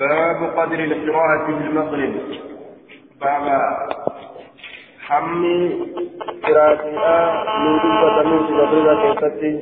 باب 0.00 0.58
قدر 0.58 0.84
القراءة 0.84 1.46
في 1.46 1.52
المغرب. 1.66 2.14
بابا 3.20 3.58
حمي 5.00 5.58
قراءتها 6.44 7.16
نودوبة 7.64 8.22
من 8.28 8.38
المغرب 8.38 9.20
كيفتي. 9.20 9.52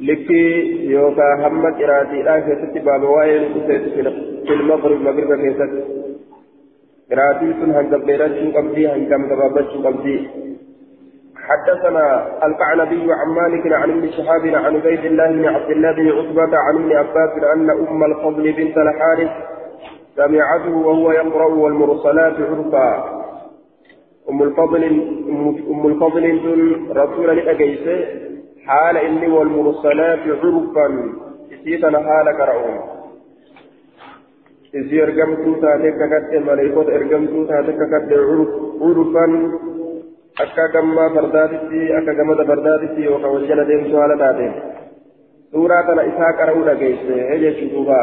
لكي 0.00 0.46
يوكا 0.90 1.48
هم 1.48 1.64
قراءتها 1.80 2.40
كيفتي 2.40 2.78
بابا 2.78 3.08
وائل 3.08 3.42
في 4.46 4.52
المغرب 4.52 5.00
مغرب 5.00 5.30
كيفتي. 5.42 5.82
قراءتي 7.10 7.46
سن 7.60 7.70
هنگم 7.76 8.02
بيرتشو 8.06 8.50
قبدي 8.56 8.88
هنگم 8.88 9.22
دبابتشو 9.30 9.78
قبدي 9.86 10.16
حدثنا 11.48 12.06
القعنبي 12.46 13.12
عن 13.12 13.28
مالك 13.28 13.72
عن 13.72 13.90
ابن 13.90 14.10
شهاب 14.10 14.46
عن 14.46 14.76
عبيد 14.76 15.04
الله 15.04 15.26
بن 15.30 15.44
عبد 15.44 15.70
الله 15.70 15.92
بن 15.92 16.08
عتبة 16.08 16.58
عن 16.58 16.74
ابن 16.74 16.92
عباس 16.92 17.44
أن 17.54 17.70
أم 17.70 18.04
الفضل 18.04 18.52
بنت 18.52 18.76
الحارث 18.78 19.30
سمعته 20.16 20.76
وهو 20.76 21.12
يقرأ 21.12 21.46
والمرسلات 21.46 22.36
عرفا. 22.50 22.88
أم 24.30 24.42
الفضل 24.42 24.84
أم 25.70 25.86
الفضل 25.86 26.24
رسول 26.96 27.36
لأجيسه 27.36 27.98
حال 28.66 28.96
إني 28.96 29.28
والمرسلات 29.28 30.18
عرفا. 30.42 30.88
إسيتنا 31.52 31.98
حال 31.98 32.36
كرعون 32.36 32.78
إسي 34.74 35.02
أرقمتو 35.02 35.54
تاتك 35.60 36.00
كتة 36.12 36.38
ملائكة 36.38 36.88
أرقمتو 36.96 37.44
تاتك 37.44 37.80
كتة 37.92 38.16
عرفا. 38.82 39.26
Akka 40.42 40.68
gammaa 40.68 41.10
fardaatitti 41.16 41.92
akka 41.98 42.14
gamada 42.14 42.44
fardaatitti 42.52 43.04
yookaan 43.04 43.34
wal 43.34 43.46
jala 43.50 43.68
deemtu 43.68 43.96
haala 43.96 44.16
taateen. 44.22 44.54
Suuraa 45.52 45.82
kana 45.82 46.02
isaa 46.12 46.32
qara'uu 46.38 46.64
dhageesse 46.70 47.38
jechuu 47.44 47.70
duuba. 47.74 48.00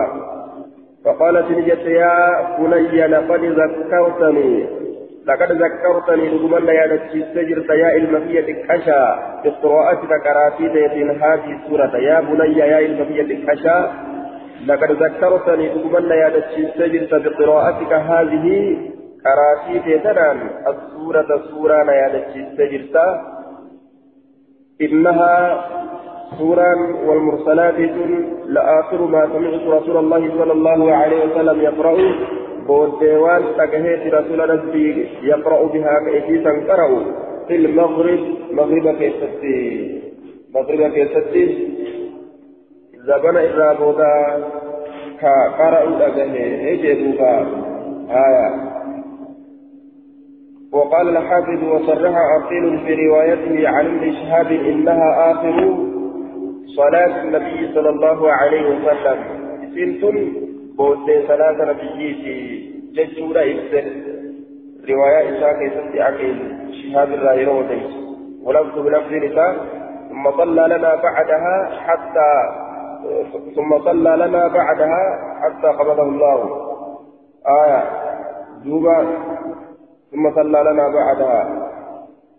فقالت 1.06 1.52
نجت 1.52 1.86
يا 1.86 2.14
بني 2.60 3.08
لقد 3.08 3.46
ذكرتني 3.46 4.66
لقد 5.28 5.52
ذكرتني 5.52 6.30
لقمنا 6.30 6.74
يا 6.74 6.96
نتشي 6.96 7.24
سجرت 7.34 7.70
يا 7.70 7.96
المفية 7.96 8.48
كشا 8.68 9.02
بقراءتك 9.44 10.12
كراتيت 10.24 10.76
هذه 11.24 11.52
السورة 11.58 11.98
يا 11.98 12.22
بني 12.22 12.58
يا 12.58 12.80
المفية 12.80 13.46
كشا 13.48 13.92
لقد 14.68 14.92
ذكرتني 14.92 15.70
لقمنا 15.74 16.16
يا 16.16 16.30
نتشي 16.30 16.64
سجرت 16.78 17.14
بقراءتك 17.26 17.94
هذه 17.94 18.78
كراتي 19.24 19.80
تيتنان 19.86 20.38
السورة 20.68 21.30
سورة 21.52 21.84
نيالتشي 21.84 22.42
سجرتا 22.58 23.08
إنها 24.82 25.34
سورة 26.38 26.72
والمرسلات 27.08 27.78
لآخر 28.46 29.02
ما 29.06 29.22
سمعت 29.34 29.64
رسول 29.68 29.98
الله 29.98 30.30
صلى 30.38 30.52
الله 30.54 30.96
عليه 30.96 31.26
وسلم 31.26 31.62
يقرأ 31.62 31.98
بوديوان 32.68 33.44
تكهيت 33.58 34.14
رسول 34.14 34.50
ربي 34.50 35.08
يقرأ 35.24 35.64
بها 35.68 35.96
كيفيسا 36.06 36.52
قرأوا 36.68 37.02
في 37.48 37.56
المغرب 37.56 38.20
مغرب 38.52 38.96
كيستي 39.00 40.02
مغرب 40.56 40.92
كيستي 40.92 41.68
زبنا 43.08 43.42
إذا 43.44 43.74
بودا 43.80 44.16
كقرأوا 45.22 46.08
أجهي 46.08 46.74
إجدوها 46.74 47.36
آية 48.10 48.72
وقال 50.74 51.18
الحافظ 51.18 51.64
وصرح 51.64 52.16
عقيل 52.16 52.80
في 52.80 53.08
روايته 53.08 53.70
عن 53.70 53.86
ابن 53.86 54.14
شهاب 54.14 54.52
إنها 54.52 55.32
آخر 55.32 55.78
صلاة 56.76 57.24
النبي 57.24 57.74
صلى 57.76 57.90
الله 57.90 58.32
عليه 58.32 58.66
وسلم. 58.70 59.20
سنتم 59.76 60.16
بود 60.78 61.08
صلاة 61.28 61.58
نبيه 61.72 62.24
ججورا 62.96 63.42
ابسل 63.42 63.88
رواية 64.90 65.38
اسحاق 65.38 65.58
يسمي 65.64 66.02
عقيل 66.02 66.38
شهاب 66.72 67.10
الراهي 67.14 67.46
ولفظ 68.44 68.80
بلفظ 68.80 69.14
نساء 69.14 69.56
ثم 70.10 70.32
صلى 70.38 70.64
لنا 70.68 70.96
بعدها 70.96 71.70
حتى 71.88 72.32
ثم 73.56 73.80
صلى 73.80 74.28
لنا 74.28 74.48
بعدها 74.48 75.04
حتى 75.42 75.68
قبضه 75.68 76.04
الله. 76.04 76.40
آية. 77.48 77.84
دوبا. 78.66 79.08
ثم 80.12 80.36
صلى 80.36 80.60
لنا 80.64 80.88
بعدها 80.88 81.42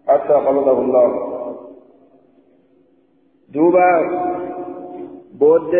حتى 0.09 0.33
قبضه 0.33 0.79
الله. 0.81 1.11
دوبا 3.55 3.91
بود 5.41 5.75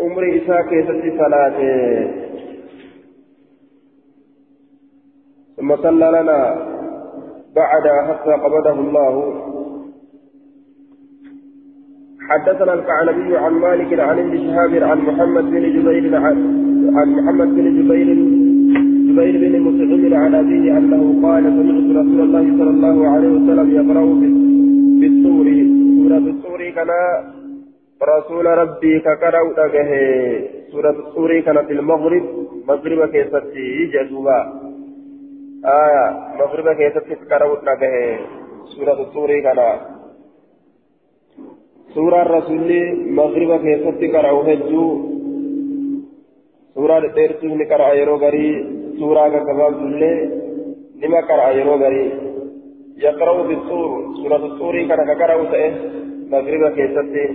عمر 0.00 0.22
إساء 0.36 0.62
كيست 0.62 1.04
صلاة. 1.18 1.58
ثم 5.56 5.76
صلى 5.76 6.06
لنا 6.16 6.40
بعدها 7.56 8.00
حتى 8.08 8.32
قبضه 8.32 8.72
الله. 8.72 9.14
حدثنا 12.30 12.72
الكعنبي 12.74 13.36
عن 13.36 13.52
مالك 13.52 14.00
عن 14.00 14.18
ابن 14.18 14.38
شهاب 14.38 14.82
عن 14.82 14.98
محمد 14.98 15.44
بن 15.44 15.62
جبير 15.74 16.16
عن 16.96 17.08
محمد 17.16 17.48
بن 17.48 17.66
جبير 17.78 18.39
زبير 19.10 19.34
بن 19.42 19.54
مسعود 19.66 20.12
عن 20.12 20.34
أبيه 20.34 20.78
أنه 20.78 21.02
قال 21.26 21.44
سمعت 21.56 21.88
رسول 22.00 22.20
الله 22.26 22.44
صلى 22.58 22.70
الله 22.76 22.96
عليه 23.12 23.28
وسلم 23.36 23.68
يقرأ 23.78 24.04
بالطور 25.00 25.46
سورة 25.98 26.24
الطور 26.34 26.60
كان 26.76 26.90
رسول 28.12 28.46
ربي 28.46 28.92
كقرأ 29.06 29.42
أجه 29.66 29.90
سورة 30.72 30.96
الطور 31.04 31.40
كانت 31.40 31.70
المغرب. 31.70 32.24
مغرب 32.68 33.00
كيستي 33.12 33.66
جدوبا. 33.94 34.38
آية. 35.64 36.06
مغرب 36.40 36.66
كيستي 36.78 37.14
كقرأ 37.20 37.46
أجه 37.72 37.92
سورة 38.74 39.00
الطور 39.04 39.30
كان 39.46 39.60
سورة 41.94 42.22
الرسول 42.22 42.70
مغرب 43.18 43.50
كيستي 43.64 44.06
قرأ 44.14 44.32
هجو. 44.48 44.84
سورة 46.74 46.98
التيرتو 46.98 47.46
نقرأ 47.60 47.92
يرو 48.00 48.16
غري 48.16 48.79
سورة 49.00 49.28
كباب 49.48 49.74
الله 49.88 50.16
لما 51.02 51.20
قرأ 51.28 51.50
يرو 51.58 51.74
غري 51.82 52.06
يقرأ 53.06 53.36
بالسور 53.48 53.90
سورة 54.20 54.42
السور 54.50 54.74
كان 54.88 55.00
كقرأ 55.08 55.44
تأه 55.52 55.72
مغرب 56.32 56.62
كيستي 56.76 57.26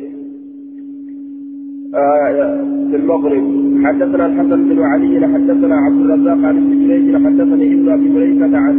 في 2.89 2.95
المغرب 3.01 3.45
حدثنا 3.85 4.25
الحسن 4.25 4.59
بن 4.69 4.79
علي 4.91 5.27
حدثنا 5.33 5.75
عبد 5.85 6.01
الرزاق 6.05 6.39
عن 6.47 6.55
ابن 6.61 6.71
جريج 6.87 7.15
حدثني 7.25 7.65
ابن 7.75 7.87
ابي 7.95 8.09
مليكة 8.15 8.57
عن 8.57 8.75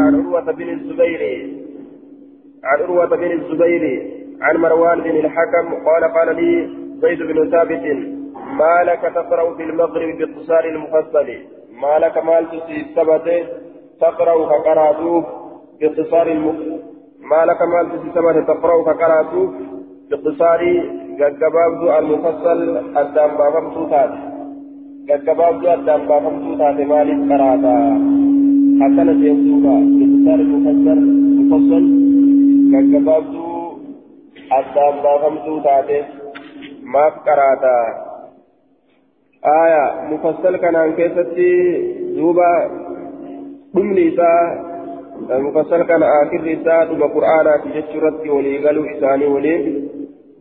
عن 0.00 0.14
عروة 0.14 0.52
بن 0.52 0.68
الزبير 0.76 1.22
عن 2.64 2.78
عروة 2.82 3.06
بن 3.16 3.30
الزبير 3.38 3.84
عن 4.40 4.56
مروان 4.56 4.98
بن 5.00 5.16
الحكم 5.24 5.66
قال 5.86 6.02
قال 6.16 6.28
لي 6.36 6.68
زيد 7.02 7.18
بن 7.22 7.50
ثابت 7.50 7.84
ما 8.60 8.74
لك 8.90 9.02
تقرأ 9.14 9.54
في 9.56 9.62
المغرب 9.62 10.18
باختصار 10.18 10.64
المفصل 10.64 11.28
ما 11.82 11.98
لك 11.98 12.16
مال 12.24 12.46
ثبت 12.96 13.26
تقرأ 14.00 14.34
كقراتوف 14.50 15.24
باختصار 15.80 16.26
الم... 16.26 16.46
ما 17.30 17.44
لك 17.44 17.62
مال 17.62 17.86
ثبت 18.14 18.36
تقرأ 18.48 18.82
كقراتوف 18.82 19.50
باختصار 20.10 20.60
جبابد 21.18 21.82
المفصل 21.98 22.58
الدم 23.00 23.30
بابم 23.38 23.70
توتات 23.74 24.10
جبابد 25.26 25.66
الدم 25.66 26.06
بابم 26.08 26.34
توتات 26.44 26.80
مالك 26.92 27.18
قرأتا. 27.30 27.76
حتى 28.80 29.02
نسيبتوها 29.08 29.76
باختصار 29.98 30.40
المفصل 30.46 30.98
المفصل 31.38 31.84
جبابد 32.92 33.34
الدم 34.58 34.94
بابم 35.04 35.36
توتات 35.46 36.04
ما 36.92 37.04
قرأتا. 37.26 38.09
آية 39.46 40.00
مفصل 40.10 40.56
كان 40.56 40.92
كيفتي 40.92 41.52
دوبا 42.16 42.70
دمني 43.74 44.14
إساء 44.14 44.70
مفصل 45.40 45.82
كان 45.82 46.02
آخر 46.02 46.52
إساء 46.52 46.84
دوبا 46.84 47.06
قرآن 47.06 47.60
تجسرت 47.64 48.26
ولي 48.28 48.66
قالوا 48.66 48.84
إساني 48.92 49.26
ولي. 49.26 49.84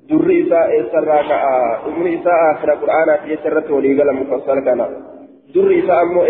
در 0.10 0.32
إساء 0.42 0.82
إسرى 0.82 1.20
كآ 1.30 1.78
دمني 1.86 2.22
إساء 2.22 2.52
آخر 2.52 2.70
قرآن 2.72 3.10
تجسرت 3.24 3.72
ولي 3.72 4.02
قال 4.02 4.16
مفصل 4.16 4.60
كان. 4.66 4.82
در 5.56 5.80
إساء 5.80 6.02
أمو 6.04 6.22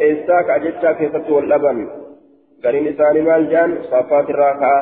إساء 0.00 0.42
كأجتشا 0.42 0.92
كيفت 0.92 1.30
واللبن. 1.30 1.88
قرين 2.64 2.86
إساني 2.88 3.20
مال 3.20 3.50
جان 3.50 3.78
صفات 3.90 4.30
الراكعة 4.30 4.80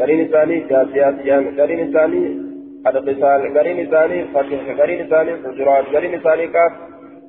قرين 0.00 0.20
إساني 0.26 0.60
جاسيات 0.60 1.14
جان. 1.24 1.60
قرين 1.60 1.88
إساني 1.88 2.45
القتال 2.90 3.58
قرين 3.58 3.90
ثاني 3.90 4.24
فتح 4.24 4.80
قرين 4.80 5.06
ثاني 5.06 5.32
حجرات 5.36 5.84
قرين 5.94 6.20
ثاني 6.20 6.46
كاف 6.46 6.72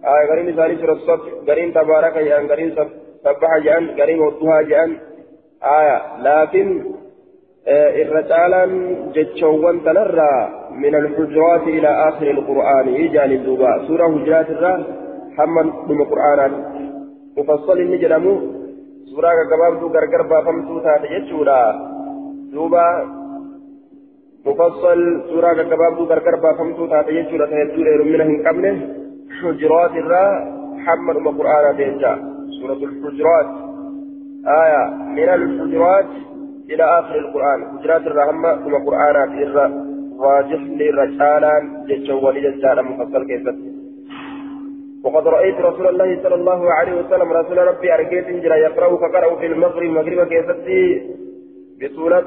آه 0.06 0.22
قرين 0.32 0.56
ثاني 0.56 0.76
سورة 0.78 0.94
الصف 0.94 1.22
قرين 1.50 1.74
تبارك 1.74 2.18
جان 2.18 2.48
قرين 2.48 2.76
سبح 3.24 3.58
جان 3.66 3.84
قرين 4.00 4.20
وضوها 4.20 4.62
جان 4.62 4.98
آية 5.64 5.98
لكن 6.28 6.68
الرجالا 8.02 8.66
جتشوان 9.16 9.84
تنرى 9.84 10.34
من 10.72 10.96
الحجرات 10.96 11.62
إلى 11.62 11.88
آخر 12.10 12.32
القرآن 12.32 12.96
إجان 12.96 13.32
الدوبا 13.32 13.88
سورة 13.88 14.06
حجرات 14.14 14.50
الرا 14.50 14.74
حمد 15.38 15.66
من 15.90 16.02
القرآن 16.02 16.52
مفصل 17.38 17.78
نجرمو 17.82 18.42
سورة 19.12 19.30
كباب 19.50 19.80
دو 19.80 19.88
غرغر 19.88 20.22
بافمتو 20.30 20.80
تاتي 20.80 21.08
يجورا 21.14 21.62
دوبا 22.54 22.88
مفصل 24.48 25.00
سورة 25.30 25.54
كباب 25.54 25.98
دو 25.98 26.04
غرغر 26.04 26.36
بافمتو 26.44 26.86
تاتي 26.92 27.12
يجورا 27.16 27.46
تهدور 27.46 28.04
من 28.04 28.48
قبله 28.48 28.76
حجرات 29.42 29.92
الرا 29.92 30.26
حمد 30.86 31.16
من 31.18 31.28
القرآن 31.28 31.78
تيجا 31.78 32.14
سورة 32.60 32.82
الحجرات 32.90 33.48
آية 34.64 34.84
من 35.16 35.30
الحجرات 35.38 36.06
إلى 36.72 36.84
آخر 37.00 37.16
القرآن 37.16 37.60
حجرات 37.72 38.08
الرحمة 38.08 38.50
ثم 38.64 38.76
قرآنات 38.88 39.30
إرى 39.30 39.66
راجح 40.20 40.62
لرجالا 40.80 41.54
جتشوالي 41.90 42.40
جتشالا 42.46 42.82
مفصل 42.82 43.28
كيف 43.28 43.46
وقد 45.04 45.28
رأيت 45.28 45.56
رسول 45.56 45.88
الله 45.88 46.24
صلى 46.24 46.36
الله 46.36 46.74
عليه 46.74 46.94
وسلم 47.00 47.32
رسول 47.34 47.58
ربي 47.58 47.94
أركيت 47.94 48.28
جرى 48.44 48.60
يقرأ 48.60 48.90
فقرأ 49.04 49.36
في 49.40 49.46
المغرب 49.46 49.90
مغرب 49.90 50.28
كيفتي 50.28 50.82
بسورة 51.82 52.26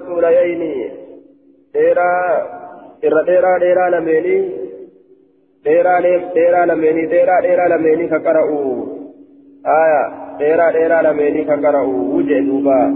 سوليين 1.75 1.75
ديرا 1.75 2.37
إرى 3.05 3.25
ديرا 3.26 3.58
ديرا 3.58 3.90
لميني 3.90 4.50
ديرا 5.64 6.00
ديرا 6.34 6.67
لميني 6.67 7.06
ديرا 7.06 7.40
ديرا 7.40 7.69
لميني 7.69 8.08
فقرأوا 8.08 8.87
آية 9.67 10.02
ديرا 10.38 10.70
ديرا 10.70 11.02
لميني 11.02 11.44
فقرأوا 11.44 12.14
وجه 12.14 12.40
دوبا 12.40 12.94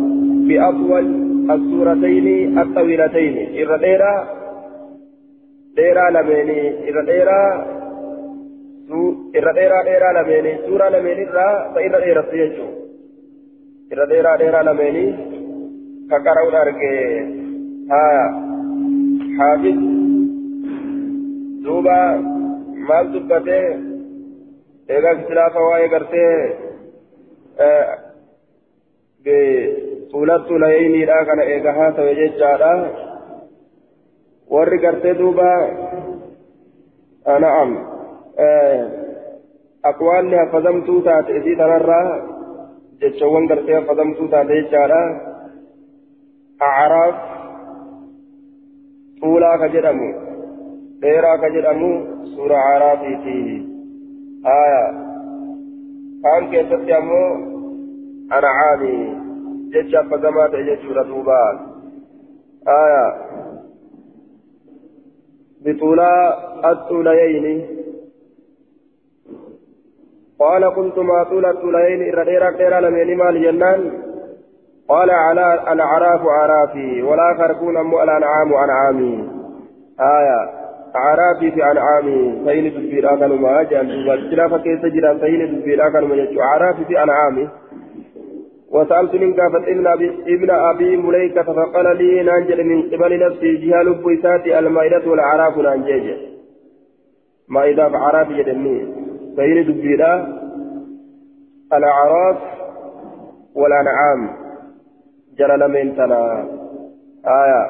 بأطول 0.49 1.07
السورتين 1.51 2.59
الطويلتين 2.59 3.37
إرى 3.37 3.79
ديرا 3.79 4.29
ديرا 5.77 6.11
لميني 6.11 6.91
إرى 6.91 7.07
ديرا 7.07 7.75
irra 9.39 9.53
dheeraa 9.55 9.85
dheeraa 9.85 10.13
lameeni. 10.13 10.51
Suuraa 10.67 10.91
lameen 10.93 11.19
irraa 11.23 11.81
irra 11.87 12.01
dheerattu 12.05 12.37
jechuun 12.37 12.73
irra 13.93 14.07
dheeraa 14.11 14.37
dheeraa 14.39 14.65
lameeni 14.65 15.05
ka 16.11 16.19
حافظ۔ 19.39 19.79
دوبا 21.65 22.01
مال 22.89 23.07
دبتے 23.15 23.59
ایک 24.89 25.05
اختلاف 25.05 25.57
ہوائے 25.57 25.89
کرتے 25.89 26.23
سولت 30.11 30.49
تو 30.49 30.59
نہیں 30.59 30.89
نیرا 30.89 31.23
کن 31.23 31.41
ایک 31.41 31.67
ہاتھ 31.67 32.01
وجہ 32.01 32.27
چارا 32.39 32.73
ور 34.51 34.77
کرتے 34.83 35.13
دوبا۔ 35.13 35.53
نعم۔ 37.39 37.75
اقوال 39.83 40.27
نے 40.31 40.37
فضم 40.53 40.81
تو 40.81 41.01
تھا 41.01 41.17
اسی 41.29 41.55
طرح 41.55 41.79
رہا۔ 41.79 42.19
جو 43.01 43.09
چون 43.09 43.47
کرتے 43.47 43.81
فضم 43.81 44.13
تو 44.13 44.27
تھا 44.27 44.43
چارا 44.71 45.03
اعراف۔ 46.61 47.15
Jedhamu 49.75 50.09
dheeraa 51.01 51.39
ka 51.39 51.51
jedhamu 51.51 51.91
suura 52.35 52.59
acraafiiti 52.71 53.39
aya 54.55 54.83
kaan 56.23 56.49
keessatti 56.53 56.93
ammoo 56.93 57.31
ancaami 58.39 58.95
jecha 59.77 60.03
hafazamaa 60.03 60.49
ta'e 60.49 60.65
jechuudha 60.71 61.05
duuba 61.13 61.39
aya 62.79 63.05
bixuulaa 65.65 66.25
axuulayeyni 66.73 67.57
قال 70.39 70.65
قلت 70.65 70.99
ما 70.99 71.25
طول 71.25 71.47
الطولين 71.47 72.01
إرديرا 72.15 72.51
ديرا 72.51 72.81
لمن 72.81 73.17
مال 73.17 73.43
جنان 73.43 74.04
قال 74.89 75.11
على 75.11 75.73
الأعراف 75.73 76.27
أعرافي 76.27 77.03
والآخر 77.03 77.53
كون 77.53 77.77
أمو 77.77 78.03
الأنعام 78.03 78.55
أنعامي. 78.55 79.29
آية 80.01 80.51
أعرافي 80.97 81.51
في 81.51 81.71
أنعامي 81.71 82.43
سين 82.47 82.71
دبيرا 82.71 83.17
كانوا 83.17 83.37
ما 83.37 83.63
جان 83.63 84.09
والخلافة 84.09 84.59
كيف 84.59 84.83
تجرى 84.83 85.21
سين 85.21 85.61
دبيرا 85.61 85.89
كانوا 85.89 86.09
ما 86.09 86.15
يجوا 86.15 86.43
أعرافي 86.43 86.85
في 86.85 87.03
أنعامي. 87.03 87.49
وسألت 88.73 89.15
من 89.15 89.35
كافة 89.35 89.59
ابن 89.59 89.87
أبي, 89.87 90.09
ابن 90.35 90.51
أبي 90.51 90.97
مليكة 90.97 91.43
فقال 91.43 91.97
لي 91.97 92.23
نانجل 92.23 92.65
من 92.65 92.83
قبل 92.83 93.27
نفسي 93.27 93.57
جهال 93.57 93.95
بويساتي 93.95 94.59
المائدة 94.59 95.11
والأعراف 95.11 95.57
نانجيج. 95.59 96.17
مائدة 97.49 97.89
فأعراف 97.89 98.29
جدني. 98.29 98.95
سين 99.37 99.65
دبيرا 99.65 100.29
الأعراف 101.73 102.37
والأنعام. 103.55 104.44
جرى 105.39 105.57
لمن 105.57 105.97
تنا 105.97 106.21
آية 107.27 107.63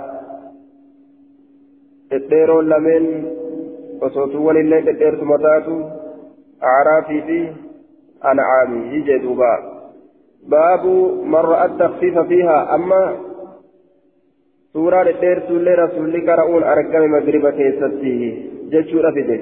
تديرون 2.11 2.69
لمن 2.69 3.05
وصوتوان 4.03 4.57
اللي 4.57 4.83
تديرت 4.83 5.23
متاتو 5.23 5.77
أعرافي 6.63 7.23
في 7.27 7.39
أنعامي 8.31 8.81
يجدوبا 8.97 9.55
باب 10.49 10.87
من 11.33 11.35
رأى 11.53 11.67
التخفيف 11.67 12.19
فيها 12.19 12.75
أما 12.75 13.17
سورة 14.73 15.03
تديرت 15.11 15.51
اللي 15.51 15.75
رسول 15.75 16.21
كرؤون 16.27 16.63
أرقم 16.63 17.03
مغربة 17.11 17.51
كيستي 17.51 18.17
جتشو 18.73 18.99
رفده 19.07 19.41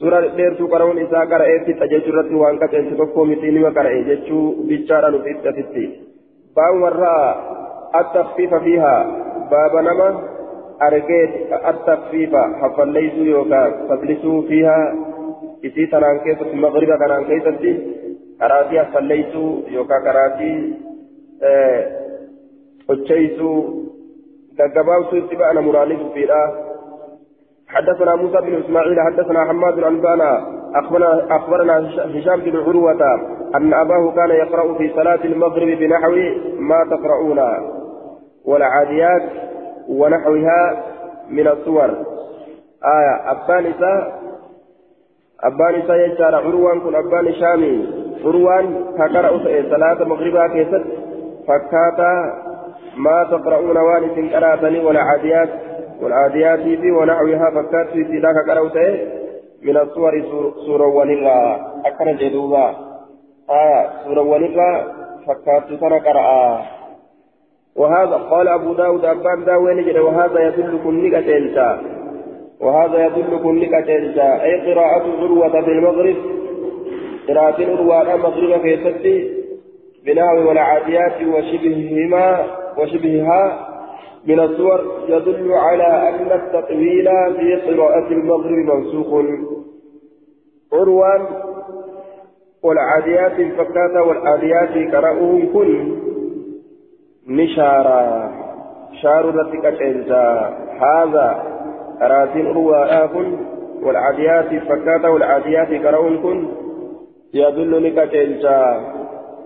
سورة 0.00 0.20
تديرت 0.26 0.62
كرؤون 0.72 0.98
إساء 0.98 1.24
كرأي 1.30 1.60
في 1.64 1.72
تجتشو 1.72 2.12
رتي 2.16 2.34
وانك 2.34 2.62
تنسكو 2.72 3.06
كوميتيني 3.06 3.64
وكرأي 3.64 4.04
جتشو 4.08 4.38
بيشارة 4.68 5.08
نفيد 5.14 5.36
تفتي 5.44 6.11
باب 6.56 6.74
من 6.74 6.84
رأى 6.84 7.34
التخفيف 8.00 8.54
فيها 8.54 9.06
باب 9.50 9.76
نما 9.76 10.22
أرجيت 10.82 11.52
التخفيف 11.68 12.36
حفليس 12.36 13.12
يوكا 13.14 13.70
فبلسوا 13.88 14.42
فيها 14.42 14.94
إسي 15.64 15.86
تنان 15.86 16.18
كيسة 16.18 16.50
المغرب 16.52 16.88
كنان 16.98 17.24
كيسة 17.24 17.78
كراتي 18.40 18.80
حفليس 18.80 19.34
يوكا 19.68 19.98
كراتي 20.04 20.74
أجيسوا 22.90 23.62
كجباو 24.58 25.04
سيسبا 25.10 25.50
أنا 25.50 25.60
مرانيس 25.60 26.00
فيها 26.14 26.42
حدثنا 27.68 28.14
موسى 28.16 28.36
بن 28.40 28.54
اسماعيل 28.54 29.00
حدثنا 29.00 29.44
حماد 29.44 29.74
بن 29.74 29.84
انبانا 29.84 30.46
اخبرنا 30.74 31.36
اخبرنا 31.36 31.78
هشام 32.18 32.40
بن 32.40 32.56
عروه 32.56 33.22
أن 33.54 33.74
أباه 33.74 34.12
كان 34.16 34.30
يقرأ 34.30 34.78
في 34.78 34.90
صلاة 34.94 35.24
المغرب 35.24 35.68
بنحو 35.68 36.14
ما 36.58 36.84
تقرؤون 36.90 37.40
والعاديات 38.44 39.22
ونحوها 39.88 40.84
من 41.30 41.48
الصور 41.48 41.90
آية 42.84 43.30
أبان 43.30 43.66
إساء 43.66 44.22
أبان 45.40 45.74
يجار 45.74 46.34
عروان 46.34 46.80
كن 46.80 46.94
أبان 46.94 47.34
شامي 47.34 47.86
عروان 48.24 48.84
فقرأ 48.98 49.38
صلاة 49.70 50.04
مغربا 50.04 50.46
كيست 50.48 50.84
فكاتا 51.48 52.42
ما 52.96 53.24
تقرؤون 53.24 53.76
وانس 53.76 54.34
قرأتني 54.34 54.84
والعاديات 54.84 55.48
والعاديات 56.02 56.58
في 56.60 56.90
ونحوها 56.90 57.50
فكات 57.50 57.88
في 57.88 58.04
سلاك 58.04 58.50
قرأت 58.50 58.76
من 59.62 59.76
الصور 59.76 60.22
سورة 60.66 60.86
ونرى 60.86 61.66
أكن 61.86 62.16
جدوبا. 62.16 62.91
آية 63.50 63.90
سورة 64.04 64.20
ونرى 64.20 64.94
فكات 65.26 65.80
سنة 65.80 65.98
قرأ 65.98 66.62
وهذا 67.76 68.16
قال 68.16 68.48
أبو 68.48 68.72
داود 68.72 69.04
أبان 69.04 69.44
داوين 69.44 69.84
جد 69.84 69.96
وهذا 69.98 70.40
يدل 70.46 70.78
كنك 70.84 71.12
تلتا 71.12 71.82
وهذا 72.60 73.06
يدل 73.06 73.38
كنك 73.42 73.70
تلتا 73.70 74.42
أي 74.44 74.72
قراءة 74.72 75.04
عروة 75.20 75.62
في 75.62 75.70
المغرب؟ 75.70 76.16
قراءة 77.28 77.64
عروة 77.64 78.14
المغرب 78.14 78.60
في 78.60 78.76
ستي 78.76 79.42
بنحو 80.06 80.48
والعاديات 80.48 81.22
وشبههما 81.22 82.46
وشبهها 82.78 83.68
من 84.26 84.40
الصور 84.40 84.80
يدل 85.08 85.52
على 85.52 86.08
أن 86.08 86.32
التطويل 86.32 87.08
في 87.36 87.54
قراءة 87.56 88.08
المغرب 88.12 88.56
منسوخ. 88.74 89.24
عروان 90.72 91.26
والعاديات 92.62 93.38
الفكاة 93.38 94.02
والعاديات 94.02 94.94
قرأوه 94.94 95.46
كن 95.52 95.96
نشارا. 97.28 98.32
شار 99.02 99.34
رتك 99.34 99.64
هذا 100.80 101.42
أراتين 102.02 102.46
عروة 102.46 103.06
كن 103.06 103.36
والعاديات 103.82 104.52
الفكاة 104.52 105.10
والعاديات 105.10 105.86
قرأوه 105.86 106.16
كن 106.22 106.48
يدل 107.34 107.84
لك 107.84 107.98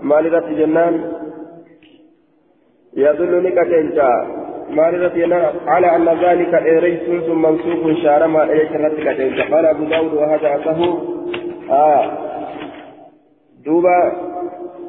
مال 0.02 0.32
رت 0.32 0.48
جنان؟ 0.48 1.12
يدل 2.96 3.44
لك 3.44 3.58
مالرة 4.70 5.52
على 5.66 5.96
أن 5.96 6.08
ذلك 6.08 6.54
إيريس 6.54 7.28
منسوخ 7.28 8.02
شارما 8.02 8.44
إليك 8.44 8.72
رتك 8.72 9.52
قال 9.52 9.66
أبو 9.66 9.84
داود 9.84 10.14
وهذا 10.14 10.56
أصه 10.56 10.98
آه. 11.70 12.26
دوبا 13.66 14.12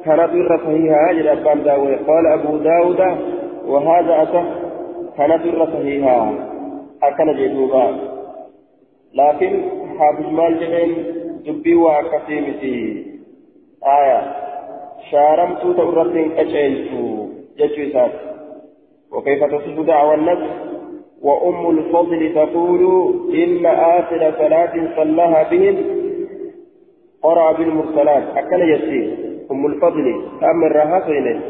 كانت 0.04 0.30
الرة 0.34 0.56
صحيحة 0.56 1.10
أجل 1.10 1.28
أبان 1.28 1.62
داود 1.62 1.98
قال 2.08 2.26
أبو 2.26 2.56
داود 2.56 3.00
وهذا 3.66 4.22
أصح 4.22 4.44
كانت 5.16 5.44
الرة 5.46 5.64
صحيحة. 5.64 6.32
أكن 7.02 7.32
جدوبا 7.36 7.96
لكن 9.14 9.62
حافظ 9.98 10.26
مال 10.32 10.60
جبين 10.60 11.04
دبي 11.46 11.74
وأكسيمتي 11.74 13.06
آية. 13.86 14.20
شارمت 15.10 15.60
تورة 15.62 16.16
أجيلت 16.36 16.90
جتو 17.58 17.82
إسات 17.82 18.12
وكيف 19.12 19.44
تصف 19.44 19.86
دعوى 19.86 20.14
النفس؟ 20.14 20.50
وأم 21.22 21.70
الفضل 21.78 22.34
تقول 22.34 22.82
إن 23.34 23.66
آخر 23.66 24.32
صلاة 24.38 24.96
صلاها 24.96 25.50
بهم 25.50 25.97
قرأ 27.22 27.52
بالمرسلات 27.52 28.24
أكل 28.36 28.62
يسير 28.74 29.06
أم 29.50 29.66
الفضل 29.66 30.06
أم 30.42 30.64
الرهاق 30.64 31.06
إليه. 31.06 31.40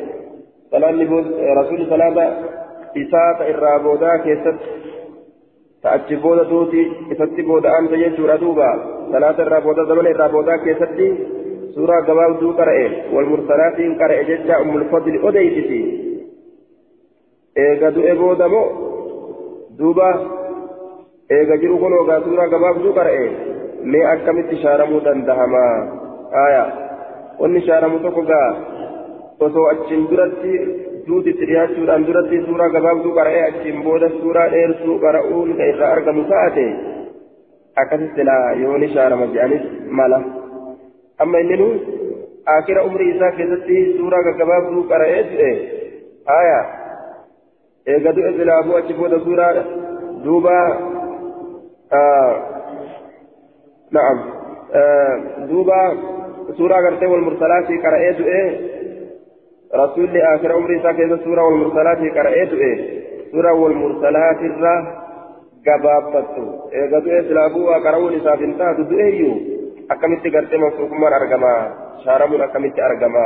صلاة 0.70 0.90
رسول 1.60 1.87
صلاة 1.90 2.16
إساءة 2.96 3.50
الرابودا 3.50 4.16
كيست. 4.16 4.58
تأجبودا 5.82 6.42
دوتي 6.42 6.92
إساتي 7.12 7.42
بودا 7.42 7.78
أنت 7.78 7.92
يجور 7.92 8.34
أدوبا. 8.34 8.70
صلاة 9.12 9.38
الرابودا 9.42 9.84
زمن 9.84 10.06
الرابودا 10.06 10.56
كيستي 10.56 11.08
سورة 11.75 12.00
قباب 12.08 12.40
دو 12.40 12.52
قرأي 12.52 12.87
والمرسلات 13.14 13.78
قرأي 14.00 14.25
ججا 14.25 14.54
أم 14.60 14.76
الفضل 14.76 15.28
أديتي. 15.28 16.08
eega 17.58 17.90
du'e 17.90 18.14
booda 18.14 18.46
moo 18.48 18.66
duuba 19.78 20.08
eega 21.37 21.56
jiru 21.62 21.78
kun 21.82 21.94
ogaa 22.00 22.20
suuraa 22.26 22.46
gabaabduu 22.52 22.92
qara'e 22.98 23.25
mee 23.85 24.04
akkamitti 24.12 24.56
shaaramuu 24.62 25.00
dandahama 25.06 25.64
aya 26.44 26.64
wanni 27.40 27.61
shaaramu 27.68 27.99
tokko 28.04 28.23
gaa 28.30 28.49
osoo 29.47 29.66
achiin 29.73 30.06
duratti 30.11 30.52
duutitti 31.08 31.47
dhiyaachuudhaan 31.50 32.06
duratti 32.08 32.40
suuraa 32.47 32.68
gabaabduu 32.76 33.12
qara'ee 33.18 33.44
achiin 33.50 33.82
booda 33.85 34.08
suuraa 34.16 34.49
dheersuu 34.54 34.97
qara'uun 35.04 35.54
ka 35.61 35.68
irraa 35.73 35.92
argamu 35.99 36.25
taate 36.32 36.66
akkasitti 37.82 38.25
laa 38.30 38.52
yooni 38.62 38.88
shaarama 38.97 39.30
jedhanis 39.37 39.64
mala 40.00 40.18
amma 41.25 41.38
inni 41.44 41.56
nu 41.62 41.68
akira 42.56 42.82
umrii 42.90 43.11
isaa 43.14 43.32
keessatti 43.38 43.76
suuraa 43.99 44.23
gaggabaabduu 44.28 44.82
qara'ee 44.92 45.23
du'e 45.30 45.52
aya 46.38 46.58
eega 47.94 48.12
du'e 48.18 48.32
silaafuu 48.38 48.76
achi 48.82 48.99
booda 49.00 49.18
suuraa 49.26 49.52
duuba 50.25 50.56
wal 57.12 57.25
mursalaatii 57.28 57.78
qara'ee 57.85 58.12
du'e 58.18 58.42
rasuulli 59.83 60.23
akira 60.23 60.57
umrii 60.57 60.78
isaa 60.78 60.95
keessa 60.95 61.18
suuraa 61.25 61.45
wal 61.49 61.61
mursalaatii 61.64 62.14
qara'ee 62.18 62.47
du'e 62.52 62.73
suuraa 63.33 63.54
wal 63.62 63.76
mursalaatirra 63.83 64.75
gabaabbattu 65.66 66.45
eega 66.80 67.04
du'e 67.07 67.23
silaafuu 67.28 67.66
waa 67.71 67.80
qara'uun 67.87 68.18
isaaf 68.21 68.40
hin 68.47 68.54
taatu 68.62 68.88
du'e 68.90 69.09
iyyuu 69.12 69.37
akkamitti 69.88 70.30
gartee 70.30 70.59
mafsuukummaan 70.64 71.18
argama 71.21 71.52
shaaramuun 72.04 72.42
akkamitti 72.49 72.80
argama 72.88 73.25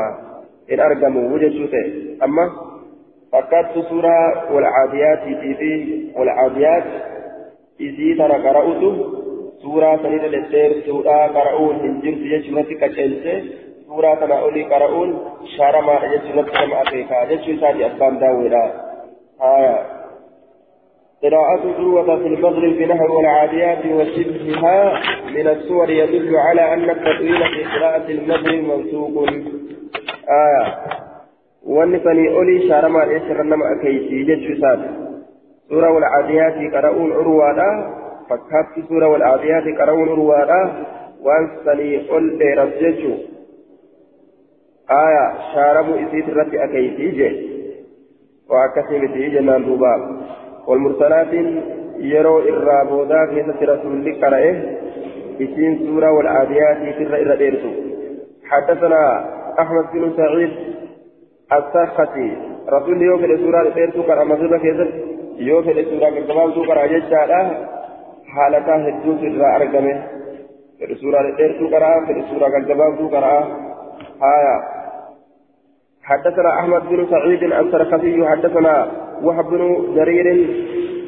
hin 0.71 0.81
argamu 0.90 1.38
jechuu 1.47 1.73
ta'e 1.76 1.88
amma 2.28 2.47
فكرت 3.33 3.75
سورة 3.88 4.19
والعاديات 4.54 5.23
في 5.59 5.69
والعاديات 6.16 6.85
إذي 7.81 8.14
ترى 8.14 8.37
قرأت 8.47 8.83
سورة 9.62 9.97
سنين 10.02 10.25
الدير 10.25 10.83
سورة 10.87 11.26
قرأون 11.26 11.81
إنجيل 11.81 12.14
في 12.14 12.38
جسورة 12.38 12.62
كتشنسة 12.62 13.42
سورة 13.87 14.14
تناولي 14.14 14.62
قرأون 14.62 15.19
شارما 15.57 15.95
جسورة 16.12 16.42
كما 16.42 16.83
أفريكا 16.83 17.25
جسورة 17.25 17.61
سادي 17.61 17.87
أسبان 17.87 18.19
داولا 18.19 18.64
آية 19.42 19.78
قراءة 21.23 21.62
ذروة 21.78 22.16
في 22.16 22.26
المغرب 22.26 22.75
في 22.75 22.87
نحو 22.87 23.16
والعاديات 23.16 23.87
وشبهها 23.87 25.00
من 25.37 25.49
السور 25.49 25.90
يدل 25.90 26.37
على 26.37 26.75
أن 26.75 26.90
التطويل 26.90 27.42
في 27.54 27.64
قراءة 27.64 28.11
المغرب 28.11 28.64
منسوق 28.64 29.26
آية 30.28 30.92
sanii 32.04 32.28
olii 32.28 32.69
shaaramaa 32.69 33.04
dheessirra 33.07 33.45
nama 33.45 33.69
akeeysii 33.69 34.25
jechuu 34.25 34.52
isaati. 34.52 34.88
Suura 35.69 35.90
walcaadiyaati 35.90 36.71
qara'uun 36.71 37.12
urwaadha 37.12 37.69
waan 41.26 41.44
sanii 41.64 42.08
ol 42.16 42.24
dheeras 42.38 42.72
jechuu 42.80 43.16
aya 45.00 45.24
shaaramuu 45.52 45.98
isiit 46.04 46.28
irratti 46.32 46.62
akeeysii 46.64 47.12
je 47.18 47.28
waa 48.50 48.64
akkasii 48.68 49.02
miti 49.04 49.30
jennaan 49.34 49.66
duuba 49.66 49.92
walmursalaatiin 50.66 51.48
yeroo 52.12 52.38
irraa 52.52 52.84
boodaa 52.90 53.26
keessatti 53.34 53.70
rasuulli 53.72 54.16
qara'e 54.24 54.50
isiin 55.46 55.78
suura 55.84 56.12
walcaadiyaatiitirra 56.18 57.24
irra 57.26 57.38
dheertu 57.44 57.72
حدثنا 58.52 59.02
أحمد 59.62 59.86
بن 59.92 60.12
سعيد 60.16 60.50
السخطي 61.52 62.30
رسول 62.68 63.02
يوم 63.02 63.24
السورة 63.24 63.70
تيرتو 63.74 64.02
كرا 64.02 64.24
مغربا 64.24 64.58
كيزر 64.58 64.88
يوم 65.38 65.68
السورة 65.68 66.10
كتباب 66.16 66.54
تو 66.54 66.62
كرا 66.68 66.86
ججالا 66.86 67.40
حالتا 68.34 68.74
هدو 68.86 69.12
سرا 69.20 69.56
أرقمه 69.56 69.96
في 70.78 70.84
السورة 70.92 71.36
تيرتو 71.36 71.70
كرا 71.70 72.06
في 72.06 72.12
كتباب 72.64 72.98
تو 72.98 73.08
كرا 73.08 73.34
آية 74.34 74.56
حدثنا 76.02 76.50
أحمد 76.60 76.82
بن 76.90 77.06
سعيد 77.10 77.42
السرقسي 77.42 78.26
حدثنا 78.26 78.74
وهب 79.22 79.50
بن 79.50 79.94
جرير 79.96 80.26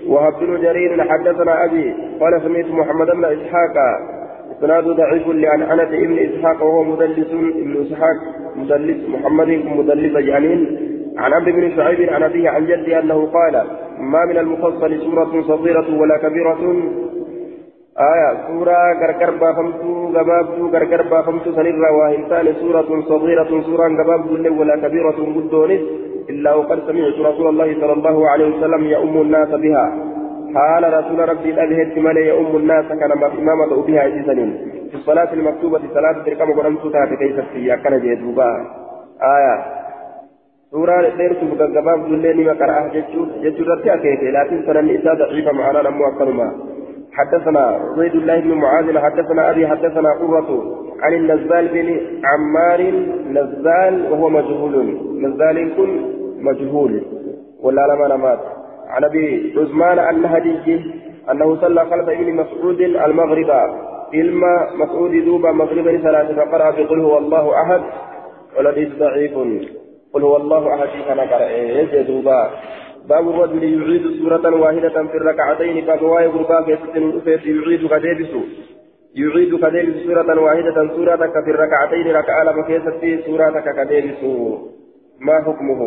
وهب 0.07 0.35
بن 0.41 0.61
جرير 0.63 0.91
حدثنا 1.11 1.65
أبي 1.65 1.95
قال 2.21 2.43
سمعت 2.43 2.67
محمد 2.81 3.07
بن 3.07 3.25
إسحاق 3.25 3.77
إسناد 4.59 4.85
ضعيف 4.85 5.29
لعنعنة 5.29 5.83
ابن 5.83 6.19
إسحاق 6.19 6.63
وهو 6.63 6.83
مدلس 6.85 7.31
ابن 7.63 7.87
إسحاق 7.87 8.17
مدلس 8.57 9.09
محمد 9.09 9.49
مدلس 9.49 10.17
جانين 10.17 10.61
عن 11.19 11.33
عبد 11.33 11.49
بن 11.49 11.77
شعيب 11.77 12.11
عن 12.11 12.23
أبيه 12.23 12.51
عن 12.51 12.67
جدي 12.67 12.99
أنه 12.99 13.27
قال 13.27 13.67
ما 13.99 14.25
من 14.25 14.39
المفصل 14.39 15.01
سورة 15.01 15.43
صغيرة 15.43 16.01
ولا 16.01 16.17
كبيرة. 16.19 16.61
آية 17.99 18.31
سورة 18.49 18.77
غرغر 19.01 19.31
بافمتو 19.31 20.07
غبابتو 20.15 20.67
غرغر 20.75 21.03
بافمتو 21.03 21.53
سنرى 21.53 21.91
واهنتان 21.99 22.55
سورة 22.61 22.91
صغيرة 23.09 23.61
سورة 23.67 23.89
غبابتو 23.89 24.61
ولا 24.61 24.77
كبيرة 24.77 25.19
قدونس 25.37 25.83
إلا 26.31 26.55
وقد 26.55 26.79
سمعت 26.89 27.17
رسول 27.31 27.47
الله 27.49 27.69
صلى 27.81 27.93
الله 27.93 28.29
عليه 28.29 28.47
وسلم 28.57 28.85
يؤم 28.85 29.21
الناس 29.21 29.49
بها. 29.49 29.87
حال 30.55 30.85
رسول 30.99 31.29
ربي 31.29 31.51
الأبهد 31.51 31.99
ملي 31.99 32.41
أم 32.41 32.57
الناس 32.57 32.87
كان 33.01 33.13
إمامة 33.13 33.83
بها 33.87 34.07
إجسنين 34.07 34.51
في 34.91 34.95
الصلاة 34.95 35.33
المكتوبة 35.33 35.81
صلاة 35.95 36.23
تركم 36.27 36.53
قرم 36.53 36.77
سوتا 36.83 37.05
كيف 37.05 37.41
في 37.53 37.77
كان 37.77 38.01
جيدوبا 38.01 38.51
آية 39.37 39.84
دير 40.75 41.33
سبقا 41.41 41.67
قباب 41.75 42.13
ذلين 42.13 42.47
مقرأة 42.47 42.89
ججو 43.43 43.65
رتي 43.73 43.95
أكيد 43.95 44.21
لكن 44.37 44.67
سنة 44.67 44.81
النساء 44.81 45.15
ضعيفة 45.15 45.53
معنا 45.53 45.83
نمو 45.83 46.05
أكرما 46.09 46.49
حدثنا 47.13 47.95
زيد 47.97 48.15
الله 48.15 48.41
بن 48.41 48.55
معاذ 48.55 48.99
حدثنا 48.99 49.51
أبي 49.51 49.67
حدثنا 49.67 50.11
قرة 50.21 50.49
عن 51.03 51.13
النزال 51.13 51.69
بن 51.69 52.01
عمار 52.25 52.81
نزال 53.31 54.13
وهو 54.13 54.29
مجهول 54.29 54.99
نزال 55.21 55.77
كن 55.77 55.91
مجهول 56.39 57.03
ولا 57.63 57.87
لما 57.87 58.17
نمات 58.17 58.41
عن 58.89 59.05
ابي 59.05 59.55
عثمان 59.59 59.99
النهدي 59.99 60.81
انه 61.31 61.57
صلى 61.61 61.81
خلف 61.81 62.09
ابن 62.09 62.35
مسعود 62.35 62.81
المغرب 62.81 63.51
علم 64.15 64.43
مسعود 64.75 65.25
دوبا 65.25 65.53
مغربا 65.53 65.97
ثلاثة 65.97 66.35
فقرأ 66.35 66.71
بقل 66.71 67.01
هو 67.01 67.19
الله 67.19 67.63
أحد 67.63 67.81
والحديث 68.57 68.89
ضعيف 68.99 69.33
قل 70.15 70.23
هو 70.23 70.37
الله 70.37 70.75
أحد 70.75 70.89
كان 71.09 71.21
قرأ 71.21 71.49
إيه 71.49 72.03
دوبا. 72.03 72.51
باب 73.09 73.29
الرجل 73.29 73.63
يعيد 73.65 74.05
سورة 74.19 74.57
واحدة 74.57 74.97
في 75.11 75.17
الركعتين 75.17 75.87
باب 75.87 76.03
واي 76.03 76.27
غربا 76.27 76.59
في 77.25 77.31
يعيد 77.31 77.83
كديبس 77.93 78.33
يعيد 79.15 79.53
كديبس 79.63 79.97
سورة 80.07 80.41
واحدة 80.41 80.79
سورة 80.97 81.17
في 81.45 81.51
الركعتين 81.51 82.07
ركعة 82.17 82.45
لما 82.45 82.63
كيست 82.69 83.27
سورة 83.27 83.61
كديبس 83.61 84.23
ما 85.21 85.37
حكمه؟ 85.47 85.81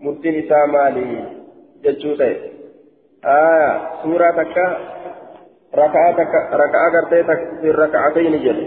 مرتين 0.00 0.48
سامالي 0.48 1.42
jechuu 1.82 2.14
ta'e 2.14 2.34
aya 3.26 3.70
suuraa 4.02 4.32
takka 4.38 4.66
raka'a 5.74 6.10
takka 6.18 6.40
raka'a 6.62 6.92
gartee 6.94 7.22
fi 7.62 7.68
raka'atayni 7.74 8.38
jedhe 8.44 8.66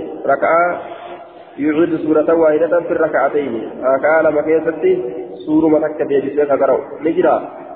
waahidatan 2.42 2.84
fi 2.88 2.94
raka'atayni 2.94 3.62
raka'a 3.82 4.24
lama 4.24 4.44
keessatti 4.48 4.92
suuruma 5.46 5.80
takka 5.80 6.08
deebisee 6.10 6.48
ka 6.48 6.58
qara'u 6.58 7.04
ni 7.04 7.14
jira 7.20 7.36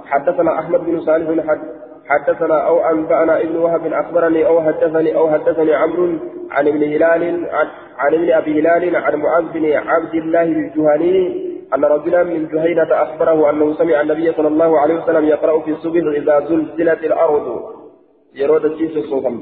حدثنا 0.10 0.60
أحمد 0.60 0.82
بن 0.90 1.00
صالح 1.06 1.30
حد 1.48 1.62
حدثنا 2.10 2.58
أو 2.68 2.76
أنبأنا 2.92 3.42
ابن 3.42 3.56
وهب 3.56 3.94
أخبرني 3.94 4.42
أو 4.48 4.62
حدثني 4.62 5.16
أو 5.16 5.30
حدثني 5.30 5.74
عمرو 5.74 6.08
عن 6.52 6.68
ابن 6.68 6.84
هلال 6.84 7.24
عن, 7.54 7.68
عن 7.98 8.14
ابن 8.14 8.30
أبي 8.32 8.60
هلال 8.60 8.96
عن 8.96 9.16
معاذ 9.16 9.44
بن 9.54 9.66
عبد 9.74 10.16
الله 10.16 10.42
الجهني 10.42 11.50
أن 11.76 11.86
رجلا 11.86 12.24
من 12.24 12.48
جهينة 12.48 12.90
أخبره 12.92 13.50
أنه 13.50 13.74
سمع 13.74 14.02
النبي 14.02 14.32
صلى 14.32 14.48
الله 14.48 14.80
عليه 14.80 15.04
وسلم 15.04 15.26
يقرأ 15.26 15.60
في 15.60 15.72
الصبح 15.72 16.04
إذا 16.16 16.40
زلزلت 16.50 17.04
الأرض. 17.04 17.48
يرود 18.36 18.66
الجيس 18.66 18.98
الصوفم 18.98 19.42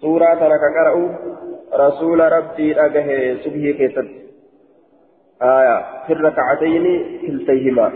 سورة 0.00 0.34
قرأوا 0.76 1.08
رسول 1.74 2.20
ربي 2.32 2.80
أجه 2.80 3.36
صبحي 3.44 3.72
كيست 3.72 4.08
آية 5.42 5.84
في 6.06 6.12
الركعتين 6.12 6.84
كلتيهما. 7.26 7.88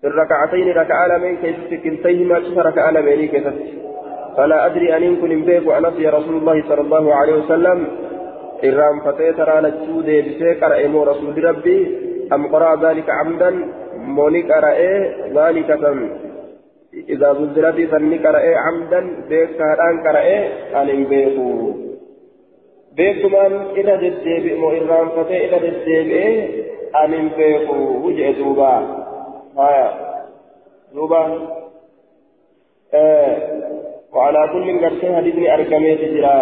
في 0.00 0.06
الركعتين 0.06 0.68
ركع 0.68 1.06
لمن 1.06 1.36
كيست 1.36 1.84
كلتيهما 1.84 2.40
شف 2.40 2.58
ركع 2.58 2.90
لمن 2.90 3.28
كيست 3.28 3.54
فلا 4.36 4.66
أدري 4.66 4.96
أن 4.96 5.02
يكون 5.02 5.42
بيك 5.44 5.66
وأنسي 5.66 6.08
رسول 6.08 6.36
الله 6.36 6.62
صلى 6.68 6.80
الله 6.80 7.14
عليه 7.14 7.34
وسلم. 7.34 7.86
إرام 8.64 9.00
فتيت 9.00 9.40
رانا 9.40 9.68
جودي 9.68 10.22
بسيكر 10.22 10.84
إمو 10.84 11.02
رسول 11.02 11.44
ربي. 11.44 11.78
أم 12.32 12.46
قرأ 12.46 12.90
ذلك 12.90 13.10
عمدا؟ 13.10 13.50
موني 13.96 14.42
قرأ 14.42 14.78
ذلك 15.38 15.68
سن 15.82 16.10
إذا 17.08 17.32
زلزلت 17.32 17.90
سن 17.90 18.18
قرأ 18.26 18.42
عمدا؟ 18.56 19.00
بيك 19.28 19.50
كهران 19.58 19.96
قرأ 20.06 20.26
أن 20.82 21.04
بيكو. 21.04 21.89
مو 24.60 24.70
إرام 24.70 25.08
فتي 25.08 25.36
إذا 25.44 25.58
ددب 25.58 26.10
أن 27.04 27.28
بيكو 27.36 27.76
وجه 28.04 28.30
دوبا 28.30 28.72
هايا 29.58 29.88
دوبا 30.94 31.22
آه 32.94 33.36
وعلى 34.12 34.48
كل 34.52 34.84
قرشين 34.84 35.16
حديثني 35.16 35.54
أرقميت 35.54 36.00
جرا 36.00 36.36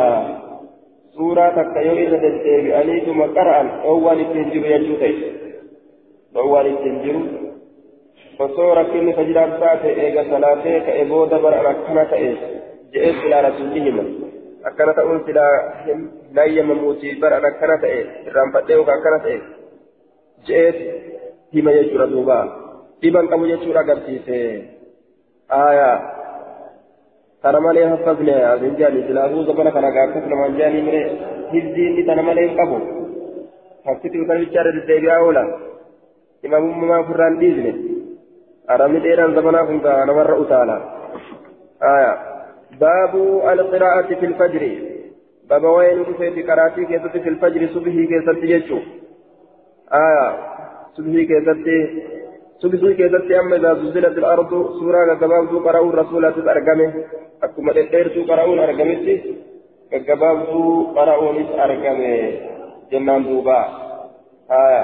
سورة 1.17 1.49
تكيو 1.49 1.93
إذا 1.93 2.17
ددب 2.17 2.67
أنيتم 2.81 3.23
قرأ 3.23 3.83
أول 3.85 4.25
تنجب 4.33 4.64
يجوتي 4.64 5.38
jiru 7.02 7.21
osoo 8.38 8.75
rakkinni 8.75 9.12
fajiraan 9.19 9.52
taate 9.61 9.88
eega 10.05 10.25
salaatee 10.31 10.81
ka'e 10.87 11.05
booda 11.11 11.38
baran 11.45 11.67
akkana 11.73 12.05
ta'e 12.11 12.28
je'ee 12.93 13.12
silaa 13.21 13.43
rasuulli 13.49 13.81
hima. 13.87 14.05
Akkana 14.68 14.92
ta'uun 14.98 15.20
silaa 15.26 15.52
hin 15.87 16.00
layyamamuutii 16.38 17.14
baran 17.22 17.44
akkana 17.50 17.76
ta'e 17.84 18.00
irraanfadhee 18.30 18.76
yookaan 18.78 18.98
akkana 19.00 19.18
ta'e 19.26 19.37
je'ee 20.48 20.72
hima 21.56 21.72
jechuudha 21.78 22.06
duuba 22.12 22.38
dhiban 23.02 23.30
qabu 23.32 23.50
jechuudha 23.52 23.80
agarsiise 23.87 24.38
aayaa 25.62 25.96
kana 27.42 27.60
malee 27.66 27.87
haffazne 27.92 28.34
asin 28.52 28.76
jaani 28.80 29.02
silaafuu 29.08 29.44
zabana 29.50 29.70
kana 29.76 29.90
gaakkas 29.96 30.25
namaan 30.32 30.58
jaanii 30.60 30.84
mire 30.88 31.02
hizdiinni 31.52 32.02
tana 32.08 32.22
malee 32.28 32.46
hin 32.48 32.56
qabu 32.60 32.78
fakkitii 33.87 34.22
utalichaarra 34.26 34.72
deddeebi'aa 34.78 35.20
oola 35.26 35.44
imamummaa 36.48 36.98
ofirraan 37.04 37.38
dhiisne 37.42 37.72
aramni 38.75 39.00
dheeraan 39.04 39.37
zamanaa 39.38 39.66
kun 39.68 39.80
gaa 39.87 40.00
namarra 40.10 40.37
utaala 40.44 40.76
aya 42.80 42.85
baabu 42.85 43.23
alqiraa'ati 43.52 44.16
fi 44.20 44.26
lfajri 44.26 44.70
baaba 45.49 45.70
waa'ee 45.76 45.94
nu 45.94 46.04
dhufeeti 46.04 46.42
qaraatii 46.42 46.87
keessatti 46.87 47.20
fi 47.20 47.30
lfajri 47.30 47.68
subhii 47.75 48.06
keessatti 48.12 48.50
jechuu 48.52 48.80
aya 50.00 50.25
subhii 50.97 51.26
keessatti 51.26 51.76
subhii 52.62 52.94
keessatti 52.94 53.38
amma 53.40 53.56
idaa 53.56 53.75
zulzilat 53.75 54.18
ilardu 54.18 54.61
suuraa 54.78 55.06
gaggabaabduu 55.11 55.61
qara'uun 55.66 55.99
rasuulatis 56.00 56.47
argame 56.54 56.87
akkuma 57.49 57.76
dhedheertuu 57.78 58.25
qara'uun 58.30 58.64
argametti 58.66 59.14
gaggabaabduu 59.92 60.94
qara'uunis 60.99 61.50
argame 61.66 62.14
jennaan 62.90 63.28
duubaa 63.28 63.66
aya 64.62 64.82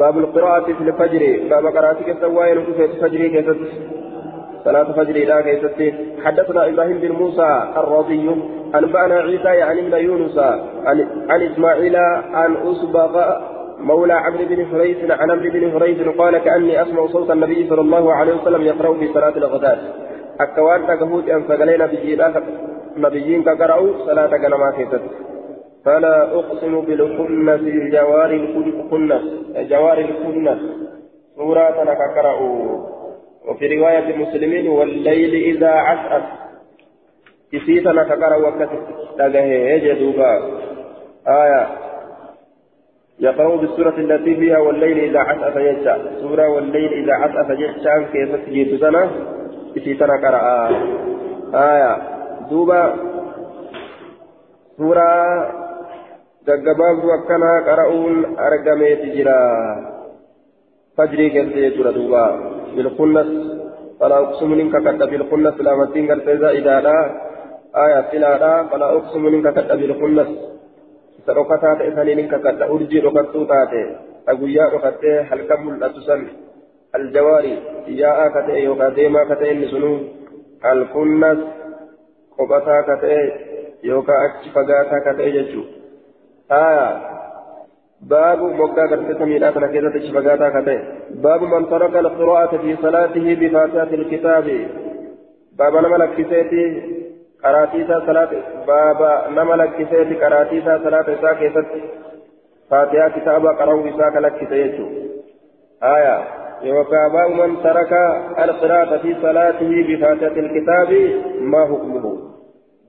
باب 0.00 0.18
القراءة 0.18 0.72
في 0.72 0.82
الفجر 0.82 1.48
باب 1.50 1.66
قراءتك 1.76 2.08
السواين 2.08 2.64
في 2.64 2.84
الفجر 2.84 3.26
كيست 3.26 3.60
صلاة 4.64 4.92
فجر 4.92 5.16
لا 5.30 5.40
كيست 5.40 5.94
حدثنا 6.24 6.68
إبراهيم 6.68 6.98
بن 6.98 7.12
موسى 7.12 7.72
الرضي 7.76 8.30
أنبأنا 8.74 9.14
عيسى 9.14 9.48
يعني 9.48 9.80
ابن 9.80 9.96
يونس 10.04 10.38
عن, 11.28 11.42
إسماعيل 11.42 11.96
عن 12.32 12.56
أسبغ 12.56 13.40
مولى 13.80 14.12
عمرو 14.12 14.44
بن 14.50 14.66
حريث 14.66 15.10
عن 15.10 15.30
عمرو 15.30 15.50
بن 15.50 15.70
حريث 15.72 16.08
قال 16.18 16.38
كأني 16.38 16.82
أسمع 16.82 17.06
صوت 17.06 17.30
النبي 17.30 17.68
صلى 17.68 17.80
الله 17.80 18.12
عليه 18.12 18.34
وسلم 18.34 18.62
يقرأ 18.62 18.94
في 18.94 19.08
صلاة 19.14 19.36
الغداة. 19.36 19.78
أكوان 20.40 20.86
تكهوت 20.86 21.28
أن 21.28 21.42
فقلين 21.42 21.82
نبيين 22.96 23.42
كقرأوا 23.42 24.06
صلاة 24.06 24.36
كنما 24.36 24.70
كيست. 24.76 25.02
فلا 25.84 26.34
أقسم 26.34 26.80
بالخنس 26.80 27.60
جوار 27.92 28.30
الخنس 28.30 29.22
جوار 29.70 29.98
الخنس. 29.98 30.60
سورة 31.36 31.84
نككرأوا 31.84 32.99
وفي 33.50 33.78
رواية 33.78 34.10
المسلمين 34.14 34.68
والليل 34.68 35.56
إذا 35.56 35.70
عسعس. 35.70 36.22
إسيت 37.54 37.86
نككرأ 37.86 38.36
وقت 38.36 38.68
تجاه 39.18 39.44
يجدوبا 39.74 40.32
آية. 41.28 41.68
يقرأ 43.20 43.56
بالسورة 43.56 43.94
التي 43.98 44.34
فيها 44.36 44.58
والليل 44.58 44.98
إذا 44.98 45.18
عسعس 45.18 45.56
يجشع 45.56 45.96
سورة 46.20 46.48
والليل 46.48 46.92
إذا 46.92 47.14
عسعس 47.14 47.58
يجشع 47.58 48.02
كيف 48.02 48.46
تجيب 48.46 48.76
سنة؟ 48.80 49.10
إسيت 49.76 50.02
نكرأ 50.02 50.68
آية. 51.54 51.96
دوبا. 52.50 52.94
سورة 54.76 55.10
gaggabaabduu 56.46 57.12
akkanaa 57.12 57.56
qara'uun 57.68 58.14
argameeti 58.46 59.10
jira 59.16 59.34
fajrii 60.96 61.30
gartee 61.34 61.64
jechuudha 61.66 62.24
laamattiin 65.66 66.06
gartee 66.10 66.36
zaa'idaadha 66.42 66.94
aya 67.84 68.02
filaadha 68.10 68.52
falaa 68.70 68.92
uqsumunin 68.98 69.42
kakadha 69.42 69.76
bilkunnas 69.76 70.30
isa 71.18 71.34
dhokataa 71.38 71.74
ta'e 71.80 71.90
saniinin 71.98 72.28
kakadha 72.28 72.70
urjii 72.76 73.02
dhokattuu 73.06 73.44
taate 73.52 73.82
ta 74.24 74.36
guyyaa 74.42 74.70
dhokattee 74.76 75.16
halkan 75.30 75.64
mul'atu 75.64 76.06
san 76.06 76.22
aljawaari 76.98 77.52
yaa'aa 78.02 78.30
ka 78.36 78.46
ta'e 78.46 78.64
yookaan 78.68 78.96
deemaa 79.00 79.26
ka 79.32 79.40
ta'e 79.42 79.52
inni 79.56 79.72
sunuu 79.74 79.98
alkunnas 80.72 81.44
qophataa 82.38 82.80
ka 82.88 82.96
ta'e 83.04 83.20
yookaan 83.90 84.24
achi 84.30 84.56
fagaataa 84.56 85.04
ka 85.08 85.18
ta'e 85.20 85.36
jechuudha 85.36 85.80
آية 86.52 87.09
باب 88.02 88.42
مكة 88.42 88.86
كرتة 88.86 89.24
ميلاد 89.24 89.58
ركيزة 89.58 89.98
شفقاتا 90.08 90.48
كتئ. 90.60 90.78
باب 91.10 91.42
من 91.42 91.68
ترك 91.70 91.96
القراءة 91.96 92.56
في 92.56 92.76
صلاته 92.76 93.34
بفاتحة 93.40 93.94
الكتاب. 93.94 94.46
باب 95.58 95.76
نملك 95.76 96.10
كسيتي 96.16 96.82
قراتيسا 97.44 98.02
صلاة 98.06 98.30
باب 98.66 99.30
نملك 99.30 99.70
كسيتي 99.78 100.14
قراتيسا 100.14 100.80
صلاة 100.84 101.06
إساء 101.14 101.34
كيست 101.34 101.66
فاتحة 102.70 103.08
كتابا 103.08 103.50
قرأوا 103.50 103.88
إساء 103.88 104.10
كلك 104.10 104.34
كسيتو. 104.40 104.86
آية. 105.82 106.18
يوكا 106.62 107.08
باب 107.08 107.30
من 107.30 107.62
ترك 107.62 107.92
القراءة 108.44 108.98
في 109.02 109.16
صلاته 109.22 109.70
بفاتحة 109.88 110.36
الكتاب. 110.44 110.90
ما 111.40 111.64
حكمه؟ 111.64 112.04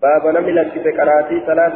باب 0.02 0.36
نملك 0.36 0.68
كسيتي 0.72 0.92
قراتي 0.92 1.42
صلاة 1.48 1.76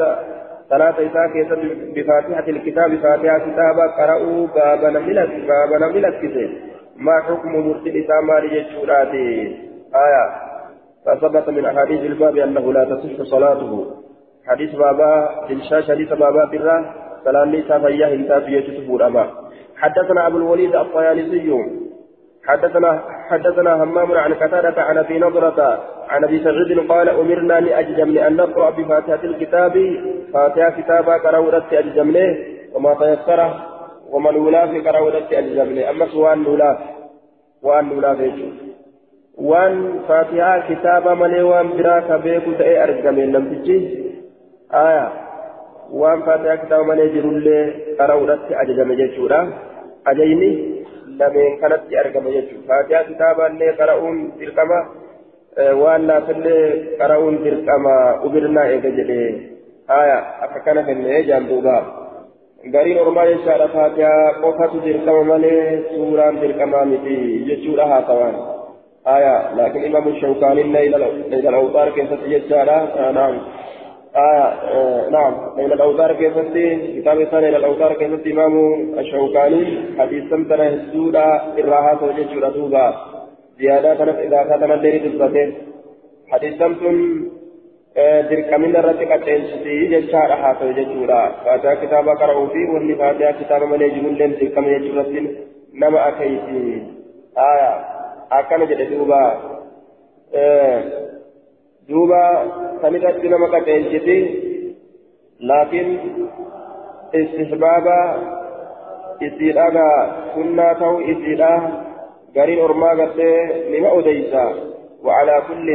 صلاة 0.69 0.91
إساء 0.91 1.28
كيسة 1.34 1.75
بفاتحة 1.95 2.47
الكتاب 2.49 2.95
فاتحة 2.95 3.39
كتابا 3.39 3.88
قرأوا 3.97 4.47
باب 4.47 4.86
نملت 4.86 5.30
باب 5.30 5.82
نملت 5.82 6.15
كتاب 6.15 6.49
ما 6.95 7.21
حكم 7.21 7.56
مرسل 7.56 8.04
إساء 8.04 8.47
جيشوراتي 8.47 9.58
آية 9.95 10.25
فثبت 11.06 11.49
من 11.49 11.65
أحاديث 11.65 12.01
الباب 12.01 12.38
أنه 12.38 12.73
لا 12.73 12.84
تصح 12.86 13.23
صلاته 13.23 13.86
حديث 14.47 14.75
بابا 14.75 15.30
الشاش 15.49 15.91
حديث 15.91 16.10
بابا 16.10 16.45
برا 16.45 16.93
سلام 17.25 17.49
ليس 17.49 17.71
فياه 17.71 18.13
انتاج 18.13 18.47
يجتبون 18.47 19.01
أما 19.01 19.28
حدثنا 19.78 20.28
أبو 20.28 20.38
الوليد 20.38 20.75
الطيالسي 20.75 21.51
حدثنا 22.47 23.03
حدثنا 23.29 23.84
همام 23.84 24.12
عن 24.12 24.34
قتادة 24.34 24.81
عن 24.81 24.97
ابي 24.97 25.19
نضرة 25.19 25.84
عن 26.10 26.23
ابي 26.23 26.43
سعيد 26.43 26.91
قال 26.91 27.10
امرنا 27.10 27.60
لاجزم 27.60 28.17
ان 28.17 28.36
نقرا 28.36 28.69
بفاتحه 28.69 29.23
الكتاب 29.23 29.73
فاتحه 30.34 30.69
كتابا 30.81 31.13
قرأت 31.13 31.73
اجزمنه 31.73 32.38
وما 32.73 32.93
تيسر 32.93 33.53
ومن 34.10 34.36
ولاف 34.36 34.88
قرأت 34.88 35.34
اجزمنه 35.34 35.89
اما 35.89 36.05
سوان 36.05 36.45
ولاف 36.47 36.77
وان 37.63 37.91
ولاف 37.91 38.19
وان 39.38 39.99
فاتحه 40.08 40.73
كتابا 40.73 41.13
ملي 41.13 41.43
وان 41.43 41.67
براك 41.77 42.21
بيكو 42.23 42.51
تأي 42.51 42.84
ارجمين 42.84 43.31
لم 43.31 43.45
تجي 43.53 43.79
آية 44.73 45.12
وان 45.91 46.21
فاتحه 46.21 46.55
كتابا 46.55 46.84
ملي 46.84 47.10
جرولي 47.10 47.73
قرأت 47.99 48.39
اجزم 48.51 48.93
جيشورا 48.93 49.53
أجيني 50.08 50.74
lameen 51.19 51.60
kanatti 51.63 51.97
argama 52.04 52.36
jechuudha 52.36 52.67
faatiyaa 52.71 53.04
kitaaballee 53.10 53.73
qara'uun 53.82 54.17
dirqama 54.39 54.80
waan 55.82 56.08
naafillee 56.12 56.63
qara'uun 57.01 57.38
dirqama 57.43 57.93
ubirnaa 58.30 58.65
eega 58.78 58.91
jedhee 58.97 59.30
haya 59.93 60.17
akka 60.47 60.60
kana 60.65 60.84
kennee 60.89 61.21
jaanduuba 61.30 61.75
gariin 62.73 62.99
ormaa 63.06 63.25
jechaadha 63.32 63.67
faatiyaa 63.78 64.34
qofatu 64.43 64.84
dirqama 64.88 65.23
malee 65.32 65.62
suuraan 65.93 66.41
dirqamaa 66.43 66.86
miti 66.91 67.17
jechuudha 67.49 67.86
haasawaan 67.93 68.36
haya 69.10 69.36
laakiin 69.58 69.86
imaamu 69.91 70.15
shawkaaniin 70.21 70.73
layla 70.78 70.97
al-awtaar 71.51 71.91
keessatti 71.97 72.34
jechaadha 72.36 73.12
naam 73.19 73.36
آية 74.15 74.47
آه 74.73 75.10
نعم 75.10 75.34
ليلة 75.58 75.73
الأوتار 75.73 76.13
كيفتي 76.13 77.01
كتاب 77.01 77.19
إنسان 77.19 77.39
ليلة 77.41 77.58
الأوتار 77.58 77.93
كيفتي 77.93 78.32
إمام 78.34 78.54
الشوكاني 78.99 79.65
حديث 79.99 80.30
سمتنا 80.30 80.67
السورة 80.67 81.28
إراها 81.60 81.95
توجه 81.99 82.34
شورة 82.34 82.49
دوبا 82.49 82.95
زيادة 83.60 83.95
كانت 83.95 84.17
إذا 84.19 84.43
كانت 84.43 84.63
الليل 84.63 84.99
تثبته 85.04 85.54
حديث 86.32 86.54
سمتن 86.60 86.97
dirqamina 88.30 88.80
irratti 88.82 89.06
qaceelchiti 89.08 89.75
jechaadha 89.91 90.36
haa 90.41 90.56
ta'u 90.60 90.73
jechuudha 90.78 91.19
faataa 91.43 91.75
kitaaba 91.84 92.15
qara'uu 92.21 92.49
fi 92.54 92.62
wanni 92.73 92.95
faataa 93.01 93.38
kitaaba 93.39 93.69
malee 93.71 93.88
jirulleen 93.95 94.34
dirqama 94.39 94.73
jechuurratti 94.73 95.21
nama 95.84 96.01
akeeyti 96.10 96.63
akkana 98.39 98.67
jedhe 98.71 98.89
duuba 98.91 99.21
duuba 101.89 102.21
sanirratti 102.81 103.33
nama 103.33 103.47
qaceelchiti 103.55 104.17
laakiin 105.39 105.89
istihbaaba 107.21 107.97
isiidhaga 109.27 109.89
sunnaa 110.35 110.71
ta'u 110.83 111.01
isiidha 111.15 111.51
gariin 112.37 112.63
ormaa 112.69 112.95
gartee 113.01 113.35
nima 113.73 113.97
odeysa 113.99 114.45
وعلى 115.05 115.43
كل 115.47 115.67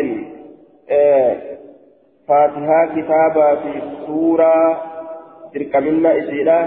فاتحة 2.28 2.86
كتابة 2.96 3.54
في 3.54 3.82
سورة 4.06 4.82
تركمنا 5.54 6.18
إسيرا 6.18 6.60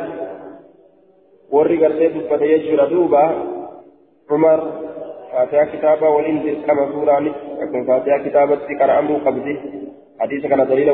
gartee 1.54 2.10
dubbate 2.10 2.46
jechuudha 2.50 2.90
duuba 2.90 3.24
umar 4.36 4.60
فاتحة 5.34 5.66
كتابة 5.66 6.10
ولين 6.10 6.64
كما 6.68 6.92
سورة 6.92 7.18
أكون 7.60 7.88
فاتحة 7.88 8.18
كتابة 8.18 8.60
قرأ 8.80 9.00
أمر 9.00 9.18
قبضي. 9.26 9.60
حديث 10.20 10.46
كان 10.46 10.68
دليل 10.68 10.90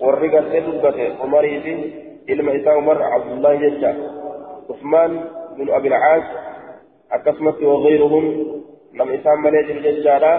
ورقة 0.00 0.50
سيدبة 0.50 0.98
عمر 1.20 1.44
إلما 2.30 2.56
إساء 2.56 2.74
عمر 2.76 3.02
عبد 3.02 3.32
الله 3.32 3.52
يجا 3.52 3.96
عثمان 4.70 5.20
بن 5.58 5.70
أبي 5.70 5.88
العاص 5.88 6.22
أكسمت 7.12 7.62
وغيرهم. 7.62 8.24
لم 8.94 9.08
إساء 9.12 9.36
مليج 9.36 9.70
الججالة 9.70 10.34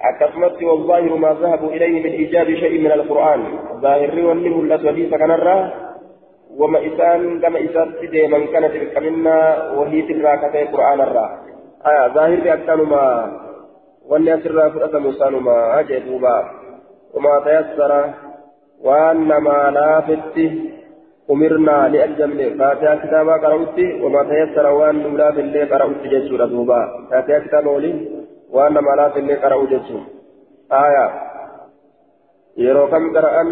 أكسمت 0.00 0.62
والظاهر 0.62 1.16
ما 1.16 1.36
ذهبوا 1.42 1.70
إليه 1.70 2.02
من 2.02 2.10
إيجاب 2.10 2.46
شيء 2.46 2.80
من 2.80 2.92
القرآن. 2.92 3.40
ظاهر 3.80 4.26
والنه 4.26 4.60
الذي 4.60 4.88
حديث 4.88 5.14
كان 5.14 5.30
الراه 5.30 5.72
وما 6.56 6.78
إسان 6.86 7.40
كما 7.40 7.64
إسان 7.64 7.92
سيدي 8.00 8.26
من 8.26 8.46
كانت 8.46 8.72
بكمنا 8.76 9.70
وهي 9.72 10.02
تراكة 10.02 10.62
القرآن 10.62 11.00
الراه 11.00 11.51
آية 11.86 12.14
ظاهر 12.14 12.40
بأكانما 12.40 13.32
وأن 14.06 14.28
أسر 14.28 14.70
فرأة 14.70 14.98
مسانما 14.98 15.80
أجدوبا 15.80 16.50
وما 17.14 17.40
تيسر 17.44 18.10
وأنما 18.82 19.70
لا 19.70 20.00
فتي 20.00 20.72
أمرنا 21.30 21.88
لأجمل 21.88 22.58
فاتحة 22.58 22.96
كتابا 22.96 23.32
قرأت 23.32 23.78
وما 24.02 24.22
تيسر 24.22 24.66
وأن 24.66 25.16
لا 25.16 25.32
في 25.32 25.40
الليل 25.40 25.74
قرأت 25.74 26.02
جسورة 26.12 26.46
دوبا 26.46 26.80
فاتحة 27.10 27.38
كتابا 27.38 27.70
ولي 27.70 28.08
وأنما 28.50 28.90
لا 28.96 29.08
في 29.08 29.18
الليل 29.18 29.38
قرأت 29.38 29.68
آية 30.72 31.10
يرو 32.56 32.86
قرأن 32.86 33.48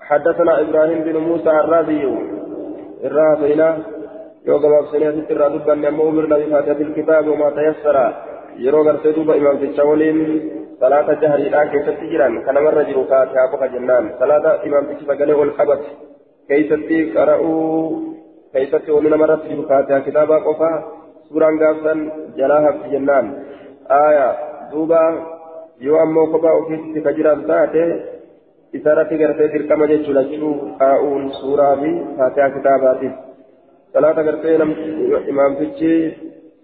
حدثنا 0.00 0.60
إبراهيم 0.60 1.00
بن 1.04 1.16
موسى 1.16 1.50
الرازي 1.50 2.04
الرازينا 3.04 3.78
gabaabsanii 4.46 5.06
asitti 5.12 5.32
irraa 5.34 5.50
dubbanne 5.54 5.86
ammoo 5.88 6.08
umirna 6.12 6.36
bifaatati 6.42 6.82
ilkitaab 6.82 7.26
wamaa 7.32 7.50
tayassara 7.58 8.04
yeroo 8.64 8.84
gartee 8.84 9.12
duuba 9.16 9.36
imaamticha 9.40 9.84
waliin 9.90 10.20
salaata 10.80 11.14
jahariidhaa 11.22 11.66
keessatti 11.72 12.08
jiran 12.12 12.42
kanamarra 12.46 12.84
jiru 12.90 13.04
faatihaa 13.10 13.48
qofa 13.54 13.68
jennaan 13.74 14.08
salaata 14.22 14.52
imaamtichi 14.70 15.04
sagalee 15.10 15.36
ol 15.42 15.52
qabate 15.58 15.90
keeysatti 16.48 16.98
qara'uu 17.16 17.58
keeysatti 18.54 18.90
wanni 18.96 19.10
namarratti 19.16 19.52
jiru 19.52 19.66
faatihaa 19.72 20.00
kitaabaa 20.08 20.40
qofa 20.48 20.70
suuraan 21.28 21.58
gaafsan 21.64 22.00
jalaa 22.40 22.60
hafti 22.68 22.92
jennaan 22.96 23.26
aaya 24.00 24.26
duuba 24.72 25.02
yoo 25.86 25.98
ammoo 26.04 26.26
kophaa 26.34 26.56
ofiitti 26.60 27.00
ka 27.06 27.12
jiran 27.18 27.44
taate 27.50 27.82
isarratti 28.78 29.20
gartee 29.24 29.48
dirqama 29.54 29.86
jechuu 29.92 30.14
lachuu 30.20 30.54
kaa'uun 30.80 31.32
suuraa 31.40 31.74
fi 31.82 31.90
faatihaa 32.18 32.54
kitaabaatiif 32.56 33.14
صلاة 33.94 34.12
قرتين 34.12 34.62
إمام 35.30 35.54
تجي 35.54 35.94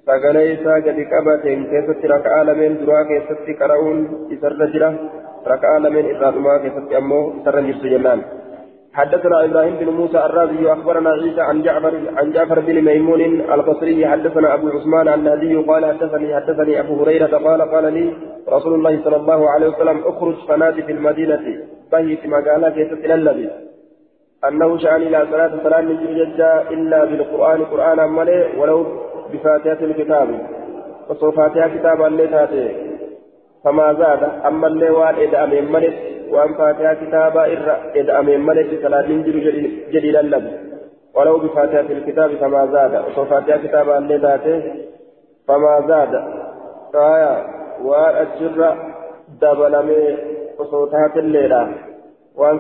sagalee 0.06 0.54
isaa 0.54 0.80
gadi 0.86 1.04
qabateen 1.10 1.66
keessatti 1.70 2.10
raka'aa 2.10 2.46
lameen 2.46 2.78
duraa 2.80 3.04
keessatti 3.10 3.56
qara'uun 3.60 3.98
isarra 4.34 4.68
jira. 4.74 4.90
Raka'aa 5.52 5.80
lameen 5.82 6.10
irraa 6.12 6.30
dhumaa 6.36 6.60
keessatti 6.64 6.98
ammoo 7.00 7.24
isarra 7.40 7.62
jirtu 7.68 7.94
jennaan. 7.94 8.22
حدثنا 8.96 9.44
إبراهيم 9.44 9.74
بن 9.76 9.88
موسى 9.88 10.18
الرازي 10.18 10.64
واخبرنا 10.66 11.10
عيسى 11.10 11.40
عن 11.40 11.62
جعفر 11.62 11.94
عن 12.16 12.32
جعفر 12.32 12.60
بن 12.60 12.76
ميمون 12.84 13.20
البصري 13.54 14.06
حدثنا 14.06 14.54
ابو 14.54 14.68
عثمان 14.68 15.08
النهدي 15.08 15.56
قال 15.56 15.84
حدثني 15.86 16.34
حدثني 16.36 16.80
ابو 16.80 16.94
هريره 17.00 17.34
قال 17.46 17.60
قال 17.72 17.86
لي 17.96 18.04
رسول 18.48 18.74
الله 18.74 19.04
صلى 19.04 19.16
الله 19.16 19.50
عليه 19.50 19.68
وسلم 19.68 19.98
اخرج 20.10 20.36
فنادي 20.48 20.82
في 20.82 20.92
المدينة 20.92 21.46
في 21.90 22.28
مقالة 22.28 22.70
كيست 22.70 23.04
الذي 23.04 23.50
أنه 24.44 24.78
شأن 24.78 25.02
إلى 25.02 25.26
صلاة 25.30 25.50
صلاة 25.64 25.80
من 25.80 26.14
جدا 26.14 26.70
إلا 26.70 27.04
بالقرآن 27.04 27.64
قرآنا 27.64 28.06
ملئ 28.06 28.58
ولو 28.58 28.86
بفاتحة 29.32 29.84
الكتاب. 29.84 30.28
وصو 31.08 31.30
فاتحة 31.30 31.68
كتاب 31.68 32.02
اللي 32.02 32.26
تاتي. 32.26 32.68
فما 33.64 33.92
زاد 33.92 34.22
أما 34.46 34.66
اللي 34.66 34.90
وان 34.90 35.34
أمين 35.34 35.72
ملئ 35.72 35.92
وأن 36.30 36.54
فاتحة 36.54 36.94
كتاب 36.94 37.38
إذا 37.96 38.18
أمين 38.18 38.40
ملئ 38.40 38.82
صلاة 38.82 39.06
من 39.06 39.22
جديد 39.92 40.16
اللب 40.16 40.44
ولو 41.14 41.38
بفاتحة 41.38 41.80
الكتاب 41.80 42.30
فما 42.30 42.66
زاد. 42.66 43.04
وصو 43.06 43.24
فاتحة 43.24 43.56
كتاب 43.56 43.90
اللي 43.90 44.18
تاتي. 44.18 44.84
فما 45.48 45.84
زاد. 45.88 46.12
فآية 46.92 47.46
وأجر 47.84 48.76
دبلمي 49.40 50.16
وصوتات 50.58 51.16
الليلة. 51.16 51.68
وأن 52.36 52.58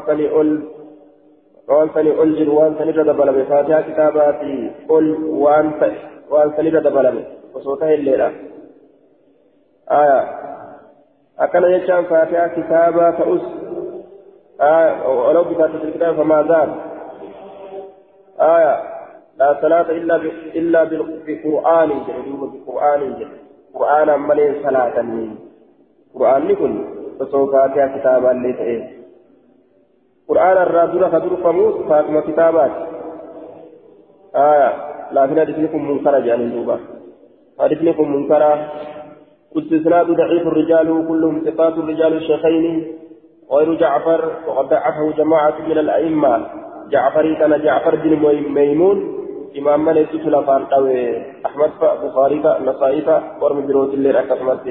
سني 1.66 1.74
waan 1.74 1.88
sani 1.94 2.10
ol 2.10 2.30
jiru 2.38 2.52
waan 2.56 2.78
sanirra 2.78 3.04
dabalame 3.04 3.44
faatihaa 3.44 3.82
kitaabaati 3.82 4.52
ol 4.88 5.06
waan 5.44 5.72
ta'e 5.80 5.96
waan 6.30 6.52
sanirra 6.56 6.80
dabalame 6.80 7.22
osoo 7.54 7.76
ta'e 7.76 7.94
illeedha 7.94 8.28
aya 10.00 10.18
akkana 11.46 11.72
jechaan 11.74 12.06
faatihaa 12.12 12.48
kitaabaa 12.58 13.12
ta'us 13.20 13.44
ولو 15.06 15.44
بفاتحة 15.44 15.82
الكتاب 15.84 16.16
فما 16.16 16.42
زاد 16.42 16.70
آية 18.40 18.74
لا 19.38 19.58
صلاة 19.62 19.90
إلا. 19.90 20.16
إلا 20.60 20.84
بقرآن 20.84 21.90
جدوب 22.06 22.42
بقرآن 22.54 23.26
قرآن 23.74 24.20
ملين 24.20 24.54
صلاة 24.62 24.96
قرآن 26.14 26.48
لكل 26.48 26.74
فسوف 27.20 27.52
فاتحة 27.52 27.98
كتابا 27.98 28.28
ليس 28.28 28.60
قرآن 30.28 30.56
الرادورة 30.56 31.08
خدور 31.08 31.36
فموس 31.36 31.74
فاتما 31.88 32.20
كتابات 32.20 32.70
آية 34.36 34.72
لكن 35.12 35.40
حديثكم 35.40 35.90
منكرة 35.90 36.18
جانب 36.18 36.54
دوبا 36.54 36.80
حديثكم 37.60 38.12
منكرة 38.12 38.72
قلت 39.54 39.72
إسناد 39.72 40.06
ضعيف 40.06 40.42
الرجال 40.46 41.08
كلهم 41.08 41.42
ثقات 41.44 41.72
الرجال 41.72 42.16
الشيخين 42.16 42.96
غير 43.52 43.74
جعفر 43.74 44.32
وقد 44.48 44.68
ضعفه 44.68 45.12
جماعة 45.16 45.54
من 45.68 45.78
الأئمة 45.78 46.46
جعفري 46.90 47.36
كان 47.36 47.62
جعفر 47.62 47.94
بن 47.94 48.16
ميمون 48.54 49.16
إمام 49.58 49.84
من 49.84 49.96
يسوس 49.96 50.20
لفان 50.26 50.62
أحمد 51.46 51.70
بخاري 51.80 52.38
نصائي 52.38 53.22
ورم 53.40 53.66
بروت 53.66 53.94
الليل 53.94 54.16
أكثمت 54.16 54.66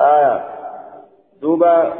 آية 0.00 0.44
دوبا 1.42 1.92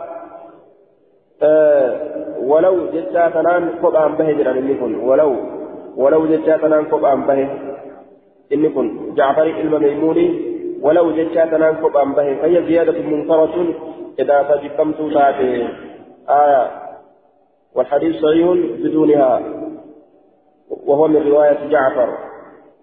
ولو 1.42 2.76
جتا 2.94 3.29
تنان 3.29 3.68
قبعا 3.83 4.09
به 4.09 4.33
جران 4.33 4.57
إني 4.57 4.74
كن 4.74 4.94
ولو 4.94 5.37
ولو 5.96 6.26
جتا 6.26 6.57
تنان 6.57 6.85
قبعا 6.85 7.14
به 7.14 7.48
إني 8.53 8.68
كن 8.68 9.14
جعفر 9.14 9.46
الميموني 9.46 10.26
ولو 10.83 11.11
جتا 11.11 11.44
تنان 11.46 11.74
قبعا 11.76 12.05
به 12.12 12.35
فهي 12.35 12.62
زيادة 12.68 13.03
منكرة 13.03 13.55
إذا 14.18 14.42
تجكمت 14.42 14.98
تاتي 15.14 15.68
آية 16.29 16.64
والحديث 17.74 18.16
صحيح 18.16 18.46
بدونها 18.83 19.42
وهو 20.70 21.09
من 21.09 21.22
رواية 21.31 21.68
جعفر 21.70 22.09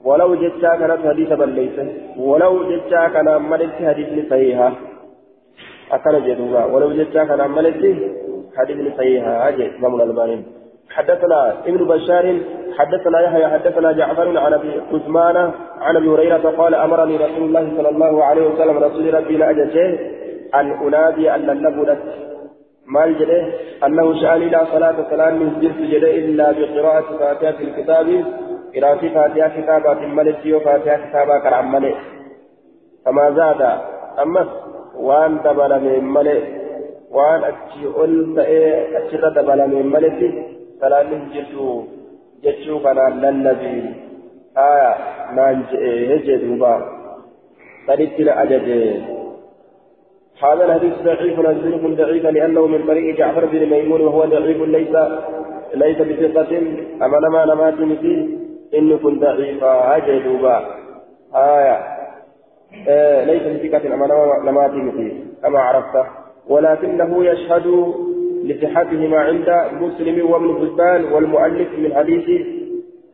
ولو 0.05 0.35
جتا 0.35 0.75
كانت 0.75 1.07
حديث 1.07 1.29
بليسة 1.33 1.87
ولو 2.17 2.53
جتا 2.71 3.07
كان 3.07 3.27
عملت 3.27 3.73
حديث 3.89 4.29
صحيحة 4.29 4.73
أكن 5.91 6.25
جدوبا 6.25 6.65
ولو 6.65 6.91
جتا 6.91 7.23
كان 7.23 7.41
عملت 7.41 7.81
حديث 8.57 8.97
صحيحة 8.97 9.47
أجل 9.47 9.75
إمام 9.75 9.95
الألباني. 9.95 10.43
حدثنا 10.89 11.53
ابن 11.67 11.85
بشار 11.87 12.25
حدثنا 12.77 13.21
يحيى 13.21 13.47
حدثنا 13.47 13.91
جعفر 13.91 14.37
عن 14.37 14.53
أبي 14.53 14.81
عثمان 14.93 15.51
عن 15.81 15.95
أبي 15.95 16.07
هريرة 16.07 16.53
قال 16.57 16.75
أمرني 16.75 17.17
رسول 17.17 17.43
الله 17.43 17.71
صلى 17.77 17.89
الله 17.89 18.23
عليه 18.23 18.47
وسلم 18.49 18.77
رسول 18.77 19.13
ربي 19.13 19.37
لا 19.37 19.51
أن 20.55 20.71
أنادي 20.71 21.31
أن 21.35 21.49
النبلت 21.49 21.99
مال 22.87 23.17
جده 23.19 23.53
أنه 23.85 24.21
شأن 24.21 24.41
لا 24.41 24.65
صلاة 24.65 24.95
سلام 25.09 25.39
من 25.39 25.59
جلس 25.59 25.77
جده 25.91 26.11
إلا 26.11 26.51
بقراءة 26.51 27.17
فاتحة 27.19 27.59
الكتاب. 27.61 28.25
قراءة 28.75 29.09
فاتحة 29.13 29.61
كتابات 29.61 29.97
ملك 29.97 30.41
وفاتحة 30.45 31.09
كتابة 31.09 31.39
كرام 31.39 31.71
ملك 31.71 31.97
فما 33.05 33.31
زاد. 33.31 33.61
أما 34.21 34.47
وان 34.99 35.37
دبل 35.45 35.79
من 35.79 36.03
وان 37.11 37.43
أتشي 37.43 37.85
قلت 37.85 38.37
إيه 38.39 38.97
أتشي 38.97 39.17
دبل 39.17 39.67
من 39.67 39.85
ملك 39.95 40.19
سلام 40.81 41.09
جدو 41.33 41.83
جدو 42.43 42.79
كان 42.83 42.97
للنبي 43.21 43.93
آية 44.57 44.91
نانج 45.35 45.65
إيه 45.75 46.17
جدوبا 46.27 46.73
تريد 47.87 48.27
أجد 48.27 48.67
هذا 50.43 50.65
الحديث 50.65 50.93
ضعيف 51.03 51.39
نزله 51.39 51.95
ضعيف 51.95 52.25
لأنه 52.25 52.67
من 52.67 52.87
طريق 52.87 53.15
جعفر 53.17 53.45
بن 53.45 53.65
ميمون 53.69 54.01
وهو 54.01 54.25
ضعيف 54.25 54.61
ليس 54.61 54.95
ليس 55.73 55.97
بثقة 55.97 56.57
أما 57.05 57.17
لما 57.17 57.45
نمات 57.45 57.73
فيه 57.73 58.27
إن 58.77 58.97
كن 58.97 59.19
ضعيفا 59.19 59.97
أجدوبا 59.97 60.65
آية 61.35 61.77
ليس 63.25 63.43
بثقة 63.43 63.93
أما 63.93 64.07
نمات 64.45 64.71
فيه 64.71 65.13
كما 65.43 65.59
عرفت 65.59 66.05
ولكنه 66.49 67.25
يشهد 67.25 67.93
لصحتهما 68.43 69.19
عند 69.19 69.49
مسلم 69.71 70.31
وابن 70.31 70.57
حبان 70.59 71.13
والمؤلف 71.13 71.67
من 71.77 71.95
حديث 71.95 72.47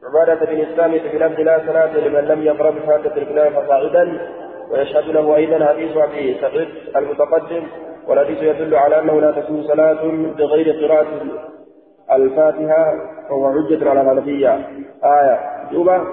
عبادة 0.04 0.46
بن 0.46 0.60
السامي 0.60 1.00
في 1.00 1.18
لفظ 1.18 1.40
لا 1.40 1.62
صلاة 1.68 1.98
لمن 1.98 2.20
لم 2.20 2.44
يقرأ 2.44 2.72
بفاتحة 2.72 3.18
الكلام 3.18 3.54
فصاعدا 3.54 4.20
ويشهد 4.72 5.10
له 5.10 5.36
أيضا 5.36 5.66
حديث 5.66 5.98
أبي 5.98 6.36
سعيد 6.42 6.68
المتقدم 6.96 7.64
والحديث 8.08 8.42
يدل 8.42 8.76
على 8.76 9.00
أنه 9.00 9.22
لا 9.22 9.32
تكون 9.32 9.64
صلاة 9.64 10.04
بغير 10.38 10.86
قراءة 10.86 11.08
الفاتحة 12.12 12.94
وهو 13.30 13.54
حجة 13.54 13.90
على 13.90 14.02
الحنفية 14.02 14.54
آية. 15.04 15.40
دوبا 15.72 16.04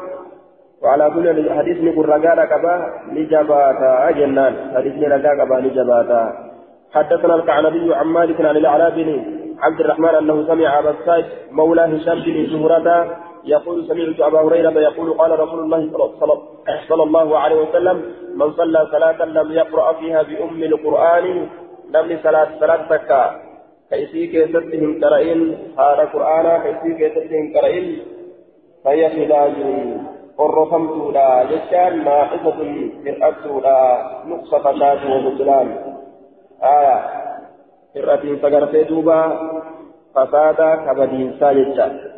وعلى 0.82 1.10
كل 1.14 1.50
حديث 1.50 1.80
نقول 1.80 2.08
رجاء 2.08 2.44
كبا 2.44 2.92
لجباتا 3.12 4.10
جنان. 4.10 4.54
حديث 4.76 4.94
رجاء 4.94 5.34
كبا 5.34 5.54
لجباتا 5.54 6.49
حدثنا 6.94 7.34
الكعنبي 7.34 7.94
عن 7.94 8.06
مالك 8.06 8.40
عن 8.40 8.56
الأعراب 8.56 8.94
بن 8.94 9.40
عبد 9.58 9.80
الرحمن 9.80 10.08
أنه 10.08 10.46
سمع 10.46 10.78
أبا 10.78 10.90
السائب 10.90 11.24
مولى 11.50 11.82
هشام 11.82 12.18
بن 12.20 12.46
زهرة 12.46 13.16
يقول 13.44 13.86
سمعت 13.88 14.20
أبا 14.20 14.40
هريرة 14.40 14.80
يقول 14.80 15.12
قال 15.12 15.40
رسول 15.40 15.60
الله 15.60 15.90
صلى 16.88 17.02
الله 17.02 17.38
عليه 17.38 17.56
وسلم 17.56 18.02
من 18.34 18.52
صلى 18.52 18.86
صلاة 18.92 19.24
لم 19.24 19.52
يقرأ 19.52 19.92
فيها 19.92 20.22
بأم 20.22 20.62
القرآن 20.62 21.48
لم 21.90 22.18
صلاة 22.22 22.48
صلاة 22.60 22.82
تكا. 22.90 23.40
كيسي 23.90 24.26
كيستهم 24.26 25.04
قرئين 25.04 25.58
هذا 25.78 26.08
قرآن 26.12 26.62
كيسي 26.62 26.90
كيستهم 26.98 27.56
قرئين 27.56 27.98
فهي 28.84 29.10
خلاج. 29.10 29.52
قرفمت 30.38 31.14
لا 31.14 31.44
جشان 31.44 32.04
ناقصة 32.04 32.58
مرأت 33.04 33.46
لا 33.64 33.80
نقص 34.26 34.54
فشاش 34.54 35.00
وبطلان 35.04 35.68
آية 36.62 36.98
مرأة 37.96 38.36
فقرتي 38.42 38.82
دوبا 38.84 39.20
فسادا 40.14 40.74
كبدين 40.76 41.36
ساجتا 41.40 42.10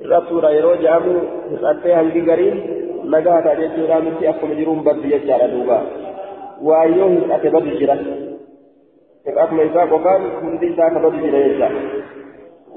hir'attee 0.00 1.94
hangi 1.94 2.20
gariin 2.24 2.56
nagaa 3.12 3.42
ta'a 3.44 3.56
jechuudha 3.60 4.00
miti 4.00 4.28
akkuma 4.30 4.54
jiruun 4.58 4.80
baddu 4.84 5.10
jechaadha 5.12 5.48
duuba 5.52 5.78
waayyoo 6.68 7.08
hir'ate 7.14 7.50
badu 7.54 7.76
jira 7.80 7.96
akkuma 9.42 9.62
isaa 9.68 9.86
qofaan 9.92 10.22
hundi 10.40 10.66
isaa 10.72 10.90
ka 10.94 11.02
badu 11.04 11.20
jira 11.24 11.42
jecha 11.48 11.68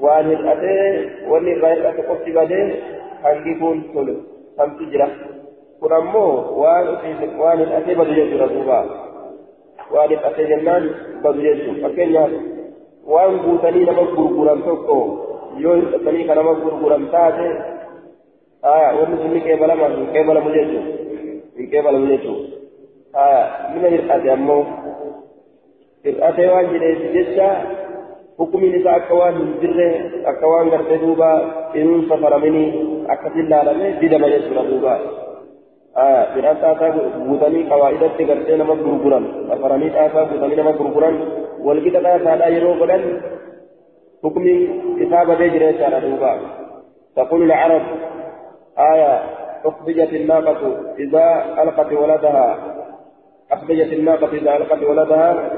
waan 0.04 0.28
hir'atee 0.32 0.84
wanni 1.30 1.50
irraa 1.56 1.74
hir'ate 1.76 2.06
qofti 2.10 2.36
badee 2.36 2.66
hangi 3.24 3.54
kun 3.62 3.80
tolu 3.94 4.16
samti 4.56 4.90
jira 4.92 5.08
kun 5.80 5.92
ammoo 6.00 6.60
waan 6.60 7.58
hir'atee 7.64 7.98
badu 8.02 8.18
jechuudha 8.20 8.52
duuba 8.52 8.78
waan 9.92 10.08
hir'atee 10.14 10.46
jennaan 10.52 10.84
badu 11.22 11.40
jechuudha 11.46 11.82
fakkeenyaaf 11.84 12.32
waan 13.12 13.38
guutanii 13.44 13.84
nama 13.90 14.04
gurguran 14.16 14.62
tokko 14.68 14.96
yoo 15.64 15.74
hir'atanii 15.80 16.26
kan 16.28 16.36
nama 16.40 16.54
gurguran 16.64 17.04
taate 17.14 17.46
aya 18.74 18.88
wanni 18.98 19.16
sun 19.22 19.32
ni 19.34 19.40
qeebalama 19.46 19.88
hin 19.94 20.06
qeebalamu 20.16 20.50
jechuu 20.56 20.82
hin 21.58 21.70
qeebalamu 21.72 22.06
jechuu 22.12 22.36
aya 23.24 23.42
mina 23.74 23.88
hir'ate 23.96 24.28
ammoo 24.36 24.62
hir'atee 26.06 26.48
waan 26.54 26.70
jedheef 26.74 27.02
jecha 27.16 27.48
hukumiin 28.38 28.74
isaa 28.80 28.94
akka 29.00 29.14
waan 29.20 29.36
hin 29.40 29.50
jirre 29.64 29.88
akka 30.32 30.46
waan 30.52 30.70
gartee 30.76 30.98
duuba 31.04 31.28
inuun 31.82 32.08
safaraminii 32.08 32.68
akkasin 33.14 33.50
laalame 33.52 33.92
didama 34.00 34.32
jechuudha 34.34 34.64
duuba 34.70 34.94
aya 36.02 36.20
midhaan 36.34 36.60
xaasaa 36.62 36.90
guutanii 37.28 37.68
qawaa'idatti 37.70 38.28
gartee 38.30 38.56
nama 38.62 38.74
gurguran 38.84 39.26
safaranii 39.48 39.94
xaasaa 39.96 40.28
guutanii 40.32 40.60
nama 40.60 40.72
gurguran 40.80 41.16
walqixa 41.66 42.04
xaasaadhaa 42.06 42.54
yeroo 42.56 42.76
godhan 42.82 43.04
حكمي 44.24 44.68
إصابة 45.02 45.46
جريت 45.46 45.82
على 45.82 46.00
دوبا 46.00 46.32
تقول 47.16 47.42
العرب 47.42 47.82
آية 48.78 49.22
أخرجت 49.64 50.12
الناقة 50.12 50.60
إذا 50.98 51.44
ألقت 51.62 51.92
ولدها. 51.92 52.58
أخرجت 53.52 53.92
الناقة 53.92 54.32
إذا 54.32 54.56
ألقت 54.56 54.82
ولدها. 54.82 55.50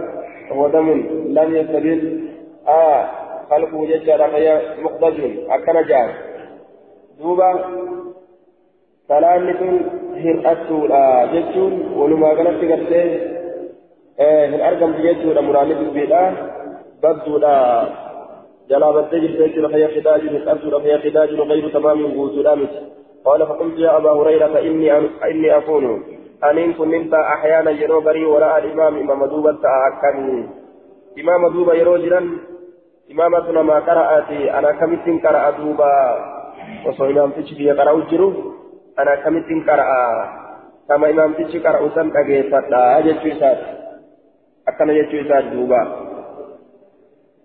وهو 0.50 0.68
دم 0.68 0.88
لم 1.26 1.56
يستبل 1.56 2.30
آه 2.68 3.08
خلقه 3.50 3.86
فهي 4.06 4.60
مخرج 4.82 5.20
أكن 5.50 5.88
جار. 5.88 6.10
دوبا 7.18 7.50
سلامة 9.08 9.80
هرأتولا 10.16 11.26
جتون 11.32 11.72
ولما 11.96 12.28
قالت 12.28 12.58
قرتي 12.72 13.04
هل 14.20 14.60
أرقم 14.60 14.92
جتون 14.92 15.44
مرانب 15.44 15.78
البيئة 15.86 16.32
بدولا 17.02 17.88
جلا 18.70 18.90
بدي 18.90 19.18
جلسيت 19.20 19.66
فهي 19.72 20.00
خداج 20.00 20.20
الأرض 20.20 20.82
فهي 20.82 20.98
خداج 20.98 21.30
غير 21.34 21.68
تمام 21.68 22.18
وجود 22.18 22.46
قال 23.24 23.46
فقلت 23.46 23.78
يا 23.78 23.96
أبا 23.96 24.10
هريرة 24.10 24.58
إني 24.60 24.98
إني 25.30 25.56
أكون 25.56 26.02
أن 26.44 26.72
كنت 26.72 27.14
أحيانا 27.14 27.70
يرو 27.70 28.00
بري 28.00 28.24
وراء 28.24 28.58
الإمام 28.58 28.96
إمام 28.98 29.24
دوبا 29.26 29.56
تأكني 29.62 30.46
إمام 31.20 31.48
دوبا 31.52 31.74
يرو 31.74 31.96
جرا 31.96 32.20
إمامتنا 33.12 33.62
ما 33.62 33.78
قرأتي 33.78 34.58
أنا 34.58 34.72
كمت 34.72 35.26
قرأ 35.26 35.50
دوبا 35.50 35.92
وصو 36.86 37.04
إمام 37.04 37.30
تشبي 37.30 37.70
قرأ 37.70 38.00
جرو 38.10 38.55
أنا 38.98 39.14
كمت 39.14 39.68
قرأ 39.68 39.88
كما 40.88 41.10
إمام 41.10 41.32
تشبي 41.32 41.58
قرأ 41.58 41.88
سن 41.94 42.10
أجيسات 42.16 42.64
أجيسات 42.72 43.26
إسات 43.26 43.58
أكنا 44.68 44.92
جيسات 44.92 45.26
إسات 45.26 45.44
دوبا 45.44 45.82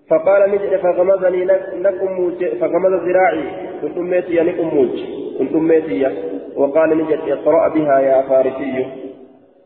فقال 0.09 0.51
نجد 0.51 0.75
فغمزني 0.75 1.45
نكم 1.85 2.31
فغمز 2.61 2.93
ذراعي 3.05 3.43
كنت 3.81 3.97
ميتي 3.97 4.41
نكم 4.41 4.67
موج 4.75 4.95
كنت 5.39 5.53
ميتي 5.55 6.07
وقال 6.55 6.89
نجد 6.97 7.19
اقرأ 7.29 7.67
بها 7.67 7.99
يا 7.99 8.21
فارسي 8.21 8.85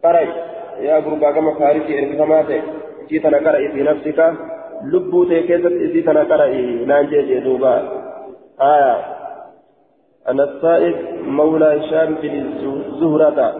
قرأي 0.04 0.28
يا 0.80 0.98
غربا 1.00 1.32
كما 1.32 1.54
فارسي 1.60 1.94
ارفهماتي 2.00 2.62
جيتنا 3.10 3.38
قرأي 3.38 3.72
في 3.72 3.84
نفسك 3.84 4.34
لبوتي 4.84 5.42
كيست 5.48 5.68
جيتنا 5.94 6.24
قرأي 6.24 6.86
نانجي 6.86 7.22
جدوبا 7.22 7.74
آية 8.62 8.96
أنا 10.30 10.44
السائب 10.44 10.96
مولى 11.28 11.66
هشام 11.66 12.16
بن 12.22 12.34
زهرة 13.00 13.56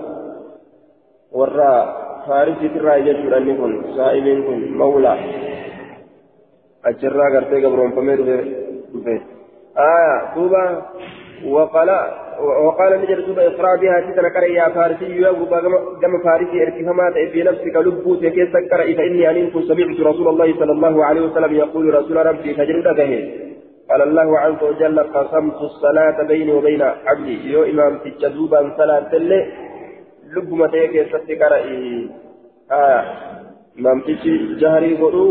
والراء 1.32 2.06
فارسي 2.28 2.68
ترى 2.70 3.00
يجور 3.00 3.38
أن 3.38 3.50
يكون 3.50 3.84
سائب 3.98 4.26
مولى 4.82 5.16
أجرى 6.86 7.36
قرتي 7.36 7.66
قبرون 7.66 7.92
فمير 7.92 8.22
دفه 8.22 9.22
آه 9.78 10.36
دوبا 10.36 10.82
وقال 11.48 11.90
وقال 12.66 13.02
نجر 13.02 13.20
دوبا 13.28 13.48
إقرأ 13.48 13.76
بها 13.82 14.00
تتنا 14.02 14.30
كرأي 14.30 14.54
يا 14.54 14.70
فارسي. 14.70 15.06
يا 15.22 15.30
غبا 15.30 15.58
قم 16.02 16.14
فارسي 16.24 16.64
ارتفما 16.64 17.06
في 17.32 17.44
نفسك 17.44 17.76
لبوت 17.76 18.26
كيف 18.26 18.54
كرأي 18.72 18.96
فإني 18.96 19.30
أن 19.30 19.50
كنت 19.52 19.64
سمعت 19.64 20.00
رسول 20.00 20.28
الله 20.28 20.54
صلى 20.60 20.72
الله 20.72 21.06
عليه 21.06 21.22
وسلم 21.22 21.54
يقول 21.56 21.94
رسول 21.94 22.26
ربي 22.26 22.54
به 22.54 23.12
قال 23.90 24.02
الله 24.02 24.40
عز 24.40 24.64
وجل 24.64 25.00
قسمت 25.00 25.62
الصلاة 25.62 26.24
بيني 26.24 26.52
وبين 26.54 26.82
عبدي. 26.82 27.52
يو 27.52 27.64
إمام 27.64 27.98
تجدوبا 27.98 28.74
صلاة 28.78 29.10
اللي 29.14 29.42
لبما 30.34 30.68
تيكي 30.68 31.06
ستكرئي 31.06 32.10
آه 32.72 33.04
إمام 33.80 34.02
تجي 34.02 34.56
جهري 34.62 34.96
قلو 34.98 35.26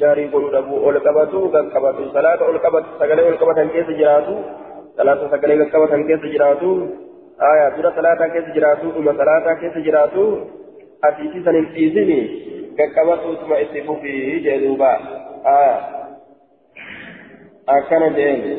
جهري 0.00 0.24
قلو 0.32 0.48
لبو 0.54 0.76
أول 0.76 0.98
قبطو 0.98 1.48
قد 1.48 1.66
قبطو 1.74 2.04
صلاة 2.12 2.40
أول 2.46 2.58
قبط 2.58 2.84
سقلي 3.00 3.22
أول 3.26 3.36
قبط 3.36 3.58
هنكيس 3.58 3.88
جراتو 3.98 4.36
صلاة 4.96 5.20
سقلي 5.30 5.54
قد 5.62 5.68
قبط 5.74 5.90
هنكيس 5.90 6.20
جراتو 6.34 6.70
آية 7.42 7.68
ترى 7.68 7.92
صلاة 7.96 8.20
كيس 8.34 8.46
جراتو 8.54 8.90
ثم 8.90 9.06
صلاة 9.20 9.46
كيس 9.60 9.74
جراتو 9.86 10.24
أتيتي 11.04 11.38
سنين 11.44 11.66
إذني 11.76 12.20
قد 12.78 12.88
قبطو 12.98 13.34
ثم 13.34 13.52
إسفو 13.52 13.94
في 13.94 14.38
جدوبا 14.38 14.92
آية 15.46 16.03
أكن 17.68 18.14
جين 18.14 18.58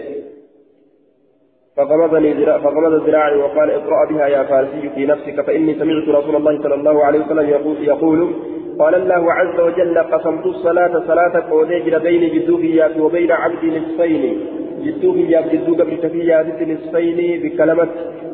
فغمضني 1.77 2.33
ذراع 2.33 2.57
فغمض 2.57 3.07
ذراعي 3.07 3.35
وقال 3.35 3.71
اقرأ 3.71 4.09
بها 4.09 4.27
يا 4.27 4.43
فارسي 4.43 4.89
في 4.95 5.05
نفسك 5.05 5.41
فإني 5.41 5.73
سمعت 5.73 6.09
رسول 6.09 6.35
الله 6.35 6.63
صلى 6.63 6.75
الله 6.75 7.05
عليه 7.05 7.19
وسلم 7.19 7.49
يقول, 7.49 7.77
يقول 7.83 8.35
قال 8.79 8.95
الله 8.95 9.33
عز 9.33 9.59
وجل 9.59 9.97
قسمت 9.99 10.45
الصلاة 10.45 11.03
صلاة 11.07 11.49
قودي 11.49 11.79
بين 11.79 12.33
جدوبيات 12.33 12.97
وبين 12.97 13.31
عبدي 13.31 13.79
نصفين. 13.79 14.39
جدوبيات 14.83 15.45
جدوب 15.51 15.81
بتفيات 15.81 16.61
نصفين 16.61 17.41
بكلمة 17.43 17.87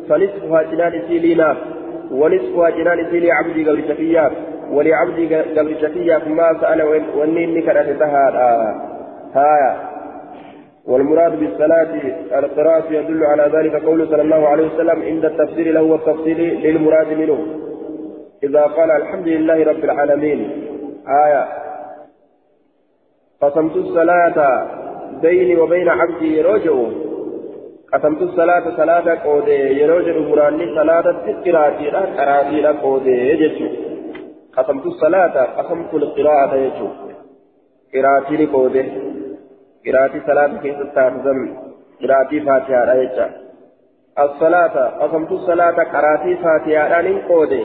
فنصفها 0.09 0.63
جنان 0.63 1.01
سيلي 1.07 1.35
ناف 1.35 1.57
ونصفها 2.11 2.69
جنان 2.69 3.11
سيلي 3.11 3.31
عبدي 3.31 3.69
قبل 3.69 3.87
تفيات 3.87 4.31
ولعبدي 4.71 5.35
قبل 5.35 5.75
تفيات 5.81 6.27
ما 6.27 6.57
سأل 6.61 7.03
ونين 7.17 7.61
كانت 7.61 7.99
تهاد 7.99 8.35
هايا. 9.33 9.90
والمراد 10.87 11.39
بالصلاة 11.39 11.91
القراءة 12.39 12.93
يدل 12.93 13.23
على 13.23 13.51
ذلك 13.57 13.83
قوله 13.83 14.05
صلى 14.05 14.21
الله 14.21 14.47
عليه 14.47 14.67
وسلم 14.67 15.01
عند 15.01 15.25
التفسير 15.25 15.73
له 15.73 15.81
والتفصيل 15.81 16.37
للمراد 16.37 17.13
منه. 17.13 17.37
إذا 18.43 18.61
قال 18.61 18.91
الحمد 18.91 19.27
لله 19.27 19.63
رب 19.63 19.83
العالمين 19.83 20.39
آية 21.25 21.47
قسمت 23.41 23.75
الصلاة 23.75 24.67
بيني 25.21 25.55
وبين 25.61 25.89
عبدي 25.89 26.41
رجع 26.41 26.73
قسمت 27.93 28.21
الصلاة 28.21 28.77
صلاة 28.77 29.23
قودي 29.23 29.51
يرجع 29.81 30.19
مراني 30.19 30.75
صلاة 30.75 31.07
قراءتي 31.45 31.89
لا 31.89 31.99
قراءتي 31.99 32.61
لا 32.61 32.71
قودي 32.71 33.29
يجو 33.29 33.67
قسمت 34.57 34.85
الصلاة 34.85 35.45
قسمت 35.61 35.93
القراءة 35.93 36.55
يجو 36.55 36.87
قراءتي 37.93 38.45
قودي 38.45 39.10
قراءتي 39.85 40.21
صلاة 40.27 40.57
كيف 40.63 40.75
تتعزم 40.79 41.39
قراءتي 42.01 42.41
فاتحة 42.41 42.85
رأيتا 42.85 43.29
الصلاة 44.19 44.87
قسمت 45.01 45.31
الصلاة 45.31 45.83
قراءتي 45.83 46.35
فاتحة 46.35 47.01
لن 47.01 47.17
قودي 47.17 47.63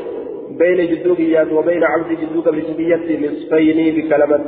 بين 0.50 0.86
جدوكيات 0.90 1.52
وبين 1.52 1.84
عبد 1.84 2.10
جدوك 2.20 2.48
بسبية 2.48 3.28
نصفين 3.28 3.78
بكلمة 3.96 4.40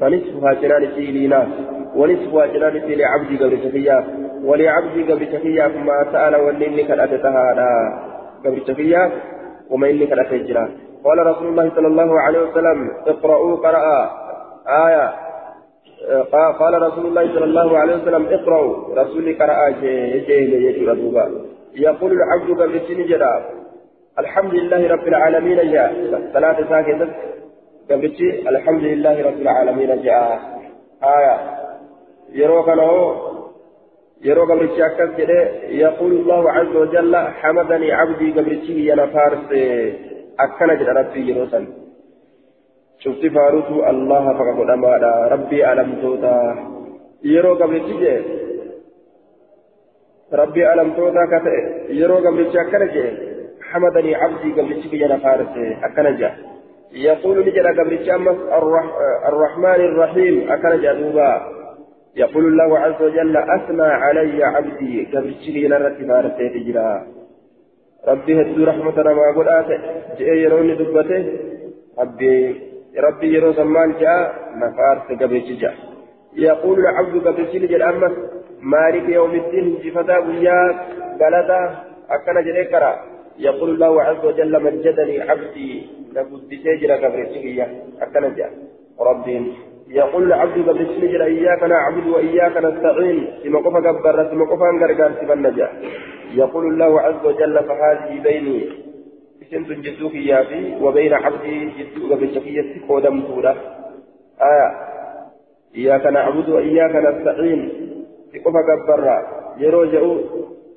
فنصفها 0.00 0.52
جنان 0.52 0.88
سيلينا 0.94 1.48
ونصفها 1.94 2.46
جنان 2.46 2.80
سيلي 2.80 3.04
عبد 3.04 3.42
قبل 3.42 3.58
سفيات 3.64 4.04
ولعبد 4.44 5.10
قبل 5.10 5.26
سفيات 5.32 5.76
ما 5.76 6.12
سأل 6.12 6.36
ولني 6.36 6.82
كان 6.84 7.00
أتتها 7.00 7.54
قبل 8.44 8.62
سفيات 8.66 9.12
وما 9.70 9.90
إني 9.90 10.06
كان 10.06 10.18
أتجرا 10.18 10.68
قال 11.04 11.26
رسول 11.26 11.46
الله 11.48 11.70
صلى 11.76 11.86
الله 11.86 12.20
عليه 12.20 12.40
وسلم 12.42 12.90
اقرأوا 13.06 13.56
قرأ 13.56 14.10
آية 14.86 15.27
قال 16.60 16.82
رسول 16.82 17.06
الله 17.06 17.34
صلى 17.34 17.44
الله 17.44 17.78
عليه 17.78 17.96
وسلم 17.96 18.26
اقرأوا 18.26 18.94
رسول 18.94 19.36
قرأ 19.40 19.68
جيل 20.28 20.52
يقول 21.74 22.12
العبد 22.12 22.60
قبل 22.60 22.80
سنجرا 22.88 23.44
الحمد 24.18 24.54
لله 24.54 24.88
رب 24.88 25.08
العالمين 25.08 25.72
جاء. 25.72 25.92
ثلاثة 26.32 26.68
ساكتة 26.68 27.08
قبل 27.90 28.12
الحمد 28.48 28.82
لله 28.82 29.26
رب 29.26 29.40
العالمين 29.40 30.02
جاء. 30.02 30.40
آية. 31.04 31.36
يروك 32.32 32.68
له. 32.68 33.16
يروك 34.24 34.50
قبل 34.50 34.68
يقول 35.68 36.12
الله 36.12 36.50
عز 36.50 36.76
وجل 36.76 37.16
حمدني 37.16 37.92
عبدي 37.92 38.32
قبل 38.32 38.52
يا 38.86 39.06
فارس 39.06 39.52
أكنج 40.40 40.82
ربي 40.82 41.30
يروسا 41.30 41.66
شفت 42.98 43.26
فاروت 43.26 43.70
الله 43.90 44.24
فقد 44.38 44.70
أمانا 44.70 45.28
ربي 45.32 45.72
ألم 45.72 45.90
توتا 46.02 46.38
يرو 47.24 47.54
قبل 47.54 47.80
تيجي 47.86 48.14
ربي 50.32 50.72
ألم 50.72 50.90
توتا 50.96 51.22
كتئ 51.32 51.56
يرو 52.00 52.16
قبل 52.16 52.52
تيجي 52.52 53.04
حمدني 53.70 54.14
عبدي 54.14 54.52
قبل 54.52 54.82
تيجي 54.82 55.06
أنا 55.06 55.18
فارس 55.18 55.54
أكنجا 55.86 56.30
يقول 56.92 57.36
نجد 57.46 57.66
قبل 57.78 57.98
تيجي 57.98 58.14
الرحمن 59.30 59.80
الرحيم 59.90 60.52
أكنجا 60.52 60.92
دوبا 60.92 61.30
يقول 62.16 62.44
الله 62.50 62.78
عز 62.78 63.02
وجل 63.02 63.36
أثنى 63.36 63.88
علي 64.02 64.44
عبدي 64.44 65.08
قبل 65.12 65.34
تيجي 65.42 65.66
أنا 65.66 65.78
رتي 65.78 66.04
فارس 66.06 66.36
تجرا 66.54 67.06
ربي 68.08 68.32
هدو 68.40 68.64
رحمة 68.64 69.02
ما 69.02 69.26
قل 69.36 69.48
آتي 69.48 69.76
جئ 70.18 70.28
يروني 70.42 70.74
دبته 70.74 71.24
ربي 71.98 72.67
ربي 72.98 73.34
يرو 73.34 73.52
سمان 73.52 73.92
جاء 74.00 74.34
نفارس 74.56 75.06
قبل 75.22 75.56
جاء 75.60 75.74
يقول 76.36 76.78
العبد 76.78 77.26
قبل 77.26 77.44
جل 77.52 77.82
أمس 77.82 78.12
مالك 78.62 79.08
يوم 79.08 79.30
الدين 79.30 79.78
جفتا 79.84 80.18
ويا 80.18 80.58
بلدا 81.20 81.62
أكن 82.10 82.44
جريكرا 82.44 82.92
يقول 83.38 83.70
الله 83.70 84.02
عز 84.02 84.24
وجل 84.24 84.62
مجدني 84.62 85.20
عبدي 85.30 85.86
لقد 86.14 86.40
سجل 86.64 86.92
قبل 86.92 87.26
سجية 87.26 87.66
أكن 88.02 88.34
جاء. 88.36 88.52
ربي. 89.00 89.52
يقول 89.88 90.22
العبد 90.22 90.68
قبل 90.68 90.86
سجل 90.86 91.22
إياك 91.22 91.62
نعبد 91.62 92.06
وإياك 92.06 92.56
نستعين. 92.56 93.26
ثم 93.44 93.56
قفا 93.56 93.78
قبر 93.78 94.24
ثم 94.30 94.44
قفا 94.44 94.70
انقرقار 94.70 95.12
ثم 95.12 95.46
يقول 96.34 96.66
الله 96.66 97.00
عز 97.00 97.24
وجل 97.24 97.64
فهذه 97.68 98.20
بيني 98.22 98.87
سنت 99.50 99.70
جدوك 99.70 100.14
يافي 100.14 100.76
وبين 100.82 101.12
عبدي 101.12 101.70
جدوك 101.78 102.18
بالشقية 102.18 102.88
قودم 102.88 103.22
سورة 103.26 103.56
آية 104.42 104.68
إياك 105.76 106.06
نعبد 106.06 106.48
وإياك 106.48 106.94
نستعين 106.96 107.70
تقفى 108.32 108.60
قبرا 108.68 109.18
يروجعوا 109.58 110.18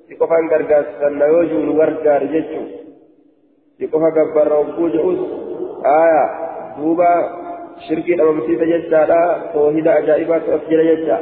تقفى 0.09 0.33
انقرقاس 0.43 0.85
فنيوجو 1.01 1.57
الورقار 1.63 2.23
ججو 2.25 2.63
تقفى 3.79 4.09
قبرا 4.19 4.57
وقوجعوس 4.57 5.19
آية 5.85 6.23
دوبا 6.77 7.11
شركي 7.89 8.13
أمامسيسة 8.21 8.65
ججالا 8.65 9.51
توحيد 9.53 9.87
أجائبات 9.87 10.41
أفجر 10.49 10.81
ججا 10.83 11.17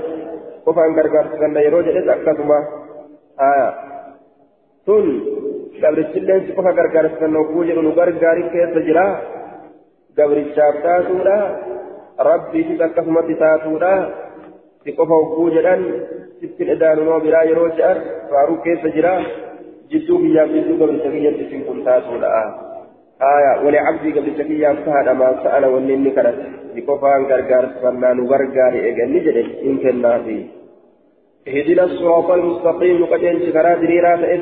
قفى 0.66 0.80
انقرقاس 0.80 1.28
فنيوجو 1.40 2.10
أكثما 2.10 2.60
آية 3.40 3.74
ثم 4.86 5.40
kuu 7.52 7.64
jedhu 7.70 7.82
nu 7.82 7.92
gargaarin 8.00 8.50
keessa 8.56 8.86
jira 8.88 9.06
gabrichaaf 10.18 10.80
taatuudha 10.86 11.36
rabbiifis 12.30 12.82
akkasumatti 12.88 13.36
taatuudha 13.44 13.92
si 14.84 14.96
qofa 14.98 15.20
hogguu 15.22 15.50
jedhan 15.58 15.86
sitti 16.40 16.70
dhedaanumoo 16.72 17.20
biraa 17.28 17.44
yeroo 17.52 17.70
je'an 17.82 18.02
faaruu 18.32 18.58
keessa 18.66 18.96
jira 18.98 19.14
jidduu 19.92 20.24
biyyaaf 20.24 20.58
jidduu 20.58 20.80
gabricha 20.82 21.14
kiyyatti 21.16 21.48
isin 21.48 21.64
kun 21.68 21.86
taatuudha 21.88 22.42
آية 23.22 23.66
ولعبدي 23.66 24.12
قبل 24.12 24.38
شكيا 24.38 24.74
فهد 24.74 25.08
ما 25.20 25.44
سأل 25.44 25.66
ونني 25.66 26.10
كرت 26.10 26.38
بكفان 26.76 27.22
غرغار 27.30 27.66
فنان 27.82 28.20
غرغار 28.30 28.74
إيجان 28.74 29.10
نجد 29.14 29.38
إن 29.68 29.78
كنا 29.78 30.14
فيه 30.24 30.46
اهدنا 31.48 31.84
الصراط 31.84 32.32
المستقيم 32.32 33.06
قد 33.06 33.24
انشكرا 33.24 33.74
دريرا 33.74 34.16
فإذ 34.22 34.42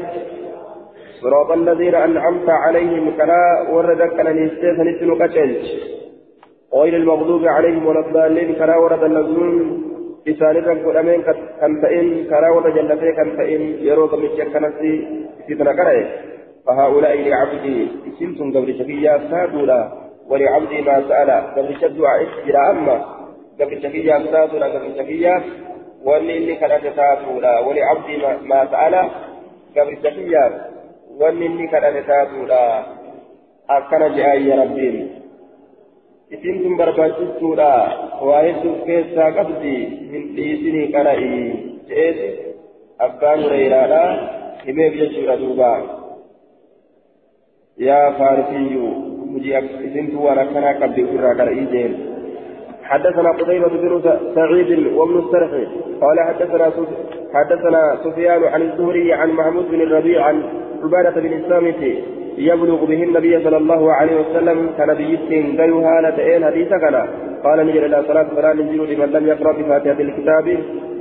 صراط 1.22 1.52
الذين 1.52 1.96
أنعمت 1.96 2.50
عليهم 2.50 3.18
كلا 3.18 3.42
وردك 3.72 4.20
أن 4.20 4.38
يستيسن 4.46 4.88
اسمك 4.88 5.22
غير 6.74 6.96
المغضوب 6.96 7.48
عليهم 7.48 7.86
ولا 7.88 8.00
الضالين 8.00 8.56
كلا 8.56 8.78
ورد 8.78 9.04
النزول 9.04 9.78
إسان 10.28 10.58
أمين 10.98 11.22
كان 11.62 11.82
فإن 11.82 12.26
كلا 12.30 12.50
ورد 12.50 12.74
جنتي 12.74 13.12
كان 13.12 13.38
فإن 13.38 13.62
يروك 13.82 14.14
مشي 14.14 14.46
كنسي 14.54 14.94
سيدنا 15.48 15.74
كرأي. 15.74 16.06
فهؤلاء 16.68 17.16
لعبدي 17.30 17.88
سمتم 18.20 18.48
قبل 18.56 18.80
شفيا 18.80 19.14
سادولا 19.32 19.92
ولعبدي 20.30 20.82
ما 20.82 20.96
سأل 21.10 21.30
قبل 21.56 21.76
شدوا 21.82 22.08
إلى 22.48 22.60
أما. 22.72 23.06
قبل 23.62 23.84
شفيا 23.84 24.16
سادولا 24.32 24.66
قبل 24.66 24.90
شفيا 24.98 25.44
ولي 26.04 26.56
كان 26.56 26.82
سادولا 26.96 27.60
ولعبدي 27.60 28.18
ما 28.52 28.60
سأل 28.72 28.96
قبل 29.78 29.98
شفيا 30.04 30.46
wanni 31.22 31.46
inni 31.50 31.68
kadhate 31.74 32.02
taatuudha 32.10 32.62
akkana 33.78 34.08
je'an 34.18 34.48
ya 34.50 34.56
rabbiin 34.62 34.98
isin 36.36 36.58
tun 36.64 36.76
barbaachistuudha 36.82 37.70
waa 38.30 38.42
hedduuf 38.48 38.80
keessaa 38.90 39.30
qabdi 39.38 39.76
hin 40.12 40.26
dhiisinii 40.38 40.88
qara'ii 40.96 41.46
je'eeti 41.92 42.28
abbaan 43.08 43.46
hureyraadha 43.46 44.02
himeef 44.66 45.00
jechuudha 45.02 45.40
duuba 45.44 45.72
yaa 47.88 48.06
faarisiyyu 48.20 48.92
hujii 49.34 49.64
isin 49.88 50.12
tun 50.12 50.22
waan 50.28 50.44
akkanaa 50.46 50.78
qabdi 50.84 51.08
ofirraa 51.08 51.40
qara'ii 51.42 51.72
jeen 51.76 51.98
حدثنا 52.92 53.32
قتيبة 53.40 53.68
بن 53.68 53.94
سعيد 54.36 54.70
وابن 54.98 55.16
السرح 55.20 55.52
قال 56.02 56.18
حدثنا 56.28 56.68
حدثنا 57.40 57.98
سفيان 58.04 58.44
عن 58.44 58.62
الزهري 58.62 59.14
عن 59.14 59.30
محمود 59.32 59.72
بن 59.72 59.82
الربيع 59.82 60.26
عن 60.26 60.44
عبادة 60.84 61.22
بن 61.22 61.34
الصامت 61.34 61.82
يبلغ 62.38 62.86
به 62.86 63.04
النبي 63.04 63.44
صلى 63.44 63.58
الله 63.58 63.94
عليه 63.94 64.16
وسلم 64.22 64.70
كنبيتين 64.78 65.46
غيرها 65.60 66.02
لتئين 66.02 66.46
حديث 66.46 66.70
كنا؟ 66.70 67.08
قال 67.44 67.68
نجر 67.68 67.86
إلى 67.86 68.04
صلاة 68.08 68.28
فلا 68.36 68.54
ننزل 68.54 68.94
لمن 68.94 69.10
لم 69.12 69.28
يقرأ 69.28 69.52
بفاتحة 69.52 70.00
الكتاب. 70.00 70.48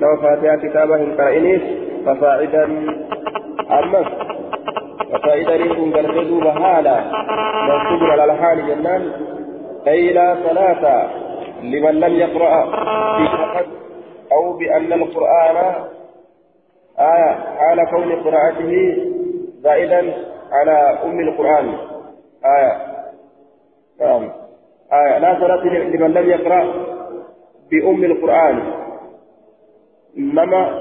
لو 0.00 0.16
فاتحة 0.22 0.56
كتابه 0.56 1.00
قرأنيس 1.18 1.60
فصاعدا. 2.06 2.64
أما 3.70 4.04
فصاعدا 5.12 5.54
يكون 5.54 5.92
قرأته 5.92 6.40
بهالا 6.40 6.96
منصوب 7.68 8.10
على 8.10 8.24
الحال 8.24 8.66
جنان. 8.66 9.02
أي 9.88 10.12
لا 10.12 10.36
صلاة 10.48 11.08
لمن 11.62 11.94
لم 12.00 12.12
يقرأ. 12.14 12.64
بفقد 13.20 13.66
أو 14.32 14.52
بأن 14.58 14.92
القرآن 14.92 15.56
آية 16.98 17.34
حال 17.58 17.90
كون 17.90 18.12
قراءته 18.12 18.96
زائدا 19.62 20.14
على 20.52 20.98
أم 21.04 21.20
القرآن. 21.20 21.74
آية 22.44 22.76
نعم. 24.00 24.30
آية 24.92 25.18
لا 25.18 25.40
صلاة 25.40 25.64
لمن 25.64 26.14
لم 26.14 26.30
يقرأ 26.30 26.64
بأم 27.70 28.04
القرآن. 28.04 28.62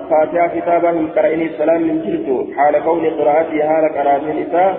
فاتحة 0.10 0.60
كتابا 0.60 1.10
قرأني 1.16 1.46
السلام 1.46 1.82
من 1.82 2.02
جلده 2.02 2.56
حال 2.56 2.84
كون 2.84 3.10
قراءته 3.10 3.68
حال 3.68 3.94
قراءة 3.94 4.32
النساء 4.32 4.78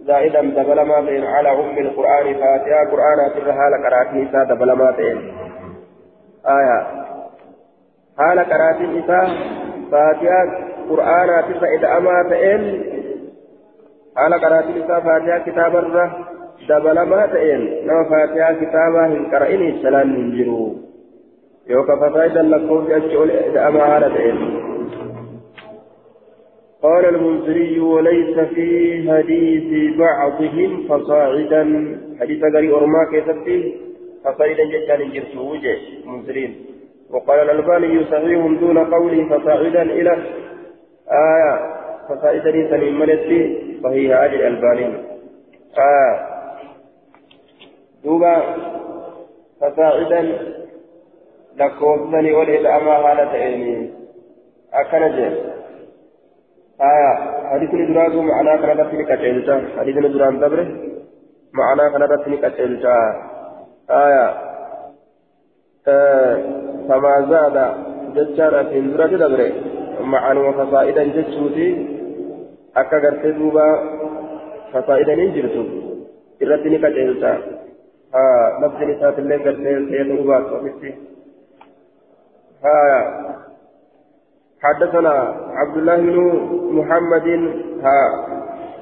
زائدا 0.00 0.40
دبل 0.40 0.80
ما 0.80 1.00
بين 1.00 1.24
على 1.24 1.50
أم 1.50 1.78
القرآن. 1.78 2.34
فاتحة 2.34 2.90
قرآن 2.90 3.30
سر 3.34 3.52
حال 3.52 3.84
قراءة 3.86 4.10
النساء 4.10 4.44
دبل 4.44 4.72
ما 4.72 4.90
بين. 4.90 5.18
آية 6.46 6.86
حال 8.18 8.38
قراءة 8.38 8.80
النساء 8.80 9.28
فاتحة 9.90 10.65
قرآن 10.90 11.28
سر 11.60 11.66
إذا 11.66 11.88
أما 11.96 12.22
بين 12.30 12.62
haala 14.16 14.38
qaraatiin 14.42 14.78
isaa 14.82 15.00
faatihaa 15.06 15.40
kitaabarra 15.46 16.04
dabalamaa 16.68 17.24
ta'een 17.32 17.64
nama 17.88 18.04
faatihaa 18.12 18.54
kitaabaa 18.60 19.08
hin 19.14 19.26
qara'iniif 19.32 19.82
salaan 19.82 20.14
hin 20.18 20.30
jiru 20.36 20.60
yookaan 21.72 22.00
fasaayidan 22.02 22.48
lakkoofsi 22.54 22.94
achi 22.98 23.18
ol 23.24 23.32
da'amaa 23.58 23.90
haala 23.92 24.14
ta'een. 24.18 24.40
قال 26.86 27.04
المنذري 27.04 27.80
وليس 27.80 28.38
في 28.54 28.66
حديث 29.10 29.98
بعضهم 29.98 30.70
فصاعدا 30.88 31.62
حديث 32.20 32.44
غري 32.54 32.70
أرما 32.78 33.04
كيفتي 33.10 33.56
فصاعدا 34.24 34.64
جدا 34.72 34.96
جرسو 35.14 35.40
وجه 35.52 35.78
منذرين 36.06 36.52
وقال 37.10 37.38
الألباني 37.38 38.04
صحيح 38.12 38.46
دون 38.60 38.78
قوله 38.78 39.28
فصاعدا 39.30 39.82
إلى 39.82 40.12
آية 41.10 41.76
فصاعدا 42.08 42.70
سليم 42.70 42.98
ملتي 42.98 43.40
صحيح 43.84 44.20
أجل 44.20 44.34
الألباني 44.34 44.86
آه. 45.78 46.36
دوبا 48.04 48.42
فصاعدا 49.60 50.38
لكوبتني 51.56 52.32
والإدعام 52.32 52.90
حالة 52.90 53.34
إيمي 53.34 53.92
أكنجي 54.74 55.28
آه 56.80 57.14
حديث 57.50 57.74
ندراتو 57.74 58.22
معنا 58.22 58.56
كانت 58.56 58.80
في 58.90 59.04
كتيلتا 59.04 59.68
حديث 59.78 59.96
ندران 59.96 60.38
دبره 60.38 60.68
معنا 61.52 61.88
كانت 61.88 62.22
في 62.22 62.36
كتيلتا 62.36 62.96
آية 63.90 64.34
آه. 65.88 66.36
فما 66.88 67.26
زاد 67.30 67.56
ججارة 68.14 68.62
في 68.62 68.80
ندرات 68.80 69.10
دبره 69.10 69.52
معنا 70.00 70.40
وفصائدا 70.40 71.02
ججوتي 71.04 71.96
akka 72.76 73.00
gartee 73.00 73.32
duuba 73.32 73.64
fasaa'idanii 74.72 75.32
jirtu. 75.32 75.62
Irratti 76.44 76.68
ni 76.68 76.78
qaceelcha 76.82 77.30
laftin 78.60 78.92
isaatillee 78.94 79.38
gartee 79.46 79.76
ta'ee 79.88 80.04
ta'uu 80.08 80.26
baatu 80.28 80.60
ofitti. 80.60 80.90
حدثنا 84.66 85.14
عبد 85.60 85.76
الله 85.76 85.96
بن 85.96 86.18
محمد 86.78 87.26
ها 87.84 87.98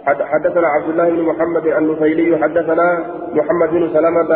حدثنا 0.05 0.67
عبد 0.69 0.89
الله 0.89 1.11
بن 1.11 1.23
محمد 1.23 1.67
النفيلي 1.67 2.39
حدثنا 2.43 2.87
محمد 3.33 3.71
بن 3.71 3.85
سلمة 3.95 4.33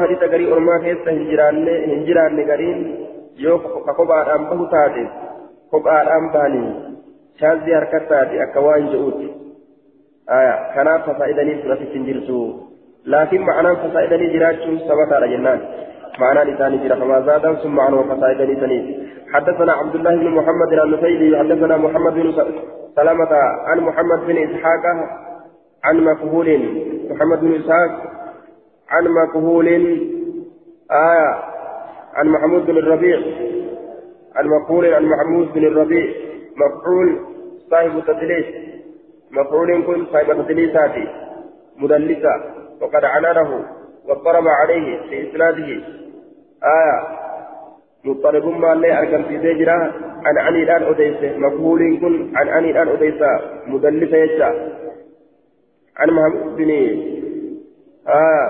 hadisa 0.00 0.28
garii 0.28 0.52
ormaa 0.52 0.78
keessa 0.84 1.10
hin 1.10 1.26
jiraanne 1.30 1.72
hin 1.86 2.04
jiraanne 2.06 2.44
gariin 2.50 2.78
yoo 3.36 3.58
ka 3.64 3.94
kophaadhaan 3.98 4.46
bahu 4.50 4.66
taate 4.74 5.02
kophaadhaan 5.74 6.30
bahanii 6.36 6.70
shaazii 7.40 7.74
harka 7.78 8.00
taate 8.12 8.40
akka 8.44 8.62
waan 8.66 8.88
je'uuti 8.92 9.28
kanaaf 10.76 11.04
fasaa'idanii 11.10 11.58
fudhatichi 11.64 11.98
hin 11.98 12.08
jirtu 12.08 12.40
laakiin 13.14 13.44
ma'anaan 13.50 13.78
fasaa'idanii 13.84 14.32
jiraachuun 14.36 14.80
sabataadha 14.88 15.30
jennaan 15.34 15.62
معنى 16.22 16.40
لسان 16.50 16.72
جرى 16.82 16.96
فما 17.00 17.20
زاد 17.20 17.44
ثم 17.62 17.74
معنى 17.76 17.96
فسائد 18.10 18.40
لسانه 18.50 18.84
حدثنا 19.32 19.72
عبد 19.72 19.94
الله 19.94 20.14
بن 20.16 20.30
محمد 20.30 20.72
النفيلي 20.72 21.38
حدثنا 21.38 21.76
محمد 21.76 22.14
بن 22.14 22.32
سلامة 22.96 23.32
عن 23.68 23.80
محمد 23.80 24.20
بن 24.26 24.36
إسحاق 24.46 24.84
عن 25.84 26.04
مكهول 26.04 26.58
محمد 27.10 27.40
بن 27.40 27.54
إسحاق 27.54 28.12
عن 28.90 29.04
مكهول 29.04 29.68
آية 30.90 31.44
عن 32.14 32.28
محمود 32.28 32.66
بن 32.66 32.76
الربيع. 32.78 33.20
عن 34.36 34.46
مكهول 34.46 34.94
عن 34.94 35.04
محمود 35.04 35.52
بن 35.52 35.66
الربيع. 35.66 36.14
مفعول 36.56 37.20
صاحب 37.70 37.98
التدليس. 37.98 38.46
مفعول 39.30 39.82
كن 39.82 40.06
صاحب 40.12 40.30
التدليسات. 40.30 40.94
مدلسة. 41.76 42.34
وقد 42.80 43.04
عنانه 43.04 43.64
واضطرب 44.08 44.48
عليه 44.48 45.00
في 45.08 45.30
إسناده. 45.30 45.66
آية. 46.64 47.18
مضطرب 48.04 48.46
ما 48.46 48.74
لا 48.74 48.98
أركم 48.98 49.22
في 49.22 49.38
زجرة 49.38 49.92
عن 50.24 50.38
عني 50.38 50.62
الآن 50.62 50.82
أديسة 50.82 51.38
مفعول 51.38 51.98
كن 52.00 52.36
عن 52.36 52.48
عني 52.48 52.70
الآن 52.70 52.88
أديسة 52.88 53.40
مدلسة 53.66 54.16
يشاء 54.16 54.78
عن 55.98 56.08
محمود 56.10 56.56
بن 56.56 56.70
آه 58.08 58.48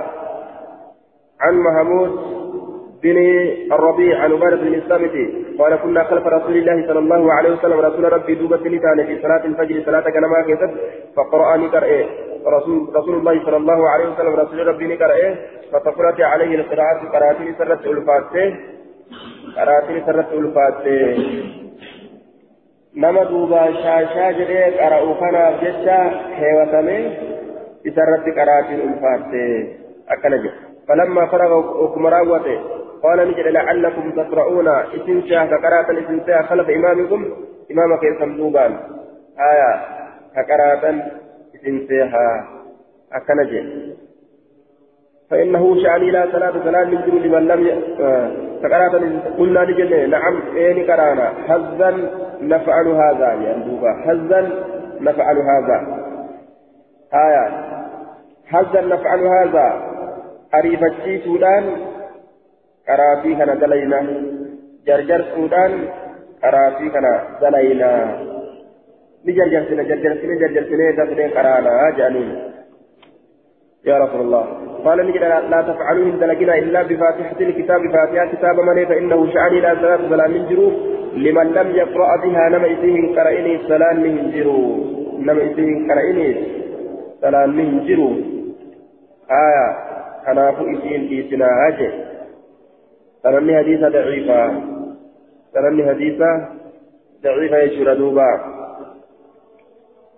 عن 1.41 1.55
محمود 1.67 2.11
بن 3.03 3.17
الربيع 3.73 4.19
عن 4.23 4.33
عبادة 4.33 4.57
بن 4.57 4.75
الصامت 4.75 5.15
قال 5.59 5.77
كنا 5.77 6.05
خلف 6.05 6.27
رسول 6.27 6.57
الله 6.57 6.87
صلى 6.87 6.99
الله 6.99 7.33
عليه 7.33 7.51
وسلم 7.53 7.79
رسول 7.81 8.13
ربي 8.13 8.35
دوبة 8.35 8.57
لتان 8.57 9.07
في 9.07 9.23
صلاة 9.23 9.45
الفجر 9.45 9.83
صلاة 9.87 10.01
كنما 10.11 10.43
كيست 10.47 10.71
فقرأ 11.17 11.57
نكر 11.57 12.07
رسول 12.47 12.97
رسول 12.97 13.15
الله 13.15 13.45
صلى 13.45 13.57
الله 13.57 13.89
عليه 13.91 14.07
وسلم 14.11 14.35
رسول 14.35 14.67
ربي 14.67 14.87
نكر 14.87 15.11
فثقلت 15.73 16.21
عليه 16.21 16.55
القراءة 16.55 17.01
قراءة 17.13 17.41
سرت 17.59 17.87
ألفاته 17.87 18.57
قراءة 19.57 19.89
سرت 20.07 20.33
ألفاته 20.33 21.17
nama 22.99 23.23
duuba 23.31 23.61
shaashaa 23.83 24.33
jedhee 24.39 24.71
qara'u 24.79 25.11
kanaaf 25.21 25.61
jecha 25.63 25.99
keewwatamee 26.39 27.03
qaraatiin 28.39 28.81
ulfaatte 28.89 29.43
akkana 30.15 30.37
jedha 30.45 30.69
فلما 30.89 31.27
فرغ 31.27 31.53
أكمراوته 31.85 32.61
قال 33.03 33.19
نجد 33.29 33.47
لعلكم 33.47 34.11
تقرؤون 34.11 34.69
اسم 34.69 35.23
شاه 35.29 35.45
كقراءة 35.47 35.89
اسم 36.01 36.21
شاه 36.27 36.43
خلف 36.43 36.69
إمامكم 36.71 37.21
إمامك 37.73 38.03
يسمدوبان 38.03 38.73
آية 39.51 39.71
كقراءة 40.37 40.85
اسم 41.57 41.75
شاه 41.89 42.15
أكنجي 43.13 43.61
فإنه 45.31 45.83
شأني 45.83 46.11
لا 46.11 46.23
صلاة 46.33 46.55
صلاة 46.65 46.85
من 46.85 47.01
جنود 47.07 47.27
من 47.27 47.49
لم 47.49 47.61
ي... 47.67 47.71
فقرأت 48.63 48.95
قلنا 49.39 49.61
لجنة 49.61 50.07
نعم 50.07 50.35
إيه 50.57 50.93
قرانا 50.93 51.33
هزا 51.49 51.91
نفعل 52.41 52.87
هذا 52.89 53.33
يندوبا 53.33 53.93
هزا 54.07 54.41
نفعل 55.01 55.37
هذا 55.39 55.77
آية 57.15 57.78
هزا 58.53 58.81
نفعل 58.81 59.21
هذا 59.37 59.67
ariifachiisuudhaan 60.57 61.65
qaraatii 62.89 63.37
kana 63.41 63.55
dalayna 63.63 63.99
jarjarsuudhaan 64.87 65.73
qaraatii 66.43 66.91
kana 66.97 67.13
dalayna 67.43 67.91
نجرجرسنا 69.27 69.83
جرجرسنا 69.83 70.35
جرجرسنا 70.43 70.91
دفن 70.99 71.21
قرانا 71.37 71.91
جانين 71.99 72.29
يا 73.89 73.97
رسول 73.99 74.21
الله. 74.21 74.45
قال 74.85 74.99
نجد 75.07 75.25
لا 75.53 75.61
تفعلوا 75.69 76.05
إن 76.11 76.19
دلقنا 76.23 76.55
إلا 76.63 76.81
بفاتحة 76.83 77.39
الكتاب. 77.41 77.81
فاتحة 77.95 78.27
كتاب 78.33 78.57
من 78.69 78.79
فإنه 78.91 79.21
شعني 79.35 79.61
لا 79.61 79.75
صلاة 79.81 80.03
فلا 80.11 80.27
من 80.35 80.43
جرو 80.51 80.69
لمن 81.25 81.47
لم 81.59 81.69
يقرأ 81.81 82.11
بها 82.23 82.45
نما 82.55 82.69
إسيه 82.75 82.97
قرأني 83.17 83.53
سلام 83.69 83.97
من 84.07 84.15
جرو 84.35 84.61
نما 85.27 85.43
إسيه 85.49 85.71
قرأني 85.89 86.29
سلام 87.23 87.51
من 87.59 87.69
جرو 87.87 88.38
آية 89.31 89.89
كنافو 90.27 90.65
إسين 90.65 91.27
إسنا 91.27 91.69
أجي 91.69 91.91
ترني 93.25 93.59
حديثة 93.59 93.89
ضعيفة. 93.89 94.63
ترني 95.55 95.89
حديثة 95.89 96.49
ضعيفة 97.23 97.59
يشور 97.59 97.95
دوبا. 97.95 98.41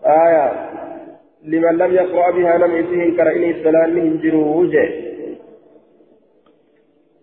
آية 0.04 0.70
لمن 1.44 1.78
لم 1.78 1.94
يقرأ 1.94 2.30
بها 2.30 2.58
لم 2.58 2.76
يسيه 2.76 3.16
كرئني 3.16 3.50
السلام 3.50 3.94
من 3.94 4.18
جروج 4.20 4.76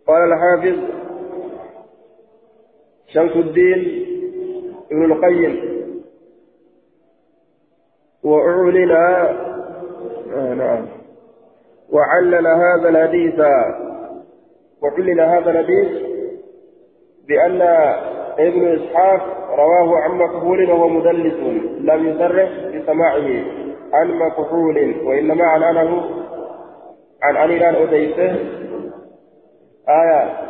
قال 0.07 0.33
الحافظ 0.33 0.77
شمس 3.07 3.35
الدين 3.35 4.05
ابن 4.91 5.11
القيم. 5.11 5.77
وأعلن 8.23 8.91
آه 8.91 10.53
نعم. 10.53 10.96
وعلل 11.93 12.47
هذا 12.47 12.89
الحديث 12.89 13.39
وعلل 14.83 15.21
هذا 15.21 15.51
الحديث 15.51 15.87
بأن 17.27 17.61
ابن 18.39 18.67
إسحاق 18.67 19.37
رواه 19.57 19.97
عن 19.97 20.11
مقبول 20.11 20.71
وهو 20.71 20.87
مدلس 20.89 21.33
لم 21.79 22.07
يصرح 22.07 22.49
بسماعه 22.75 23.43
عن 23.93 24.11
مكحول 24.11 24.95
وإنما 25.05 25.45
عن 25.45 25.63
أنه 25.63 26.03
عن 27.23 27.37
أديسه. 27.83 28.35
آية. 29.89 30.47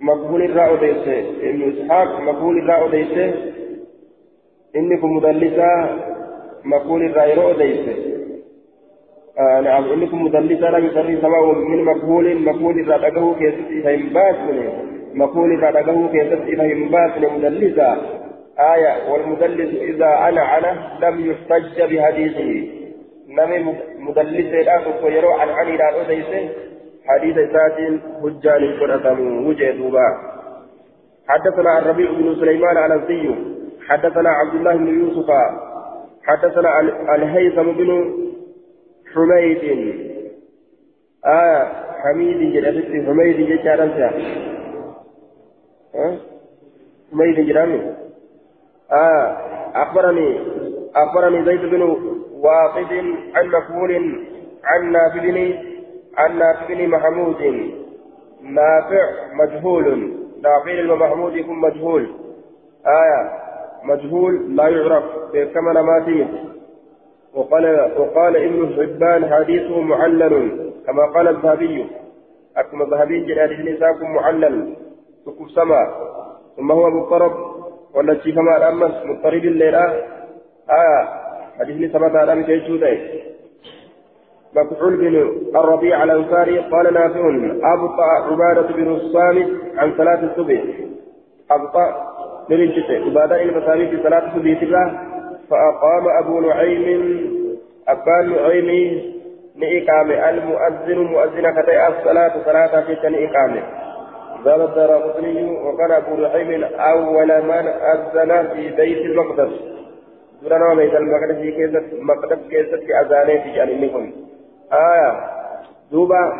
مكحول 0.00 0.42
الراء 0.42 0.74
أديسه. 0.74 1.30
ابن 1.50 1.72
إسحاق 1.72 2.20
مكحول 2.20 2.58
الراء 2.58 2.88
أديسه. 2.88 3.34
إنكم 4.76 5.16
مدلسة 5.16 5.96
مكحول 6.64 7.02
الراء 7.04 7.50
أديسه. 7.50 8.09
آه 9.40 9.60
نعم 9.60 9.84
إنكم 9.92 10.24
مدلسة 10.24 10.70
لا 10.70 10.78
يسري 10.78 11.16
سماء 11.20 11.54
من 11.54 11.84
مكحول 11.84 12.42
مكحول 12.44 12.80
الراء 12.80 13.08
أقه 13.08 13.34
كيست 13.34 13.84
فهم 13.84 14.08
باس 14.14 14.36
مكحول 15.14 15.52
الراء 15.52 15.80
أقه 15.80 16.08
كيست 16.12 16.58
فهم 16.58 16.88
باس 16.88 17.30
مدلسة 17.36 17.96
آية 18.74 19.12
والمدلس 19.12 19.74
إذا 19.82 20.06
أنا 20.28 20.58
أنا 20.58 20.72
لم 21.02 21.30
يحتج 21.30 21.82
بحديثه. 21.94 22.68
نمي 23.28 23.74
مدلس 23.98 24.54
الآن 24.54 24.82
ويرو 25.04 25.30
عن 25.32 25.48
عني 25.48 25.76
لا 25.76 26.00
أديسه 26.00 26.48
حديث 27.08 27.36
ذات 27.38 27.78
حجان 28.22 28.62
فرثم 28.80 29.46
وجدوبا 29.46 30.08
حدثنا 31.28 31.78
الربيع 31.78 32.10
بن 32.10 32.36
سليمان 32.40 32.76
الأنسي 32.76 33.34
حدثنا 33.88 34.30
عبد 34.30 34.54
الله 34.54 34.76
بن 34.76 35.00
يوسف 35.00 35.30
حدثنا 36.24 36.80
الهيثم 37.14 37.62
بن 37.72 38.12
حميد. 39.14 39.62
آه 41.26 41.68
حميد 42.02 42.52
جلست 42.52 43.06
حميد 43.06 43.36
جلست 43.36 43.66
حميد 47.12 47.40
جلست 47.46 47.96
آه 48.92 49.36
أخبرني 49.74 50.40
أخبرني 50.94 51.44
زيد 51.44 51.60
بن 51.60 51.82
واقد 52.32 52.92
عن 53.34 53.46
مكهول 53.46 53.92
عن 54.64 54.92
نافع 54.92 55.20
بن 55.20 55.54
عن 56.16 56.38
نافع 56.38 56.66
بن 56.68 56.88
محمود. 56.88 57.70
نافع 58.42 59.04
مجهول. 59.32 60.12
نافع 60.42 60.94
محمود 60.94 61.36
يكون 61.36 61.60
مجهول. 61.60 62.08
آية 62.86 63.30
مجهول 63.84 64.56
لا 64.56 64.68
يعرف 64.68 65.04
كما 65.54 65.72
نماتين 65.72 66.28
وقال 67.34 67.92
وقال 67.98 68.36
ابن 68.36 68.74
حبان 68.76 69.34
حديثه 69.34 69.80
معلل 69.80 70.60
كما 70.86 71.06
قال 71.14 71.28
الذهبي. 71.28 71.86
أكما 72.56 72.84
الذهبي 72.84 73.20
جلال 73.20 73.74
نساكم 73.74 74.14
معلل. 74.14 74.74
سكف 75.26 75.50
سما. 75.50 75.94
ثم 76.56 76.72
هو 76.72 76.90
مضطرب. 76.90 77.32
والتي 77.94 78.32
كما 78.32 78.56
الأمس 78.56 78.92
مضطرب 79.04 79.44
الليلة. 79.44 79.84
آية 80.70 81.08
حديث 81.58 81.90
ثبت 81.92 82.16
على 82.16 82.34
مثل 82.34 82.66
جودة 82.68 82.98
مكحول 84.56 84.96
بن 84.96 85.16
الربيع 85.56 86.04
الأنصاري 86.04 86.58
قال 86.58 86.94
نافع 86.94 87.20
أبطأ 87.74 88.04
عبادة 88.04 88.74
بن 88.74 88.92
الصامت 88.94 89.48
عن 89.76 89.92
صلاة 89.96 90.24
الصبح 90.24 90.62
أبطأ 91.50 92.12
من 92.48 92.56
الجسد 92.56 92.90
عبادة 92.90 93.42
المسامي 93.42 93.88
في 93.88 94.02
صلاة 94.02 94.26
الصبح 94.26 94.62
فأقام 95.50 96.08
أبو 96.08 96.40
نعيم 96.40 97.30
أبان 97.88 98.30
نعيم 98.32 99.00
نإقامة 99.56 100.30
المؤذن 100.30 100.98
مؤذن 100.98 101.50
كتئ 101.50 101.88
الصلاة 101.88 102.32
صلاة 102.44 102.80
في 102.80 102.92
إقامة. 103.26 103.62
قال 104.44 104.62
الدار 104.62 104.90
قطني 104.90 105.44
وكان 105.44 105.90
أبو 105.90 106.16
نعيم 106.16 106.64
أول 106.64 107.42
من 107.42 107.68
أذن 107.68 108.48
في 108.54 108.68
بيت 108.68 108.98
المقدس. 108.98 109.52
دورنا 110.42 110.74
بيت 110.74 110.94
المقدس 110.94 111.36
كيست 111.36 111.94
مقدس 112.02 112.38
كيست 112.50 112.90
أذانه 113.00 113.42
في 113.42 113.52
جانب 113.52 113.80
منهم 113.80 114.12
آية. 114.72 115.20
دوبا 115.92 116.32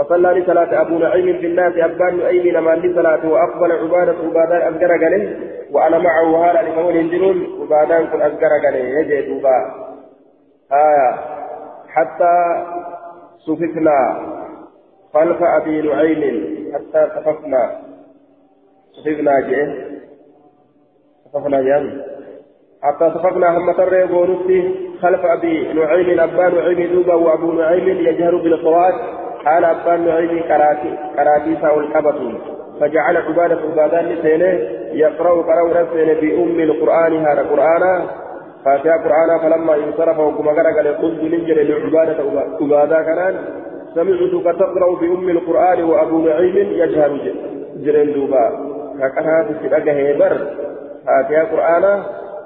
فصلى 0.00 0.40
لصلاة 0.40 0.80
أبو 0.80 0.98
نعيم 0.98 1.38
في 1.38 1.46
الناس 1.46 1.72
أبان 1.76 2.18
نعيم 2.18 2.56
لما 2.56 2.70
لصلاة 2.70 3.28
وأقبل 3.28 3.72
عبادة 3.72 4.18
عبادان 4.18 4.74
أذكر 4.74 4.92
قليل 4.92 5.50
وأنا 5.72 5.98
معه 5.98 6.36
هالا 6.36 6.62
لقول 6.68 6.96
هندنون 6.96 7.46
عبادان 7.60 8.06
كن 8.06 8.22
أذكر 8.22 8.48
قليل 8.66 8.84
يجي 8.84 9.28
دوبا. 9.28 9.56
آية. 10.72 11.10
حتى 11.88 12.64
صففنا 13.46 14.26
خلف 15.14 15.42
أبي 15.42 15.82
نعيم 15.82 16.56
حتى 16.74 17.10
صففنا 17.16 17.80
صففنا 18.92 19.40
جئ. 19.40 19.66
صففنا 21.24 21.62
جان 21.62 22.02
حتى 22.82 23.10
صففنا 23.10 23.58
هم 23.58 23.72
ترى 23.72 24.06
بونسي 24.06 24.74
خلف 25.02 25.24
أبي 25.24 25.72
نعيم 25.72 26.20
أبا 26.20 26.48
نعيم 26.48 26.92
دوبا 26.92 27.14
وأبو 27.14 27.52
نعيم 27.52 27.88
يجهر 27.88 28.36
بالقراءة. 28.36 29.19
حال 29.44 29.64
أبا 29.64 29.96
نعيم 29.96 30.42
كراتي 30.48 30.92
كراتي 31.16 31.56
ساو 31.62 31.80
الكبط 31.80 32.14
فجعل 32.80 33.16
عبادة 33.16 33.58
عبادان 33.70 34.04
لسينه 34.04 34.58
يقرأ 34.92 35.42
قرأ 35.42 35.68
نفسه 35.68 36.20
بأم 36.20 36.60
القرآن 36.60 37.26
هذا 37.26 37.42
قرآن 37.42 38.06
فاتح 38.64 38.94
قرآن 39.04 39.38
فلما 39.38 39.74
انصرف 39.74 40.18
وكما 40.18 40.50
قرأ 40.50 40.92
قلت 40.92 41.22
ننجل 41.22 41.70
لعبادة 41.70 42.16
عبادة 42.60 43.02
كان 43.02 43.36
سمعتك 43.94 44.58
تقرأ 44.58 45.00
بأم 45.00 45.28
القرآن 45.28 45.82
وأبو 45.84 46.18
نعيم 46.18 46.56
يجهر 46.56 47.18
جرين 47.76 48.12
دوبا. 48.12 48.70
كأنها 48.98 49.42
تسلقه 49.42 49.92
هيبر. 49.92 50.32
هاتيا 51.08 51.42
قرآن 51.42 52.02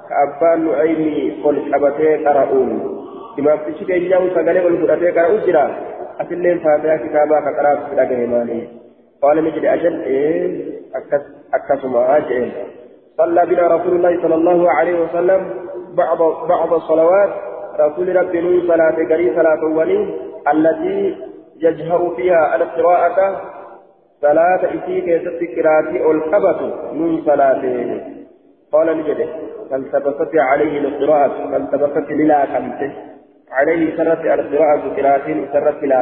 كأبان 0.09 0.65
نعيم 0.65 1.33
قل 1.45 1.57
حبتي 1.73 2.17
قرأون. 2.17 2.71
إمام 3.39 3.59
تشك 3.67 3.91
إياه 3.91 4.21
سقلي 4.35 4.61
قل 4.61 4.91
حبتي 4.91 5.11
قرأون 5.11 5.41
جرا 6.19 6.27
أسلين 6.27 6.59
فاتيا 6.59 6.97
كتابا 6.97 7.41
كقرأ 7.41 7.75
تسلقه 7.75 8.17
هيماني 8.17 8.69
قال 9.23 9.45
نجد 9.45 9.65
أجل 9.65 10.01
إيه؟ 10.03 10.65
أكسما 11.55 12.17
أجل 12.17 12.53
صلى 13.17 13.47
بنا 13.47 13.67
رسول 13.67 13.97
الله 13.97 14.23
صلى 14.23 14.35
الله 14.35 14.71
عليه 14.71 15.01
وسلم 15.01 15.51
بعض 15.97 16.19
بعض 16.49 16.73
الصلوات. 16.73 17.31
رسول 17.81 18.17
ربي 18.17 18.67
صلاة 18.69 18.97
قري 19.11 19.35
صلاة 19.37 19.65
ولي 19.65 20.15
التي 20.53 21.17
يجهر 21.61 22.13
فيها 22.17 22.57
القراءة. 22.57 23.41
صلاة 24.23 24.65
إتي 24.65 25.01
كيست 25.01 25.59
قراءة 25.59 26.11
القبة 26.11 26.93
من 26.93 27.23
صلاته. 27.27 28.01
قال 28.73 28.99
نجده 28.99 29.29
فالتبست 29.71 30.33
عليه 30.35 30.79
القراءة 30.79 31.51
فالتبست 31.51 32.11
للا 32.11 32.45
كمته. 32.45 32.93
عليه 33.59 33.97
سرت 33.97 34.23
القراءة 34.39 34.83
قراءة 34.97 35.29
سرت 35.53 35.81
لا 35.91 36.01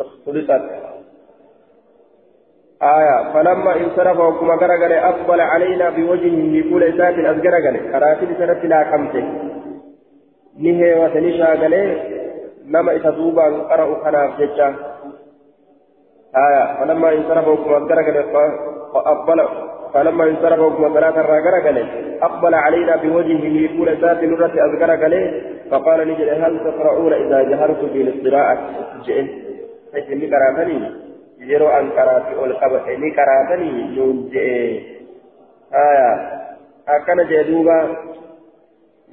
اختلطت 0.00 0.64
آية 2.82 3.16
فلما 3.32 3.72
انصرف 3.76 4.18
وكما 4.18 4.54
غرغل 4.54 4.92
أقبل 4.92 5.40
علينا 5.40 5.86
بوجهه 5.96 6.40
بكل 6.52 6.82
ذات 6.98 7.18
أزغرغل 7.32 7.76
قراءة 7.92 8.20
سرت 8.38 8.62
لا 8.64 8.80
كمته 8.90 9.24
نهي 10.62 10.90
وتنشا 11.00 11.48
غليه 11.62 11.90
nama 12.70 12.94
isa 12.94 13.10
duubaan 13.10 13.66
qara'u 13.66 13.98
kanaaf 14.04 14.38
jecha 14.38 14.68
آية 16.30 16.64
فلما 16.78 17.08
انصرفوا 17.12 17.56
كما 17.56 17.76
أذكرك 17.76 18.08
أقبل 18.94 19.40
فلما 19.94 20.24
انصرف 20.24 20.58
وكما 20.58 21.08
الراجل 21.08 21.76
أقبل 22.22 22.54
علينا 22.54 22.96
بوجهه 22.96 23.54
كل 23.78 23.88
ذات 24.02 24.20
نرة 24.24 24.54
أذكر 24.66 24.90
فقال 25.70 26.08
نجد 26.08 26.28
هل 26.28 26.60
تقرؤون 26.64 27.12
إذا 27.12 27.42
جهرت 27.42 27.80
بالقراءة 27.84 28.58
جئن. 29.06 29.28
فجني 29.92 30.26
قراتني 30.34 30.78
يرو 31.40 31.68
أن 31.68 31.90
قرأتي 31.90 32.34
أول 32.38 32.52
قبتني 32.52 33.10
قراتني 33.18 33.70
نون 33.96 34.30
آية. 35.74 36.12
أكن 36.88 37.18
جدوبا 37.30 37.96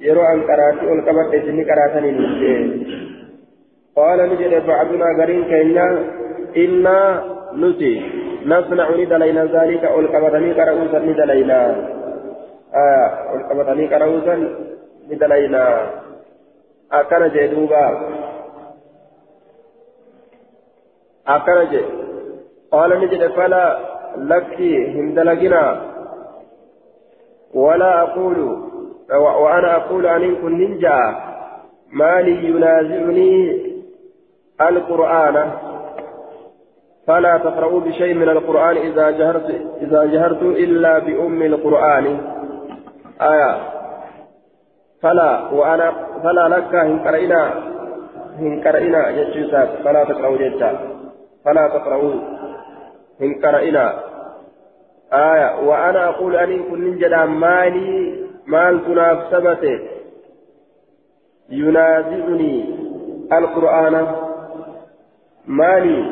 يرو 0.00 0.22
أن 0.22 0.40
قرأتي 0.42 0.88
أول 0.88 1.00
قبتني 1.00 1.62
قراتني 1.64 2.10
نون 2.10 2.86
قال 3.96 4.18
نجد 4.30 4.66
بعضنا 4.66 5.06
قرين 5.18 5.44
كينا 5.44 5.86
إنا 6.56 6.98
نتي 7.54 7.94
نصنع 8.46 8.90
ندلينا 8.90 9.44
ذلك 9.44 9.82
والقبطني 9.96 10.54
كرؤوسا 10.54 10.98
ندلينا 10.98 11.60
آه 12.74 13.08
والقبطني 13.32 13.86
كرؤوسا 13.86 14.34
ندلينا 15.10 15.64
أكن 16.92 17.28
جدوبا 17.28 18.00
أكن 21.28 21.70
جد 21.70 21.84
قال 22.72 23.00
نجد 23.00 23.26
فلا 23.26 23.78
لك 24.16 24.60
هندلقنا 24.96 25.82
ولا 27.54 28.02
أقول 28.02 28.38
وأنا 29.20 29.76
أقول 29.76 30.06
أن 30.06 30.36
كن 30.36 30.58
ننجا 30.58 31.16
ما 31.92 32.20
لي 32.20 32.48
ينازعني 32.48 33.68
القرآن 34.60 35.50
فلا 37.06 37.38
تقرؤوا 37.38 37.80
بشيء 37.80 38.14
من 38.14 38.28
القرآن 38.28 38.76
إذا 38.76 39.10
جهرت 39.10 39.50
إذا 39.80 40.04
جهرت 40.04 40.42
إلا 40.42 40.98
بأم 40.98 41.42
القرآن 41.42 42.20
آية 43.20 43.77
فلا 45.02 45.50
وأنا 45.52 45.92
فلا 46.22 46.48
لك 46.48 46.74
إن 46.74 46.98
قرئنا 46.98 47.52
إن 48.38 48.60
قرئنا 48.60 49.08
يجوزات 49.10 49.68
فلا 49.84 50.04
تقرأوا 50.04 50.36
جدا. 50.36 50.78
فلا 51.44 51.68
تقرؤوا 51.68 52.14
إن 53.22 53.34
قرئنا. 53.44 53.94
آية. 55.12 55.68
وأنا 55.68 56.08
أقول 56.08 56.36
أن 56.36 56.62
كن 56.62 56.98
جدا 56.98 57.24
مالي 57.24 58.18
مال 58.46 58.84
تنافسبته 58.86 59.78
ينازعني 61.50 62.64
القرآن. 63.32 63.94
مالي. 65.46 66.04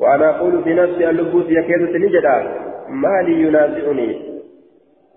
وأنا 0.00 0.30
أقول 0.30 0.56
بنفسي 0.56 1.10
اللبوس 1.10 1.44
يكيد 1.48 1.96
نجدا. 1.96 2.36
ما 2.88 3.22
لي 3.22 3.42
ينازعني. 3.42 4.32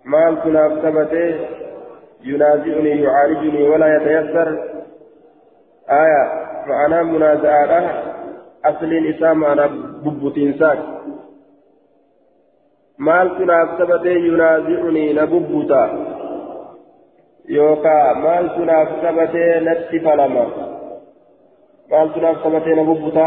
مال 0.05 0.43
تناف 0.43 0.71
ثبته 0.71 1.35
ينازعني 2.25 3.01
يعالجني 3.01 3.63
ولا 3.69 3.95
يتيسر 3.95 4.47
آية 5.89 6.23
معنى 6.67 7.03
منازعة 7.03 8.03
أصل 8.65 8.85
الإسلام 8.85 9.43
أنا 9.45 9.65
ببتين 10.05 10.53
ساك 10.59 10.79
maal 12.97 13.29
tunaaf 13.37 13.77
sabatee 13.77 14.19
yunaazi'unii 14.25 15.13
na 15.13 15.27
bubbuta 15.27 15.79
yookaa 17.55 18.13
maal 18.23 18.49
tunaaf 18.55 18.89
sabatee 19.01 19.59
natti 19.65 19.99
falama 19.99 20.45
maal 21.91 22.09
tunaaf 22.13 22.39
sabatee 22.43 22.75
na 22.75 22.83
bubbuta 22.83 23.25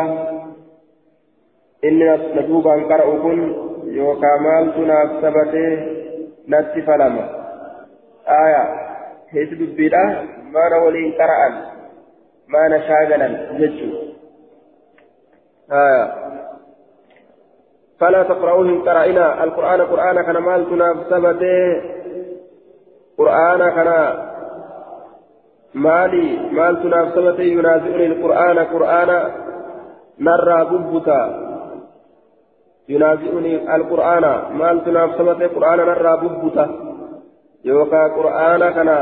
inni 1.82 2.04
na 2.04 2.42
duubaan 2.48 2.88
qara'u 2.88 3.20
kun 3.24 3.38
yookaan 3.98 4.38
heesi 9.32 9.54
dubbiidha 9.60 10.04
maana 10.54 10.76
waliin 10.84 11.12
qara'an 11.20 11.54
maana 12.54 12.76
shaagalan 12.88 13.32
jechuu 13.58 13.98
aya 15.82 16.04
فلا 17.98 18.22
تقرؤوهم 18.22 18.86
قرائنا. 18.86 19.44
القرآن 19.44 19.80
قرآن 19.80 20.22
كان 20.22 20.38
مال 20.38 20.70
تناف 20.70 20.96
سبته 21.10 21.82
قرآن 23.18 23.60
كان 23.76 23.90
مالي 25.74 26.28
مال 26.52 26.82
تناف 26.82 27.06
سبته 27.14 27.42
ينازعني 27.42 28.06
القرآن 28.06 28.58
قرآن 28.58 29.10
نرى 30.20 30.58
ببتا. 30.70 31.20
ينازعني 32.88 33.76
القرآن 33.76 34.24
مال 34.60 34.84
تناف 34.84 35.10
سمت 35.18 35.42
القرآن 35.42 35.78
نرى 35.78 36.12
ببتا. 36.22 36.66
يوكا 37.68 38.02
قرآن 38.16 38.62
كنا 38.76 38.98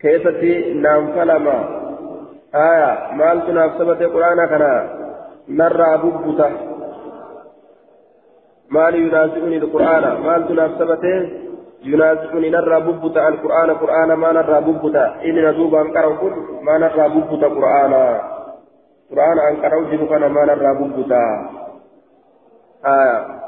كيستي 0.00 0.74
نام 0.74 1.02
فلما 1.14 1.56
آية 2.54 2.92
مال 3.18 3.46
تناف 3.46 3.70
سمت 3.78 4.00
القرآن 4.02 4.46
كنا 4.50 4.72
نرى 5.48 5.90
ببتا 6.02 6.48
مال 8.70 8.94
ينازعني 8.94 9.56
القرآن 9.56 10.04
مال 10.26 10.48
تناف 10.48 10.70
سمت 10.78 11.04
ينازعني 11.84 12.50
نرى 12.50 12.80
ببتا 12.86 13.28
القرآن 13.28 13.70
قرآن 13.82 14.12
ما 14.12 14.32
نرى 14.32 14.60
ببتا 14.66 15.04
إن 15.26 15.36
ندوب 15.46 15.74
أنكره 15.74 16.14
كل 16.20 16.34
ما 16.66 16.74
نرى 16.78 17.04
ببتا 17.14 17.48
قرآن 17.56 17.92
قرآن 19.10 19.38
أنكره 19.48 19.80
جنوكنا 19.90 20.28
ما 20.28 20.42
نرى 20.44 20.70
ببتا 20.80 21.22
آية 22.86 23.39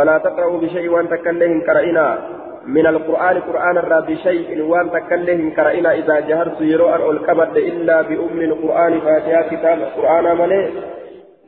فلا 0.00 0.18
تقرأوا 0.18 0.60
بشيء 0.60 0.88
وأن 0.88 1.08
تكلهم 1.08 1.60
كرائنا 1.60 2.18
من 2.66 2.86
القرآن 2.86 3.40
قرآن 3.40 3.78
الرا 3.78 4.00
بشيء 4.00 4.62
وأن 4.62 4.90
تكلهم 4.90 5.50
كرائنا 5.50 5.92
إذا 5.92 6.20
جهرت 6.20 6.60
يروى 6.60 7.10
الكبد 7.10 7.56
إلا 7.56 8.02
بأم 8.02 8.40
القرآن 8.40 9.00
فاتحة 9.00 9.42
كتاب 9.42 9.78
القرآن 9.78 10.38
ملئ 10.38 10.70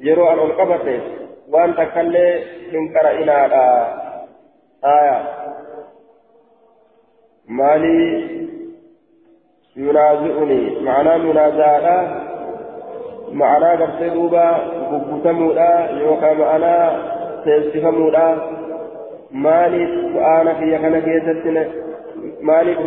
يروى 0.01 0.45
الكبد 0.45 1.01
وأن 1.49 1.75
تكلهم 1.75 2.93
كرائنا 2.95 3.47
آية. 4.85 5.23
مالي 7.49 8.03
ينازعني. 9.77 10.81
معناه 10.81 11.17
منازعة. 11.17 12.23
ma'anaa 13.33 13.77
gartee 13.77 14.11
duuba 14.13 14.45
gugguutamuudha 14.91 15.69
yookaan 16.01 16.37
ma'anaa 16.37 17.22
seessifamuudha 17.45 18.27
maaliif 19.47 19.93
qur'aana 20.15 20.53
biyya 20.61 20.79
kana 20.85 21.01
keessatti 21.09 21.51
maaliif 22.51 22.79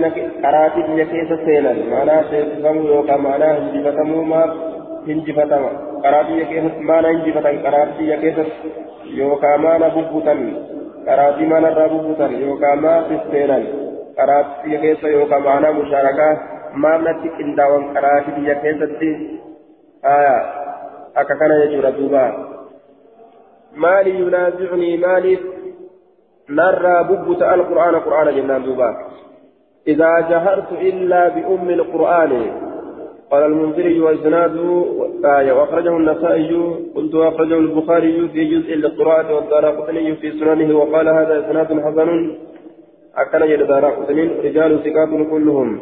qaraatii 0.44 0.88
biyya 0.90 1.06
keessa 1.12 1.38
seenan 1.46 1.78
ma'anaa 1.92 2.22
seessifamuu 2.32 2.88
yookaan 2.94 3.22
ma'anaa 3.28 3.54
hinjifatamuu 3.60 4.24
maaf 4.34 4.52
hinjifatama 5.08 5.70
qaraa 6.04 6.24
biyya 6.30 6.46
keessatti 6.52 6.84
maana 6.92 7.14
hinjifatan 7.16 7.62
qaraatii 7.66 7.98
biyya 8.02 8.18
keessatti 8.24 8.68
yookaan 9.20 9.62
maana 9.66 9.90
bubbutan 9.96 10.40
qaraatii 11.08 11.50
maanarraa 11.54 11.90
bubbutan 11.94 12.32
yookaan 12.42 12.84
maafis 12.88 13.24
seenan 13.32 13.64
qaraatii 14.20 14.62
biyya 14.66 14.80
keessa 14.86 15.16
yookaan 15.18 15.44
ma'anaa 15.48 15.74
mushaarakaa 15.80 16.34
maamnatti 16.86 17.36
qindaawan 17.40 17.84
qaraatii 17.98 18.38
biyya 18.40 18.56
keessatti 18.66 19.10
أكا 21.18 21.34
كان 21.40 21.52
يجور 21.62 21.90
دوبا 21.90 22.55
مالي 23.76 24.20
ينازعني 24.20 24.98
مالي 24.98 25.38
نرى 26.50 27.04
ببت 27.04 27.42
القرآن 27.42 27.96
قرآن 27.96 28.36
جنان 28.36 28.64
دوبا. 28.64 28.90
إذا 29.88 30.20
جهرت 30.30 30.72
إلا 30.72 31.28
بأم 31.28 31.70
القرآن. 31.70 32.52
قال 33.32 33.44
المنذري 33.44 34.00
وإسناده 34.00 34.86
آية 35.26 35.52
وأخرجه 35.54 35.98
النسائي 35.98 36.76
قلت 36.96 37.16
وأخرجه 37.16 37.58
البخاري 37.58 38.30
في 38.34 38.46
جزء 38.46 38.76
للقراءة 38.76 39.36
والدارقطني 39.36 40.16
في 40.16 40.32
سننه 40.32 40.78
وقال 40.78 41.10
هذا 41.10 41.40
إسناد 41.40 41.68
حسن. 41.68 42.38
أكن 43.16 43.42
يد 43.52 43.62
دارقطني 43.68 44.24
رجال 44.24 44.84
ثقات 44.84 45.10
كلهم. 45.32 45.82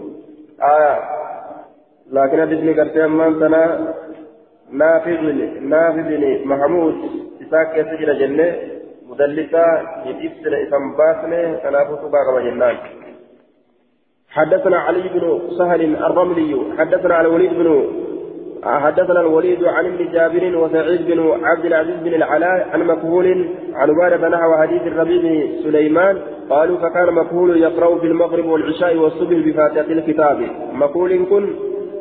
آية. 0.62 1.00
لكن 2.12 2.42
حديثني 2.42 2.74
قرتي 2.80 3.06
أمان 3.06 3.40
سنة. 3.40 3.94
نافذ 4.72 5.22
نافذ 5.62 6.46
محمود. 6.46 6.96
إساك 7.54 7.78
يسجل 7.78 8.20
جنة 8.20 8.56
مدلسة 9.10 9.66
يتبسل 10.06 10.54
إسم 10.56 10.84
باسنة 10.98 11.56
تنافس 11.64 12.02
باغم 12.14 12.40
جنان 12.46 12.76
حدثنا 14.30 14.78
علي 14.78 15.10
بن 15.14 15.42
سهل 15.58 15.96
الرملي 15.96 16.52
حدثنا 16.78 17.22
الوليد 17.22 17.54
بن 17.54 17.88
حدثنا 18.64 19.20
الوليد 19.20 19.64
عن 19.64 19.86
ابن 19.86 20.12
جابر 20.12 20.58
وسعيد 20.58 21.06
بن 21.08 21.20
عبد 21.44 21.66
العزيز 21.66 21.96
بن 21.96 22.14
العلاء 22.14 22.68
عن 22.74 22.84
مكهول 22.84 23.50
عن 23.74 23.90
عبادة 23.90 24.30
نحو 24.30 24.58
حديث 24.62 24.82
الربيع 24.82 25.22
بن 25.22 25.64
سليمان 25.64 26.20
قالوا 26.50 26.78
فكان 26.78 27.14
مكهول 27.14 27.58
يقرأ 27.58 28.00
في 28.00 28.08
المغرب 28.08 28.46
والعشاء 28.46 28.96
والصبح 28.98 29.38
بفاتحة 29.46 29.92
الكتاب 29.92 30.48
مكهول 30.74 31.26
كن 31.26 31.50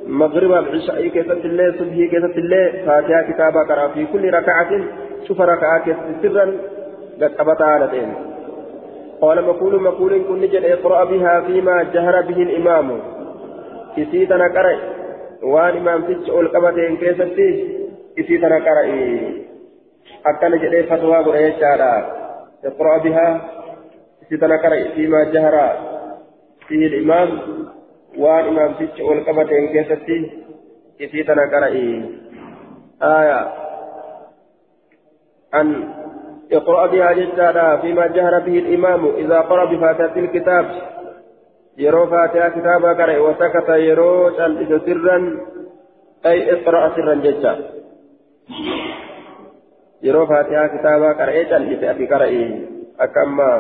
مغرب 0.07 0.53
العشاء 0.53 1.09
كيست 1.09 1.45
الله 1.45 1.73
صبح 1.79 1.97
كيست 2.13 2.39
الله 2.39 2.73
فاتحة 2.87 3.23
كتابة 3.33 3.63
قرأ 3.69 3.89
في 3.89 4.07
كل 4.13 4.35
ركعة 4.35 4.71
شوف 5.29 5.41
ركعة 5.41 5.85
سرا 6.23 6.53
قبطة 7.39 7.77
هالتين 7.77 8.15
قال 9.21 9.45
مقول 9.45 9.83
مقول 9.83 10.25
كن 10.29 10.41
نجد 10.41 10.65
اقرأ 10.65 11.05
بها 11.05 11.41
فيما 11.41 11.83
جهر 11.83 12.23
به 12.23 12.43
الإمام. 12.43 13.01
كسيتنا 13.97 14.45
قرأ. 14.45 14.79
وان 15.43 15.77
إمام 15.77 16.03
تج 16.03 16.31
القبطين 16.31 16.97
كيستي 16.97 17.79
كسيتنا 18.17 18.57
قرأ. 18.57 18.85
أكن 20.27 20.59
جد 20.59 20.87
فتوى 20.91 21.17
قرأ 21.17 22.07
اقرأ 22.65 22.99
بها. 22.99 23.51
كسيتنا 24.23 24.57
قرأ 24.57 24.89
فيما 24.95 25.25
جهر 25.25 25.77
فيه 26.69 26.87
الإمام. 26.87 27.39
وان 28.19 28.45
إمام 28.45 28.73
تج 28.73 29.01
القبطين 29.01 29.69
كيستي 29.69 30.31
كسيتنا 31.01 31.43
قرأ. 31.53 31.75
آية. 33.03 33.62
أن 35.55 35.89
اقرأ 36.53 36.87
بها 36.87 37.13
جدادا 37.13 37.77
فيما 37.77 38.07
جهر 38.07 38.39
به 38.39 38.59
الإمام 38.59 39.07
إذا 39.07 39.39
قرأ 39.41 39.65
بفاتحة 39.65 40.17
الكتاب. 40.17 40.67
يرو 41.79 42.07
فاتحة 42.07 42.49
كتابا 42.49 42.93
قرأ 42.93 43.19
وسكت 43.19 43.69
يرو 43.69 44.29
تلبس 44.29 44.83
سرا 44.87 45.19
أي 46.27 46.53
اقرأ 46.53 46.83
سرا 46.97 47.15
جدا 47.15 47.53
يرو 50.03 50.27
فاتحة 50.27 50.67
كتابا 50.67 51.09
قرأ 51.13 51.43
تلبس 51.43 51.85
أبي 51.85 52.07
قرأ 52.07 52.31
أكما 53.01 53.51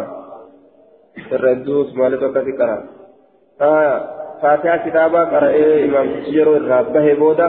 سر 1.30 1.44
الدوس 1.50 1.96
مالك 1.96 2.22
وكفي 2.22 2.52
قرأ 2.52 2.84
آه 3.60 3.98
فاتحة 4.42 4.88
كتابا 4.88 5.20
قرأ 5.24 5.50
إمام. 5.84 6.08
يرو 6.26 6.56
الرابه 6.56 7.14
بودا 7.14 7.48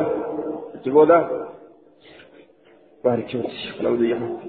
بودا 0.85 1.19
بارك 3.03 3.35
الله 3.35 4.39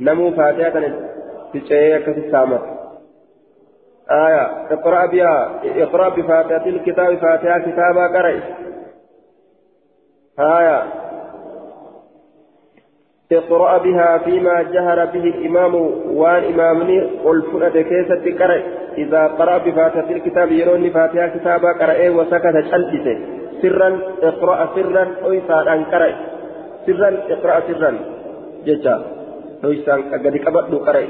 نمو 0.00 0.30
فاتحة 0.30 0.80
تشيء 1.54 1.98
كتسامة 1.98 2.58
آية 4.10 4.72
اقرأ 4.72 5.06
بها 5.06 5.60
اقرأ 5.64 6.08
بفاتحة 6.08 6.66
الكتاب 6.66 7.18
فاتحة 7.18 7.58
كتابا 7.58 8.06
قرأ 8.06 8.40
آية 10.40 10.82
اقرأ 13.32 13.78
بها 13.78 14.18
فيما 14.18 14.62
جهر 14.62 15.04
به 15.04 15.24
الإمام 15.24 15.74
وان 16.16 16.44
إمامني 16.44 17.00
قل 17.00 17.42
فرد 17.42 17.78
كيسة 17.78 18.38
قرأ 18.38 18.62
إذا 18.98 19.26
قرأ 19.26 19.58
بفاتحة 19.58 20.10
الكتاب 20.10 20.52
يروني 20.52 20.90
فاتحة 20.90 21.26
كتابا 21.26 21.72
قرأ 21.72 22.08
وسكت 22.10 22.64
شلته 22.70 23.18
سرا 23.62 24.00
اقرأ 24.22 24.74
سرا 24.74 25.06
ويسارا 25.24 25.84
قرأ 25.92 26.14
سرا 26.86 27.08
اقرأ 27.34 27.56
سرا 27.68 27.90
جدا 28.66 28.96
hoysaan 29.62 30.00
gadi 30.24 30.38
qabadhu 30.46 30.76
qara'e 30.86 31.06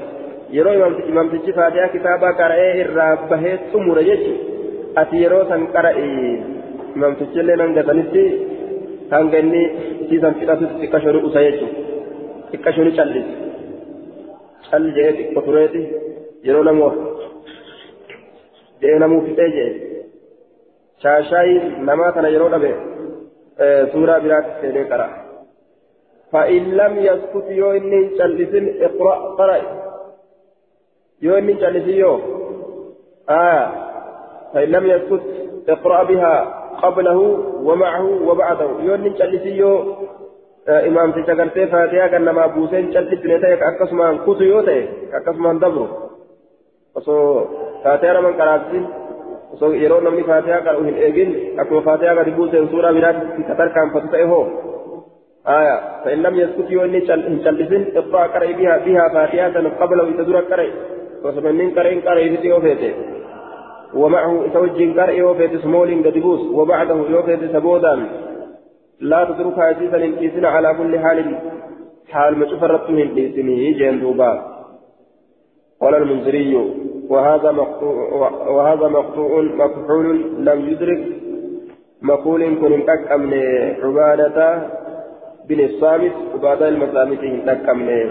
yeroo 0.56 0.74
imamtichi 1.10 1.52
faatiyaa 1.58 1.92
kitaabaa 1.94 2.32
qara'ee 2.40 2.72
irraa 2.82 3.12
bahee 3.30 3.54
xumure 3.70 4.02
jechi 4.08 4.32
ati 5.02 5.22
yeroo 5.22 5.44
san 5.50 5.62
qara'e 5.76 6.04
imamtichillee 6.96 7.56
nan 7.60 7.72
gatanitti 7.78 8.24
hanga 9.14 9.38
inni 9.44 9.62
siisan 10.08 10.34
fixatutti 10.40 10.82
xiqqa 10.82 10.98
shoni 11.04 11.24
usa 11.28 11.40
jechuudha 11.46 11.80
xiqqa 12.50 12.70
shoni 12.76 12.92
callisi 12.98 13.32
calli 14.68 14.90
jedhee 14.96 15.16
xiqqo 15.18 15.40
tureeti 15.46 15.82
yeroo 16.46 16.64
namu 16.68 16.92
jedhee 18.82 19.00
namuu 19.04 19.24
fixee 19.26 19.50
jedhe 19.56 19.66
shaashaayi 21.02 21.56
namaa 21.88 22.12
kana 22.16 22.34
yeroo 22.36 22.52
dhabe 22.54 22.70
suuraa 23.92 24.22
biraatti 24.24 24.60
seenee 24.60 24.86
qara'a. 24.92 25.21
فإن 26.32 26.62
لم 26.80 26.98
يسكت 26.98 27.46
يو 27.48 27.70
إني 27.70 28.08
جلسن 28.18 28.64
اقرأ 28.82 29.14
قرأ. 29.38 29.56
يو 31.22 31.38
إني 31.38 31.52
جلسن 31.52 31.90
يو. 31.90 32.20
آه. 33.30 33.72
فإن 34.54 34.68
لم 34.68 34.86
يسكت 34.86 35.22
اقرأ 35.68 36.02
بها 36.02 36.34
قبله 36.82 37.18
ومعه 37.62 38.28
وبعده. 38.28 38.70
يو 38.80 38.94
إني 38.94 39.08
جلسن 39.08 39.48
يو. 39.48 39.94
آه 40.68 40.86
إمام 40.86 41.12
تشكرتي 41.12 41.66
فاتحة 41.66 42.06
كأنما 42.06 42.46
بوسين 42.46 42.90
جلسن 42.90 43.28
نتايك 43.30 43.62
أكسمان 43.62 44.18
كتو 44.18 44.42
يو 44.42 44.60
تايك 44.60 44.88
أكسمان 45.14 45.58
دبرو. 45.58 45.86
osoo 46.94 47.46
faateera 47.82 48.22
man 48.22 48.34
qaraabsin 48.40 48.84
osoo 49.54 49.72
yeroo 49.82 50.00
namni 50.00 50.24
faateha 50.30 50.58
qaru 50.66 50.84
hin 50.84 50.98
eegin 51.06 51.30
akkuma 51.62 51.82
faateha 51.86 52.14
gadi 52.18 52.34
buuseen 52.38 52.68
suuraa 52.72 52.92
biraatti 52.96 53.46
katarkaanfatu 53.50 54.12
آية 55.48 56.04
فإن 56.04 56.22
لم 56.22 56.34
يسكت 56.34 56.70
يوني 56.70 57.06
شلسن 57.06 57.86
اقرأ 57.96 58.26
قرأ 58.26 58.52
بها 58.52 58.78
بها 58.78 59.08
فاتحة 59.08 59.68
قبل 59.80 60.00
ويتدور 60.00 60.36
قرأ 60.36 60.66
وسمنين 61.24 61.70
قرأ 61.70 62.00
قرأ 62.00 62.36
في 62.36 62.48
يوفيته 62.48 62.94
ومعه 63.94 64.46
توجه 64.54 65.00
قرأ 65.00 65.10
يوفيت 65.10 65.56
سمول 65.62 66.04
قدبوس. 66.04 66.40
وبعده 66.40 66.94
يوفيت 66.94 67.52
سبودا 67.52 68.06
لا 69.00 69.24
تترك 69.24 69.58
عزيزا 69.58 70.04
انكيسنا 70.04 70.48
على 70.48 70.74
كل 70.78 70.98
حال. 70.98 71.38
حال 72.10 72.38
ما 72.38 72.46
تفرطه 72.46 72.88
انكيسني 72.88 73.72
جندوبا 73.72 74.32
قال 75.80 75.94
المنذري 75.94 76.54
وهذا 77.08 77.50
مقطوع 77.52 77.94
وهذا 78.48 78.88
مقطوع 78.88 79.42
مفعول 79.42 80.44
لم 80.44 80.68
يدرك 80.68 81.04
مقول 82.02 82.42
كن 82.60 82.70
من 82.70 83.32
عبادة 83.82 84.68
بن 85.48 85.60
الصامت 85.64 86.12
وبعد 86.34 86.62
المسامت 86.62 87.20
تكمل 87.46 88.10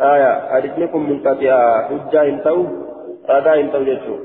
آية 0.00 0.32
حديثكم 0.52 1.10
منقطع 1.10 1.82
حجة 1.88 2.22
انتو 2.28 2.64
رادا 3.28 3.60
انتو 3.60 3.82
جتشو 3.88 4.16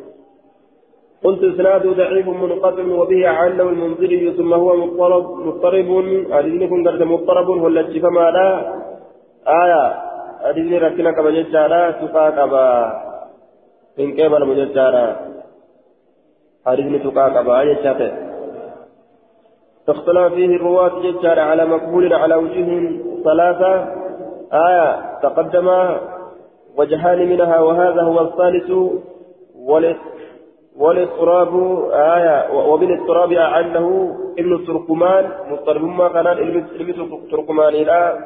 قلت 1.23 1.43
اسناده 1.43 1.91
ضعيف 1.91 2.27
منقطع 2.27 2.85
وبه 2.99 3.27
عنه 3.27 3.63
المنذري 3.63 4.33
ثم 4.37 4.53
هو 4.53 4.75
مضطرب 4.75 5.25
مضطرب 5.47 5.89
حديثكم 6.31 6.87
قد 6.87 7.03
مضطرب 7.03 7.49
ولا 7.49 7.83
فما 8.03 8.25
لا. 8.37 8.49
آية 9.47 9.83
حديث 10.43 10.81
ركنا 10.83 11.11
كما 11.11 11.29
جتشارا 11.31 11.81
سقا 11.91 12.29
كما 12.29 12.65
إن 13.99 14.09
كبر 14.17 14.45
مجتشارا 14.45 15.05
حديث 16.65 17.03
سقا 17.03 17.29
كما 17.29 17.63
جتشارا 17.63 18.36
اختلف 19.91 20.33
فيه 20.33 20.55
الرواة 20.55 21.01
ججار 21.01 21.39
على 21.39 21.65
مقبول 21.65 22.13
على 22.13 22.35
وجوه 22.35 22.99
ثلاثة. 23.23 23.87
آية 24.53 25.19
تقدم 25.23 25.67
وجهان 26.77 27.29
منها 27.29 27.59
وهذا 27.59 28.01
هو 28.01 28.21
الثالث. 28.21 28.71
والاضطراب 30.77 31.53
آية 31.91 32.53
وبالاضطراب 32.69 33.31
أعله 33.33 34.15
ابن 34.39 34.53
التركمان 34.53 35.31
مضطرب 35.51 35.83
ما 35.83 36.07
كان 36.07 36.27
ابن 36.27 36.65
التركمان 37.23 37.73
إلى 37.73 38.17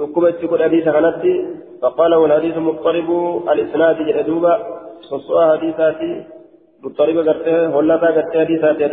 ركبت 0.00 0.34
تكون 0.42 0.58
حديث 0.62 0.84
كانت 0.84 1.22
فقال 1.82 2.14
والحديث 2.14 2.56
مضطرب. 2.56 3.10
الإسناد 3.52 3.96
جدوبا 3.96 4.54
فصوى 5.10 5.58
حديثاتي. 5.58 6.24
مضطرب 6.82 7.16
قرته 7.28 7.76
ولا 7.76 7.96
قرته 7.96 8.40
حديثاتي. 8.44 8.84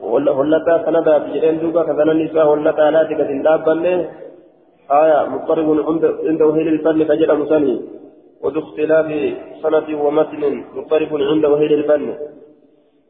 يكون 0.00 0.28
هلتا 0.28 0.74
سندا 0.84 1.18
بجرين 1.18 1.58
دوبا 1.60 1.82
كذا 1.88 2.02
النساء 2.02 2.46
هلتا 2.54 2.90
لا 2.94 3.02
تكت 3.08 3.30
دابا 3.46 3.74
آية 4.90 5.28
مضطرب 5.32 5.68
عند 6.28 6.42
وهيل 6.42 6.68
الفن 6.68 7.04
فجر 7.04 7.36
مسني 7.36 7.76
وذو 8.42 8.60
اختلاف 8.60 9.06
سند 9.62 9.88
ومتن 10.04 10.64
مضطرب 10.76 11.10
عند 11.30 11.44
وهيل 11.44 11.72
الفن 11.72 12.14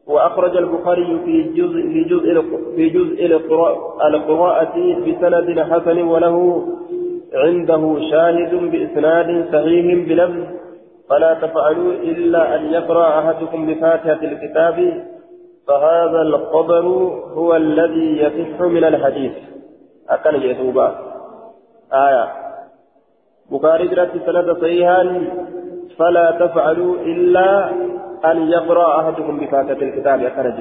وأخرج 0.07 0.57
البخاري 0.57 1.19
في 1.25 1.43
جزء 1.43 1.81
في 1.81 2.03
جزء 2.03 2.41
في 2.75 2.89
جزء 2.89 3.25
القراءة 4.05 4.75
بسند 5.05 5.59
حسن 5.71 6.01
وله 6.01 6.67
عنده 7.33 7.99
شاهد 8.11 8.53
بإسناد 8.71 9.45
صحيح 9.53 10.07
بلفظ 10.07 10.43
فلا 11.09 11.33
تفعلوا 11.33 11.91
إلا 11.93 12.55
أن 12.55 12.73
يقرأ 12.73 13.19
أحدكم 13.19 13.65
بفاتحة 13.65 14.19
الكتاب 14.23 14.77
فهذا 15.67 16.21
القدر 16.21 16.85
هو 17.33 17.55
الذي 17.55 18.09
يصح 18.23 18.61
من 18.61 18.83
الحديث. 18.83 19.31
أكن 20.09 20.35
يتوبا 20.41 20.95
آية. 21.93 22.25
بخاري 23.51 23.87
جرت 23.87 24.11
سند 24.25 24.57
صحيحا 24.61 25.03
فلا 25.99 26.31
تفعلوا 26.31 26.95
إلا 26.95 27.69
أن 28.31 28.37
يقرأ 28.47 29.01
أحدكم 29.01 29.39
بفاتحة 29.39 29.81
الكتاب. 29.81 30.23
أكرج 30.23 30.57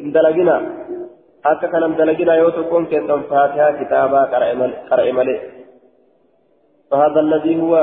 إن 0.00 0.12
دلقنا. 0.12 0.60
akka 1.40 1.72
kanam 1.72 1.96
dalagina 1.96 2.36
tokkoon 2.52 2.86
keessan 2.86 3.24
faatihaa 3.24 3.72
kitaabaa 3.80 4.28
qara'e 4.28 5.12
malee 5.12 5.40
فهذا 6.90 7.20
الذي 7.20 7.54
هو. 7.62 7.74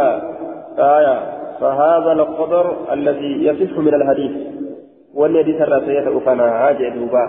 آية. 0.78 1.18
فهذا 1.60 2.12
القدر 2.12 2.66
الذي 2.92 3.32
يصح 3.48 3.78
من 3.78 3.94
الحديث. 3.94 4.57
Wanni 5.14 5.40
adii 5.40 5.58
sarraa 5.60 5.82
ta'ee 5.86 6.04
ta'u 6.10 6.22
kanaa 6.28 6.74
jee 6.82 6.92
duuba 6.98 7.24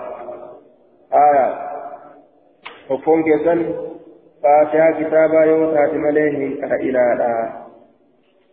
aya 1.23 1.45
tokkoon 2.87 3.23
keessan 3.23 3.65
faatihaa 4.41 4.91
kitaabaa 4.99 5.45
yoo 5.53 5.73
taate 5.73 6.05
malee 6.05 6.29
hin 6.35 6.53
qara'inaadha 6.61 7.31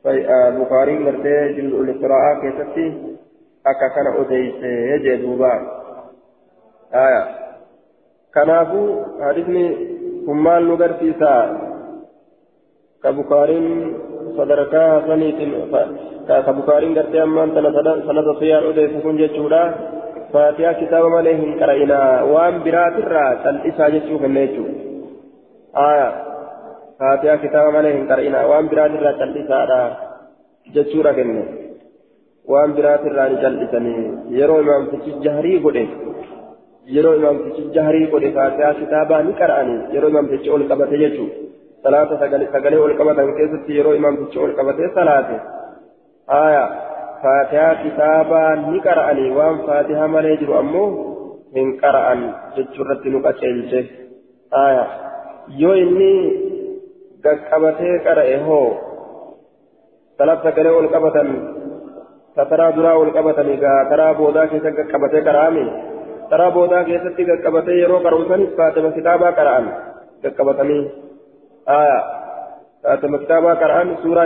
بخاري 0.06 0.98
مرتي 0.98 1.52
جزء 1.56 1.80
القراءة 1.80 2.40
كيستي 2.40 3.16
أكا 3.66 3.88
كان 3.88 4.06
أديس 4.06 4.62
يجي 4.62 5.16
دوبا 5.16 5.52
آية 6.94 7.22
كنافو 8.34 8.82
حديثني 9.20 9.96
همال 14.38 14.48
نغرتيسا 14.48 14.66
كبخاري 14.66 14.68
صدركا 14.68 15.00
حسنيت 15.00 15.38
كبخاري 16.28 16.94
غرتي 16.94 17.22
أمان 17.22 17.48
سنة 18.06 18.34
صيار 18.40 18.70
أديس 18.70 18.90
كن 19.02 19.16
جتشودا 19.16 19.74
فاتحة 20.32 20.72
كتاب 20.72 21.04
مالهم 21.04 21.60
قرأنا 21.60 22.22
وان 22.22 22.54
برات 22.64 22.96
الرا 23.02 23.34
تلئسا 23.44 23.88
جتشو 23.88 24.18
كنيتشو 24.18 24.64
آية. 25.76 26.08
فاتحة 27.00 27.36
كتاب 27.36 27.64
مالهم 27.74 28.08
قرأنا 28.10 28.40
وان 28.46 28.66
برات 28.68 28.90
الرا 28.90 29.12
تلئسا 29.12 29.96
جتشورا 30.74 31.12
كنيتشو 31.12 31.66
waan 32.48 32.74
biraatirraa 32.74 33.28
ni 33.28 33.36
jal'isanii 33.42 34.02
yeroo 34.40 34.60
imaamtichi 34.64 35.14
jahrii 35.22 35.58
godhe 35.64 35.82
yeroo 36.96 37.14
imaamtichi 37.14 37.64
jahrii 37.76 38.06
godhe 38.12 38.30
faatihaa 38.36 38.74
kitaabaa 38.74 39.22
ni 39.28 39.32
qara'anii 39.40 39.80
yeroo 39.94 40.10
imaamtichi 40.14 40.52
ol 40.56 40.64
qabate 40.68 41.00
jechuun 41.00 41.45
salaata 41.86 42.18
sagalee 42.18 42.82
ol 42.82 42.94
qabatan 42.98 43.30
keessatti 43.38 43.78
yeroo 43.78 43.94
imaamtichi 43.94 44.38
ol 44.44 44.52
qabate 44.58 44.88
salaate 44.94 45.36
haaya 46.32 46.64
faatihaa 47.22 47.74
kitaabaa 47.82 48.50
ni 48.62 48.80
qara'anii 48.86 49.30
waan 49.38 49.60
faatihaa 49.66 50.08
malee 50.14 50.36
jiru 50.40 50.56
ammoo 50.62 50.88
hin 51.58 51.70
qara'an 51.82 52.24
jechuurratti 52.56 53.14
nu 53.14 53.20
qaceelche 53.26 53.80
haaya 54.56 54.84
yoo 55.62 55.76
inni 55.84 56.10
gaqqabatee 57.28 57.94
qara'e 58.08 58.36
hoo 58.48 58.66
salaata 60.18 60.48
sagalee 60.50 60.74
ol 60.80 60.88
qabatan 60.96 61.30
taraa 62.50 62.70
duraa 62.76 62.98
ol 63.04 63.10
qabatanii 63.18 63.58
gaa 63.64 63.80
taraa 63.94 64.12
boodaa 64.22 64.46
keessa 64.52 64.76
qaqqabatee 64.80 65.22
qara'ame 65.30 65.64
taraa 66.30 66.50
boodaa 66.58 66.84
keessatti 66.90 67.30
qaqqabatee 67.30 67.80
yeroo 67.82 68.00
qara'usanis 68.06 68.50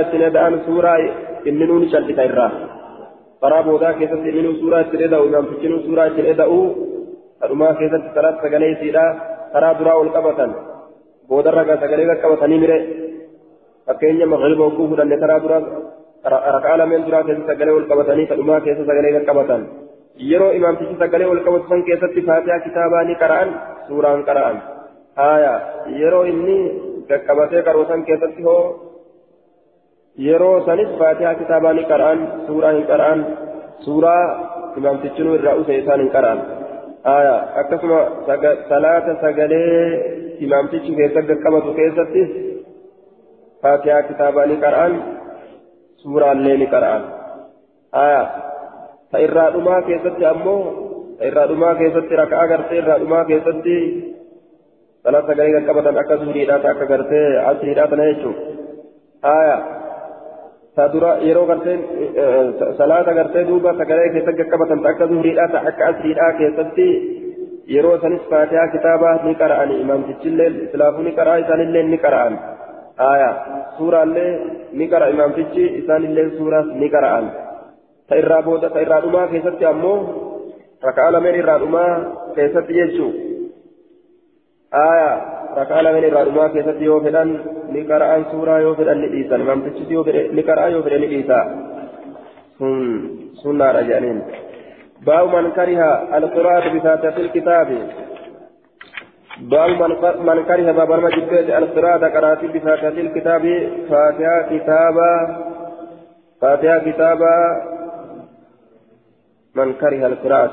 ittiin 0.05 0.25
eda'an 0.31 0.55
suuraa 0.67 0.99
inni 1.49 1.67
nuuni 1.67 1.91
cal'isa 1.93 2.23
irraa 2.31 2.51
taraa 3.41 3.63
boodaa 3.63 3.93
keessatti 3.99 4.29
inni 4.29 4.43
nuu 4.43 4.57
suuraa 4.63 4.81
ittiin 4.85 5.05
eda'u 5.09 5.25
imaamtichinuu 5.31 5.81
suuraa 5.87 6.07
ittiin 6.11 6.33
eda'u 6.35 6.59
kadhumaa 7.41 7.75
keessatti 7.75 8.15
salaat 8.15 8.43
sagalee 8.45 8.71
isiidha 8.77 9.05
taraa 9.53 9.79
duraa 9.79 9.97
ol 10.03 10.11
qabatan 10.17 10.51
boodarra 11.29 11.79
sagalee 11.83 12.07
qaqqabatanii 12.11 12.61
mire 12.65 12.79
fakkeenya 13.87 14.27
magriba 14.33 14.65
hogguu 14.65 14.89
fudhanne 14.91 15.17
taraa 15.23 15.41
duraa 15.45 15.63
rakaa 16.57 16.77
lameen 16.81 17.07
duraa 17.07 17.25
keessa 17.29 17.47
sagalee 17.53 17.75
ol 17.79 17.89
qabatanii 17.93 18.27
kadhumaa 18.33 18.61
keessa 18.67 18.85
sagalee 18.91 19.15
qaqqabatan 19.17 19.63
yeroo 20.31 20.53
imaamtichi 20.59 21.01
sagalee 21.03 21.33
ol 21.33 21.43
qabatu 21.47 21.73
san 21.73 21.83
keessatti 21.89 22.27
faatihaa 22.29 22.61
kitaabaa 22.67 23.05
ni 23.09 23.15
qara'an 23.23 23.51
suuraan 23.89 24.25
qara'an 24.29 24.57
haaya 25.21 25.55
yeroo 26.01 26.25
inni 26.33 26.59
san 27.09 28.05
keessatti 28.09 28.43
hoo 28.43 28.63
yeroo 30.27 30.57
sanis 30.67 30.91
faatihaa 31.03 31.35
kitaabaa 31.43 31.73
ni 31.79 31.85
qara'an 31.93 32.21
suuraa 32.47 32.73
hin 32.79 32.87
qara'an 32.93 33.21
suuraa 33.85 34.25
imaamtichinuu 34.79 35.35
irraa 35.39 35.55
use 35.63 35.79
isaan 35.83 36.01
hin 36.05 36.11
qara'an 36.17 36.41
haaya 37.09 37.35
akkasuma 37.63 38.01
salaata 38.73 39.17
sagalee 39.25 39.85
imaamtichi 40.49 40.99
keessa 41.01 41.23
qaqqabatu 41.31 41.75
keessatti 41.81 42.23
faatihaa 43.63 44.03
kitaabaa 44.11 44.47
ni 44.53 44.57
qara'an 44.67 44.93
suuraallee 46.03 46.57
ni 46.63 46.67
qara'an 46.75 47.03
aya 48.05 48.23
ta 49.11 49.19
irraa 49.27 49.51
dhumaa 49.57 49.83
keessatti 49.89 50.25
ammoo 50.33 50.61
ta 51.19 51.25
irraa 51.31 51.49
dhumaa 51.53 51.75
keessatti 51.81 52.23
rakaa 52.23 52.47
gartee 52.53 52.79
irraa 52.83 52.99
dhumaa 53.03 53.25
keessatti 53.31 53.77
akka 55.05 56.17
zuhriidhaa 56.23 56.59
ta 56.65 56.71
akka 56.71 56.87
gartee 56.93 57.27
asriidhaa 57.51 57.89
tana 57.93 58.09
jechuun 58.11 58.37
aya 59.35 59.57
ta 60.77 60.89
dura 60.93 61.13
yeroo 61.29 61.47
gartee 61.47 61.77
salaata 62.79 63.15
gartee 63.21 63.45
duuba 63.51 63.75
sagalee 63.81 64.13
keessatti 64.15 64.43
qaqqabatan 64.43 64.83
ta 64.83 64.89
akka 64.95 65.11
zuhriidhaa 65.13 65.49
ta 65.55 65.59
akka 65.73 65.91
asriidhaa 65.91 66.33
keessatti 66.41 66.89
yeroo 67.75 67.99
sanis 68.03 68.25
faatihaa 68.31 68.69
kitaabaa 68.77 69.15
ni 69.25 69.35
qara'ani 69.43 69.81
imaamtichillee 69.85 70.51
islaafuu 70.67 71.05
ni 71.09 71.13
qara'a 71.21 71.43
isaanillee 71.45 71.83
ni 71.93 71.99
qara'an 72.07 72.35
aya 73.13 73.31
suuraallee 73.77 74.33
ni 74.73 74.89
qara 74.89 75.09
imaamtichi 75.09 75.65
isaanillee 75.81 76.31
suuraas 76.37 76.67
ni 76.81 76.89
qara'an 76.95 77.27
ta 78.09 78.15
irraa 78.23 78.43
booda 78.43 78.71
ta 78.71 78.81
irraa 78.85 79.01
dhumaa 79.05 79.27
keessatti 79.33 79.65
ammoo 79.73 79.99
rakaa 80.83 81.11
lameen 81.13 81.41
irraa 81.43 81.59
dhumaa 81.63 81.91
keessatti 82.37 82.75
jechuu 82.81 83.09
aya 83.09 83.09
rakaa 83.09 83.09
lameen 83.09 83.09
irraa 83.09 83.09
dhumaa 83.09 83.09
keessatti 83.09 83.09
yoo 83.09 83.09
fedhan 83.09 84.59
ni 84.59 84.60
qara'an 87.91 88.23
suuraa 88.31 88.61
yoo 88.65 88.75
fedhan 88.79 88.99
ni 89.03 89.09
dhiisan 89.15 89.41
imaamtichis 89.45 89.91
yoo 89.91 90.05
fedhe 90.09 90.23
ni 90.37 90.43
qara'a 90.49 90.69
yoo 90.75 90.83
fedhe 90.87 90.99
ni 91.03 91.09
dhiisa. 91.13 91.39
Sun 92.59 92.77
sunnaadha 93.43 93.83
jedhaniin. 93.89 94.21
باب 95.07 95.35
من 95.35 95.51
كره 95.57 95.81
القراءة 96.19 96.69
بفاتحة 96.75 97.17
الكتاب 97.25 97.69
باب 99.41 99.71
من 100.29 100.39
كره 100.49 100.73
باب 100.73 100.93
المجد 100.93 101.33
القراءة 101.33 102.05
قرأت 102.15 102.45
بفاتحة 102.45 102.89
الكتاب 102.89 103.45
فاتحة 103.91 104.43
كتابا 104.51 105.13
فاتحة 106.41 106.79
كتابا 106.79 107.37
من 109.55 109.73
كره 109.81 110.07
القراءة 110.07 110.51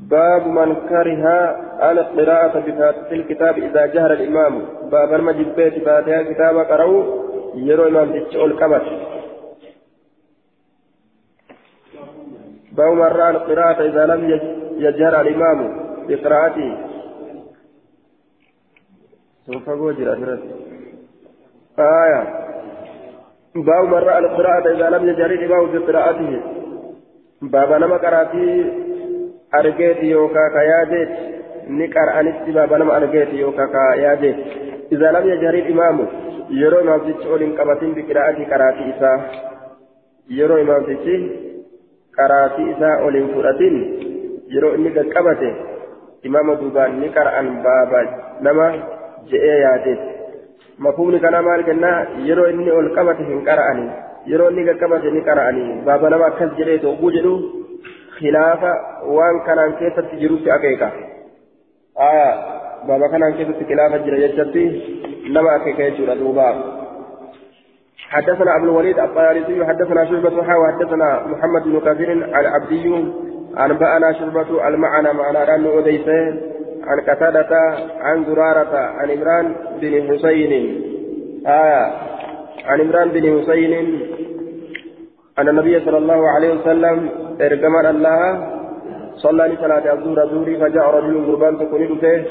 باب 0.00 0.46
من 0.46 0.74
كره 0.74 1.24
القراءة 1.90 2.58
بفاتحة 2.60 3.12
الكتاب 3.12 3.58
إذا 3.58 3.86
جهر 3.86 4.12
الإمام. 4.12 4.62
باب 4.90 5.14
المجد 5.14 5.54
فاتحة 5.84 6.22
كتابا 6.22 6.62
قرأوا 6.62 7.04
يرو 7.54 7.88
إمام 7.88 8.24
تشعل 8.24 8.52
كبر. 8.52 8.82
باب 12.72 12.92
من 12.92 13.02
رأى 13.02 13.30
القراءة 13.30 13.82
إذا 13.82 14.06
لم 14.06 14.40
يجهر 14.78 15.20
الإمام 15.20 15.58
بقراءته. 16.08 16.76
سوف 19.46 19.68
أقول 19.68 19.94
آية. 21.78 22.22
باب 23.54 23.84
من 23.84 23.94
رأى 23.94 24.18
القراءة 24.18 24.70
إذا 24.76 24.90
لم 24.90 25.08
يجهر 25.08 25.30
الإمام 25.30 25.72
بقراءته. 25.72 26.40
باب 27.42 27.72
نما 27.72 27.96
قراتي 29.52 29.68
أرجيت 29.68 30.02
يوكا 30.02 30.48
كياجيت 30.48 31.08
نكر 31.68 32.20
أنت 32.20 32.50
باب 32.56 32.72
نما 32.72 32.96
أرجيت 32.96 33.32
يوكا 33.32 33.66
كياجيت 33.66 34.36
إذا 34.92 35.10
لم 35.10 35.28
يجهر 35.28 35.54
الإمام 35.54 36.06
يرو 36.50 36.80
إمام 36.80 37.00
تشعر 37.12 37.40
إن 37.40 37.52
قبتين 37.58 37.94
بقراءته 37.94 38.44
قراتي 38.50 38.84
إسا 38.90 39.12
يرو 40.30 40.56
إمام 40.56 40.82
تشعر 40.84 41.50
qaraatii 42.16 42.70
isaa 42.70 42.96
oliin 43.06 43.28
fudhatin 43.34 43.76
yeroo 44.54 44.74
inni 44.76 44.90
qaqqabate 44.96 45.50
imaama 46.28 46.56
duubaan 46.60 46.96
ni 47.00 47.08
qara'an 47.16 47.48
baaba 47.66 48.00
nama 48.46 48.66
je'ee 49.30 49.58
yaadeet 49.60 50.00
mafhumni 50.86 51.20
kanaa 51.24 51.42
maal 51.48 51.62
kennaa 51.68 51.98
yeroo 52.28 52.48
inni 52.52 52.70
ol 52.78 52.90
qabate 52.96 53.28
hin 53.30 53.44
qara'ani 53.48 53.86
yeroo 54.32 54.50
inni 54.50 54.66
qaqqabate 54.70 55.14
ni 55.16 55.22
qara'ani 55.28 55.64
baaba 55.86 56.10
nama 56.14 56.26
akkas 56.32 56.56
jedhee 56.58 56.78
togguu 56.86 57.12
jedhu 57.16 57.34
waan 59.16 59.40
kanaan 59.46 59.76
keessatti 59.80 60.20
jirutti 60.20 60.50
akeeka. 60.50 60.92
Aya 61.96 62.28
baaba 62.86 63.08
kanaan 63.08 63.34
keessatti 63.34 63.64
khilaafa 63.64 64.04
jira 64.04 64.20
jechatti 64.24 64.64
nama 65.32 65.56
akeeka 65.56 65.82
jechuudha 65.90 66.20
duubaa 66.20 66.54
حدثنا 68.10 68.56
ابو 68.56 68.64
الوليد 68.64 68.98
الطيالسي 68.98 69.64
حدثنا 69.64 70.04
شعبة 70.04 70.36
وحدثنا 70.60 71.08
محمد 71.26 71.62
بن 71.62 71.80
كثير 71.80 72.10
عن 72.34 72.46
عبدي 72.46 72.86
أنبأنا 73.58 74.12
شعبة 74.12 74.68
المعنى 74.68 75.12
معنى 75.12 75.54
أن 75.54 75.78
أديسه 75.78 76.22
عن 76.84 77.00
قتادة 77.00 77.52
عن 78.00 78.24
زرارة 78.24 78.76
عن 78.76 79.10
عمران 79.10 79.54
بن 79.80 79.92
حسين 80.08 80.52
آية 81.46 81.84
عن 82.64 82.80
عمران 82.80 83.08
بن 83.08 83.40
حسين 83.40 83.72
أن 85.38 85.48
النبي 85.48 85.80
صلى 85.80 85.98
الله 85.98 86.28
عليه 86.28 86.50
وسلم 86.54 87.10
ارجمن 87.46 87.86
الله 87.86 88.20
صلى 89.24 89.42
لصلاة 89.48 89.92
الظهر 89.92 90.28
زوري 90.32 90.56
فجاء 90.56 90.86
رجل 90.96 91.14
قربان 91.26 91.58
تكون 91.58 91.98
فيه 92.00 92.24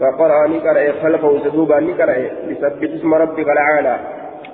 فقرأ 0.00 0.48
نكرأ 0.48 0.92
خلفه 1.02 1.32
سدوبا 1.44 1.80
نكرأ 1.80 2.16
بسبح 2.48 2.80
اسم 2.96 3.14
ربك 3.14 3.48
الأعلى 3.56 3.96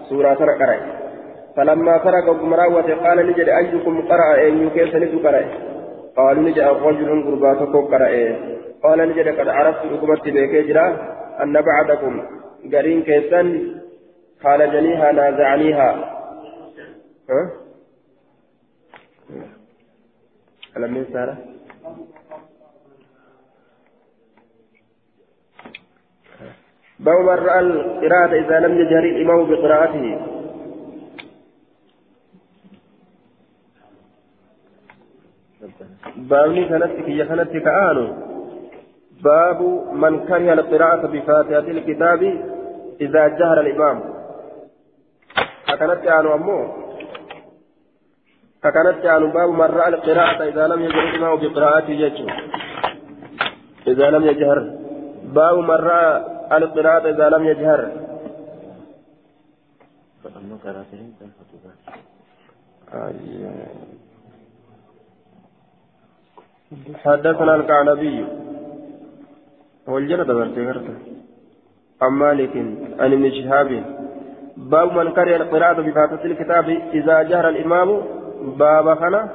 سورة 0.08 0.34
قرأ 0.60 0.76
فلما 1.56 1.98
فرق 1.98 2.42
مراوة 2.42 2.88
قال 3.04 3.18
نجد 3.26 3.48
أيكم 3.48 4.08
قرأ 4.10 4.48
أن 4.48 4.66
يكيس 4.66 4.94
نجد 4.94 5.26
قرأ 5.26 5.44
قالوا 6.16 6.42
نجد 6.42 6.58
رجل 6.88 7.24
قرباتكم 7.26 7.82
قرأ 7.92 8.12
قال 8.84 8.98
نجد 9.08 9.28
قد 9.38 9.48
عرفت 9.48 9.80
حكمت 9.92 10.28
بك 10.28 10.54
أن 11.42 11.54
بعدكم 11.68 12.22
قرين 12.72 13.02
كيسا 13.02 13.42
خالجنيها 14.42 15.12
نازعنيها 15.12 15.90
ها 17.30 17.65
ألم 20.76 20.96
ينسى 20.96 21.34
باب 27.00 27.18
من 27.20 27.28
رأى 27.28 27.60
القراءة 27.60 28.34
إذا 28.34 28.60
لم 28.60 28.78
يجهر 28.78 29.04
الإمام 29.04 29.50
بقراءته. 29.50 30.18
بابني 36.16 36.68
كانت 36.68 36.92
هي 37.08 37.24
كانت 37.24 37.50
كآنو 37.50 38.06
باب 39.22 39.60
من 39.92 40.26
كره 40.26 40.52
القراءة 40.52 41.06
بفاتحة 41.06 41.58
الكتاب 41.58 42.22
إذا 43.00 43.28
جهر 43.28 43.60
الإمام. 43.60 44.02
أكنت 45.68 46.06
آنو 46.06 46.34
أمو؟ 46.34 46.85
أكنت 48.68 49.04
آنو 49.04 49.26
باب 49.36 49.48
من 49.50 49.60
رأى 49.78 49.88
القراءة 49.88 50.40
إذا 50.50 50.66
لم 50.66 50.82
يجهر 50.82 51.04
الإمام 51.08 51.36
بقراءته 51.42 51.90
يجهر. 51.90 52.42
إذا 53.86 54.10
لم 54.10 54.26
يجهر. 54.26 54.58
باب 55.24 55.56
من 55.58 55.70
رأى 55.70 56.10
القراءة 56.52 57.04
إذا 57.10 57.28
لم 57.28 57.44
يجهر. 57.44 57.80
حدثنا 67.04 67.54
الكعنبي 67.54 68.26
والجنة 69.86 70.22
دبرت 70.24 70.86
عن 72.02 72.12
مالك 72.12 72.56
عن 73.00 73.12
ابن 73.12 73.30
شهاب. 73.30 73.70
باب 74.56 74.92
من 74.92 75.12
كره 75.12 75.36
القراءة 75.36 75.80
بفاتحة 75.80 76.24
الكتاب 76.24 76.68
إذا 76.68 77.22
جهر 77.22 77.48
الإمام 77.48 78.15
باب 78.42 78.94
خنا 78.94 79.28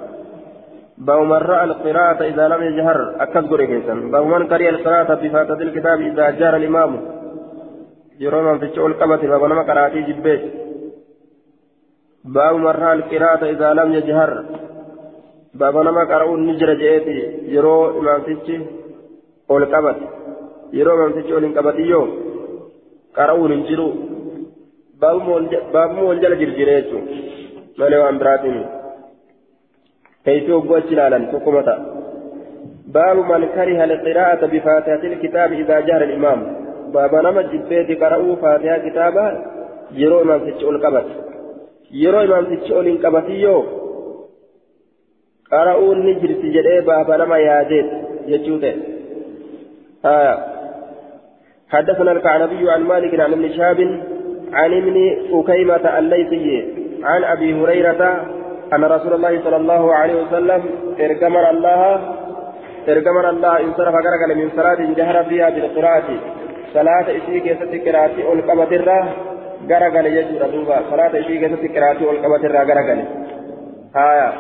باب 0.98 1.20
من 1.20 1.34
رأى 1.34 1.64
القراءة 1.64 2.24
إذا 2.24 2.48
لم 2.48 2.64
يجهر 2.64 3.16
أكثر 3.20 3.66
كيسا 3.66 3.94
باب 3.94 4.26
من 4.26 4.48
قرأ 4.48 4.70
القراءة 4.70 5.14
بفاتحة 5.14 5.62
الكتاب 5.62 6.02
إذا 6.02 6.30
جهر 6.30 6.56
الإمام 6.56 7.02
يرون 8.20 8.60
في 8.60 8.66
الشؤون 8.66 8.94
قبط 8.94 9.22
باب 9.26 9.44
نما 9.44 9.62
قرأتي 9.62 10.02
جبيت 10.02 10.42
باب 12.26 12.56
من 12.56 12.74
رأى 12.82 12.94
القراءة 12.94 13.46
إذا 13.50 13.74
لم 13.74 13.94
يجهر 13.94 14.46
باب 15.54 15.78
نما 15.78 16.04
قرأوا 16.04 16.38
النجر 16.38 16.74
جئتي 16.74 17.18
يرو 17.56 18.00
إمام 18.00 18.22
تيجي 18.22 18.66
أول 19.52 19.66
قبط 19.74 19.98
يرو 20.74 20.92
إمام 20.96 21.12
تيجي 21.12 21.34
أول 21.34 21.58
قبط 21.58 21.76
يو 21.80 22.04
قرأوا 23.18 23.48
ننجرو 23.48 23.94
باب 25.74 25.90
مول 25.98 26.22
جل 26.22 26.34
جرجريتو 26.40 27.00
مالي 27.80 27.98
وان 27.98 28.18
براتني 30.26 30.40
كيف 30.40 30.50
وقوش 30.50 30.92
لالا 30.92 31.18
تقومتا 31.18 31.86
باب 32.88 33.18
من 33.18 33.46
كره 33.56 33.84
القراءة 33.84 34.46
بفاتحة 34.46 35.04
الكتاب 35.04 35.54
إذا 35.54 35.80
جهر 35.80 36.04
الإمام. 36.04 36.56
باب 36.94 37.16
نما 37.16 37.42
جبيت 37.42 38.04
قرأوا 38.04 38.36
فاتحة 38.36 38.90
كتابا 38.90 39.46
يرو 39.92 40.22
إمام 40.22 40.40
تتشؤ 40.50 40.70
القبط 40.70 41.06
يرو 41.92 42.22
إمام 42.22 42.56
تتشؤ 42.56 42.80
القبطيو 42.82 43.64
قرأوا 45.52 45.94
النجر 45.94 46.34
سجده 46.42 46.80
باب 46.80 47.12
نما 47.22 47.38
ياديت 47.38 47.86
يجوده. 48.28 48.74
آه 50.06 50.38
حدثنا 51.70 52.12
الكعنبي 52.12 52.72
عن 52.72 52.84
مالك 52.84 53.20
عن 53.20 53.32
ابن 53.32 53.50
شهاب 53.50 53.80
عن 54.54 54.74
ابن 54.74 54.96
أكيمة 55.34 56.00
الليثي 56.00 56.66
عن 57.04 57.24
أبي 57.24 57.54
هريرة 57.54 58.26
أن 58.74 58.84
رسول 58.84 59.14
الله 59.14 59.42
صلى 59.44 59.56
الله 59.56 59.94
عليه 59.94 60.24
وسلم 60.24 60.62
ارجمر 61.00 61.50
الله 61.50 62.16
ارجمر 62.90 63.30
الله 63.30 63.60
انصرف 63.60 63.96
غرقل 63.96 64.36
من 64.36 64.50
صلاة 64.56 64.80
جهر 64.98 65.24
فيها 65.24 65.50
بالقراءة. 65.50 66.10
صلاة 66.74 67.08
إشي 67.18 67.40
كيست 67.40 67.88
قراءة 67.88 68.30
والقمة 68.30 68.72
الرا 68.72 69.00
غرقل 69.70 70.06
يجور 70.06 70.50
دوبا. 70.50 70.78
صلاة 70.92 71.20
إشي 71.20 71.38
كيست 71.40 71.78
قراءة 71.78 72.06
والقمة 72.06 72.44
الرا 72.48 72.64
غرقل 72.64 73.00
آية. 73.96 74.34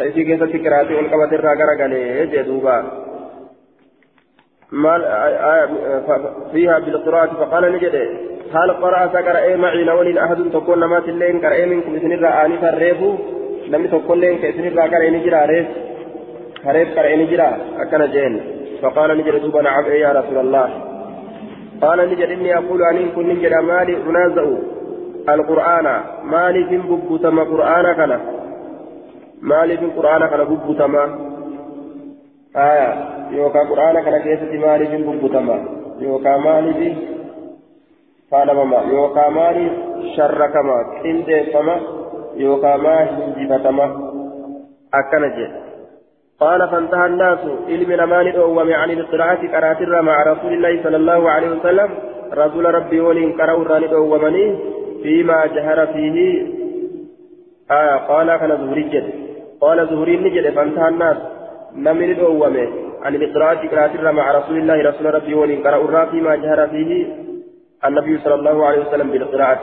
إشي 0.00 0.24
كيست 0.24 0.66
قراءة 0.66 0.90
والقمة 0.96 1.32
الرا 1.32 1.52
غرقل 1.60 1.92
يجي 1.92 2.42
دوبا. 2.42 2.76
مال 4.72 5.02
فيها 6.52 6.78
بالقراءة. 6.78 7.32
فقال 7.40 7.72
نجد 7.72 7.94
هل 8.54 8.70
قرأ 8.70 9.06
سكر 9.06 9.56
معي؟ 9.56 9.84
لولين 9.84 10.18
أحد 10.18 10.36
تكون 10.52 10.80
نمات 10.80 11.08
اللين 11.08 11.40
كرأي 11.40 11.66
منكم 11.66 11.94
إذن 11.94 12.12
الرآني 12.12 12.58
فالريفو 12.58 13.16
namni 13.70 13.88
tokkolleen 13.88 14.40
ka 14.40 14.46
isinirraa 14.48 14.88
qaree 14.88 15.10
ni 15.10 15.24
jira 15.26 15.46
reef 15.52 15.68
kareef 16.64 16.88
qaree 16.96 17.16
ni 17.16 17.26
jira 17.26 17.48
akkana 17.82 18.08
jeen. 18.16 18.34
فقال 18.82 19.18
نجد 19.18 19.42
دوبا 19.42 19.62
نعم 19.62 19.84
يا 19.84 20.12
رسول 20.12 20.38
الله 20.38 20.68
قال 21.82 21.98
نجد 22.10 22.30
إني 22.30 22.58
أقول 22.58 22.82
أن 22.82 23.10
كن 23.16 23.28
نجد 23.28 23.54
مالي 23.54 23.96
أنازع 23.96 24.44
القرآن 25.28 25.86
مالي 26.24 26.64
في 26.64 26.76
ببتما 26.78 27.42
قرآن 27.42 27.92
كان 27.92 28.20
مالي 29.42 29.76
في 29.76 29.84
القرآن 29.84 30.26
كان 30.30 30.44
ببتما 30.44 31.04
آية 32.56 32.90
يوكا 33.30 33.60
قرآن 33.60 34.04
كان 34.04 34.18
كيسة 34.22 34.52
مالي 34.66 34.86
في 34.86 34.96
ببتما 34.96 35.56
يوكا 36.00 36.36
مالي 36.36 36.74
في 36.74 36.94
فالما 38.30 38.78
يوكا 38.92 39.28
مالي 39.28 39.70
شركما 40.16 40.78
كندي 41.02 41.42
فما 41.52 41.80
يوكا 42.36 42.76
ما 42.76 43.02
هنجفتما 43.02 43.84
أكن 44.94 45.22
جد 45.36 45.52
قال 46.40 46.68
فانتهى 46.68 47.06
الناس 47.06 47.38
علم 47.68 47.92
نمان 47.92 48.26
أوم 48.36 48.72
عن 48.72 48.90
القراءة 48.90 49.42
قرات 49.54 49.82
مع 49.82 50.22
رسول 50.22 50.52
الله 50.52 50.82
صلى 50.82 50.96
الله 50.96 51.30
عليه 51.30 51.50
وسلم. 51.50 51.90
رسول 52.32 52.74
ربي 52.74 53.00
ولين 53.00 53.32
قرأوا 53.32 53.64
راني 53.64 53.94
أومني 53.94 54.58
فيما 55.02 55.46
جهر 55.46 55.86
فيه. 55.86 56.46
آية 57.70 57.96
قال 57.96 58.36
كان 58.36 58.50
زهري 58.66 58.82
جد. 58.82 59.12
قال 59.60 59.88
زهري 59.90 60.16
نجد 60.16 60.54
فانتهى 60.54 60.88
الناس. 60.88 61.16
نمن 61.76 62.20
أوم 62.20 62.56
عن 63.02 63.14
القراءة 63.14 63.68
قرات 63.68 64.00
مع 64.00 64.32
رسول 64.38 64.56
الله 64.58 64.90
رسول 64.90 65.14
ربي 65.14 65.34
ولين 65.34 65.62
قرأوا 65.66 66.04
فيما 66.04 66.34
جهر 66.36 66.68
فيه. 66.68 67.06
النبي 67.86 68.18
صلى 68.18 68.34
الله 68.34 68.66
عليه 68.66 68.80
وسلم 68.86 69.10
بالقراءة 69.10 69.60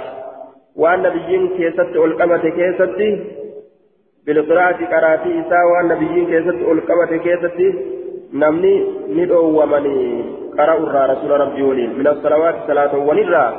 ol 0.78 2.13
qabate 2.22 2.51
keessatti 2.51 3.09
bilqiraati 4.26 4.91
qaraatii 4.93 5.39
isaa 5.41 5.65
waan 5.72 5.88
nabiyyiin 5.88 6.28
keessatti 6.28 6.63
ol 6.72 6.82
qabate 6.89 7.20
keessatti 7.20 7.67
namni 8.43 8.74
ni 9.15 9.26
dhoowwamanii 9.32 10.09
qara'u 10.57 10.86
irraa 10.88 11.07
rasuula 11.13 11.41
rabbii 11.43 11.67
waliin 11.70 11.97
min 11.97 12.07
assalawaati 12.13 12.67
salaatawwan 12.67 13.22
irraa 13.24 13.49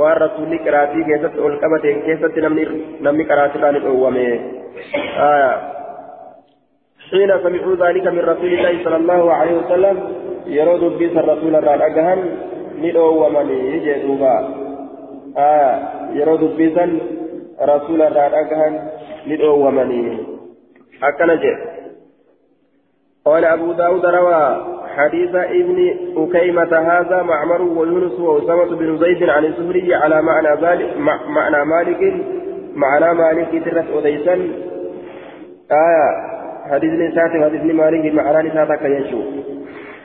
waan 0.00 0.20
rasuulli 0.24 0.58
qiraatii 0.66 1.04
keessatti 1.10 1.40
ol 1.48 1.56
qabate 1.64 1.94
keessatti 2.06 2.40
namni 2.46 2.66
namni 3.00 3.24
qaraatii 3.32 3.60
irraa 3.60 3.72
ni 3.72 3.84
dhoowwame 3.86 4.26
حين 7.10 7.30
سمعوا 7.42 7.76
ذلك 7.76 8.06
من 8.06 8.22
رسول 8.32 8.52
الله 8.54 8.84
صلى 8.84 8.96
الله 8.96 9.32
عليه 9.34 9.54
وسلم 9.60 9.96
يرود 10.46 10.98
بيس 10.98 11.16
الرسول 11.16 11.56
الرال 11.56 11.82
أجهن 11.82 12.20
ندعو 12.82 13.26
ومن 13.26 13.50
يجي 13.50 13.94
دوبا 14.06 14.36
yeroo 16.18 16.38
dubbisan 16.38 17.00
rasuula 17.72 18.10
irraa 18.10 18.30
dhagahan 18.36 18.80
ni 19.26 19.36
dhoowwamanii 19.36 20.16
akkana 21.10 21.36
jedhe. 21.44 21.80
قال 23.24 23.44
أبو 23.44 23.72
داود 23.72 24.06
روى 24.06 24.42
حديث 24.96 25.34
ابن 25.34 25.78
أكيمة 26.16 26.78
هذا 26.78 27.22
معمر 27.22 27.62
ويونس 27.62 28.20
وأسامة 28.20 28.76
بن 28.76 28.98
زيد 28.98 29.28
عن 29.28 29.44
الزهري 29.44 29.94
على 29.94 30.22
معنى 30.22 30.66
ذلك 30.66 30.96
معنى 31.28 31.64
مالك 31.64 32.02
معنى 32.74 33.14
مالك 33.14 33.64
ترت 33.64 33.84
أديسا 33.96 34.34
آية 35.72 36.08
حديث 36.70 36.92
نسات 36.92 37.30
حديث 37.44 37.74
مالك 37.74 38.14
معنى 38.14 38.48
نساتك 38.48 38.82
يشوف 38.82 39.24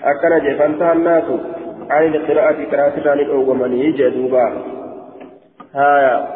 أكنج 0.03 0.57
فانتهى 0.59 0.93
الناس 0.93 1.23
عن 1.89 2.03
القراءة 2.03 2.65
قراءة 2.71 2.95
ذلك 3.05 3.29
ومن 3.49 3.73
يجدوبا 3.73 4.74
هايا 5.75 6.27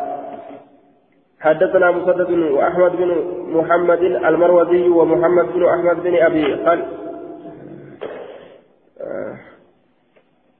حدثنا 1.40 1.92
مسدد 1.92 2.30
واحمد 2.32 2.92
بن 2.92 3.10
محمد 3.58 4.02
المروزي 4.02 4.90
ومحمد 4.90 5.46
بن 5.54 5.66
أحمد 5.66 6.04
بن 6.04 6.16
أبي 6.16 6.66
خل 6.66 6.80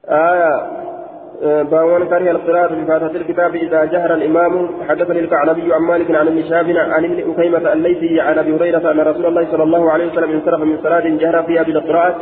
آية. 0.08 0.80
باون 1.62 2.08
كره 2.08 2.30
القراءة 2.30 2.74
بفاتحة 2.74 3.16
الكتاب 3.20 3.54
إذا 3.54 3.84
جهر 3.84 4.14
الإمام. 4.14 4.68
حدثني 4.88 5.18
الكعنبي 5.18 5.74
عن 5.74 5.80
مالك 5.80 6.10
عن 6.10 6.26
ابن 6.26 6.42
شهاب 6.48 6.68
عن 6.70 7.04
ابن 7.04 7.32
أكيمة 7.32 7.72
الليثي 7.72 8.20
عن 8.20 8.38
أبي 8.38 8.56
هريرة 8.56 8.90
أن 8.90 9.00
رسول 9.00 9.26
الله 9.26 9.50
صلى 9.50 9.62
الله 9.62 9.90
عليه 9.90 10.06
وسلم 10.12 10.30
انصرف 10.30 10.60
من 10.60 10.78
صلاة 10.82 11.08
جهر 11.08 11.42
فيها 11.42 11.62
بالقراءة 11.62 12.16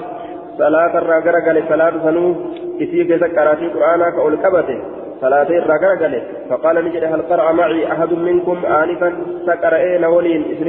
صلاة 0.58 0.98
الراجرة 0.98 1.40
قال 1.46 1.64
صلاة 1.68 1.92
سنو 2.04 2.34
إتيك 2.80 3.10
ذكرات 3.10 3.58
القرآن 3.58 4.10
كأول 4.10 4.36
كبته. 4.36 5.07
صلاتين 5.20 5.62
رقاقل 5.72 6.14
فقال 6.48 6.76
نجد 6.84 7.04
هل 7.04 7.22
قرأ 7.30 7.52
معي 7.52 7.92
أحد 7.92 8.12
منكم 8.12 8.58
آنفا 8.80 9.08
سكر 9.46 9.74
إيه 9.76 9.98
نولين 9.98 10.42
إسن 10.52 10.68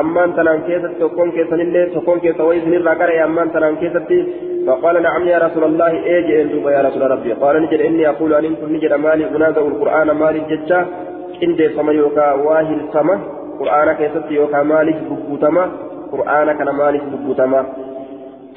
ammaan 0.00 0.32
tanaan 0.32 0.62
keessatti 0.62 0.98
tokkoon 0.98 1.32
keessanillee 1.32 1.90
tokkoon 1.94 2.20
keessa 2.20 2.44
wayii 2.44 2.62
isinirraa 2.62 2.96
qara'e 3.00 3.22
ammaan 3.22 3.50
tanaan 3.50 3.76
keessatti 3.76 4.18
فقال 4.66 5.02
نعم 5.02 5.28
يا 5.28 5.38
رسول 5.38 5.64
الله 5.64 5.90
ايجي 5.90 6.42
ان 6.42 6.48
يا 6.76 6.80
رسول 6.88 7.10
ربي. 7.10 7.32
قال 7.32 7.62
نجد 7.62 7.80
إني 7.80 8.08
أقول 8.08 8.34
أن 8.34 8.54
كن 8.54 8.72
نجد 8.72 8.92
مالي 8.92 9.24
انازع 9.36 9.60
القرآن 9.60 10.10
مالي 10.10 10.40
ججا 10.50 10.86
إن 11.42 11.56
دي 11.56 11.68
سما 11.76 11.92
يوكا 11.92 12.32
واهل 12.32 12.80
سما. 12.92 13.16
قرآن 13.60 13.88
كيست 13.92 14.30
يوكا 14.30 14.62
مالي 14.62 14.92
ببوتما. 15.08 15.64
قرآن 16.12 16.48
كان 16.58 16.70
مالي 16.80 16.98
ببوتما. 16.98 17.60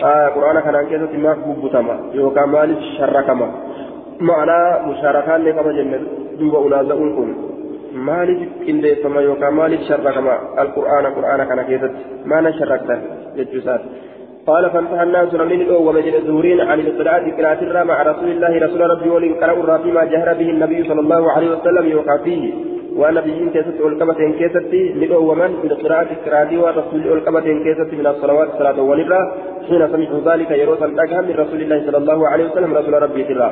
آه 0.04 0.28
قرآن 0.36 0.58
كان 0.66 0.76
كيست 0.90 1.14
ما 1.24 1.34
ببوتما. 1.34 1.96
يوكا 2.14 2.46
مالي 2.46 2.76
شركما. 2.98 3.48
معنى 4.30 4.60
مشاركان 4.90 5.40
لكما 5.46 5.72
جنة 5.78 6.00
دوب 6.40 6.56
انازع 6.66 6.96
كن 7.18 7.30
maaliif 8.08 8.52
qindeeffama 8.66 9.22
yookaan 9.22 9.54
maaliif 9.60 9.82
sharrakama 9.90 10.34
alqur'aana 10.64 11.10
qur'aana 11.18 11.46
kana 11.50 11.64
keessatti? 11.70 12.02
Maana 12.32 12.50
sharraktan 12.60 13.00
jechuu 13.38 13.62
isaati? 13.64 13.90
قال 14.48 14.70
فانتهى 14.70 15.04
الناس 15.04 15.34
من 15.34 15.62
الأول 15.62 15.88
ومجد 15.88 16.14
الزهرين 16.14 16.62
عن 16.62 16.80
القراءة 16.80 17.26
قراءة 17.38 17.84
مع 17.84 18.02
رسول 18.04 18.30
الله 18.32 18.66
رسول 18.66 18.82
ربي 18.94 19.10
ولن 19.10 19.34
قرأوا 19.34 19.78
فيما 19.78 20.04
جهر 20.04 20.34
به 20.34 20.50
النبي 20.50 20.84
صلى 20.90 21.00
الله 21.00 21.32
عليه 21.32 21.50
وسلم 21.56 21.86
يوقع 21.96 22.18
فيه 22.18 22.54
ونبيين 22.96 23.50
كيست 23.50 23.82
والقبة 23.82 24.20
كيست 24.40 24.74
من 25.02 25.12
ومن 25.30 25.52
من 25.64 25.72
القراءة 25.72 26.10
قراءة 26.26 26.52
ورسول 26.64 27.12
والقبة 27.12 27.48
كيست 27.66 27.90
من 28.00 28.08
الصلوات 28.08 28.50
صلاة 28.60 28.82
ولله 28.82 29.22
حين 29.68 29.82
سمعوا 29.94 30.22
ذلك 30.28 30.52
يروس 30.52 30.82
الأجهم 30.84 31.24
من 31.30 31.36
رسول 31.44 31.62
الله 31.62 31.80
صلى 31.86 31.98
الله 31.98 32.20
عليه 32.28 32.46
وسلم 32.50 32.74
رسول 32.74 32.94
ربي 33.06 33.24
ترى 33.24 33.50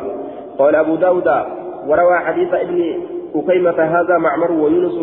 قال 0.60 0.76
أبو 0.76 0.96
داود 0.96 1.28
وروى 1.88 2.20
حديث 2.20 2.54
ابن 2.54 3.02
أقيمة 3.36 3.84
هذا 3.84 4.18
معمر 4.18 4.52
ويونس 4.52 4.94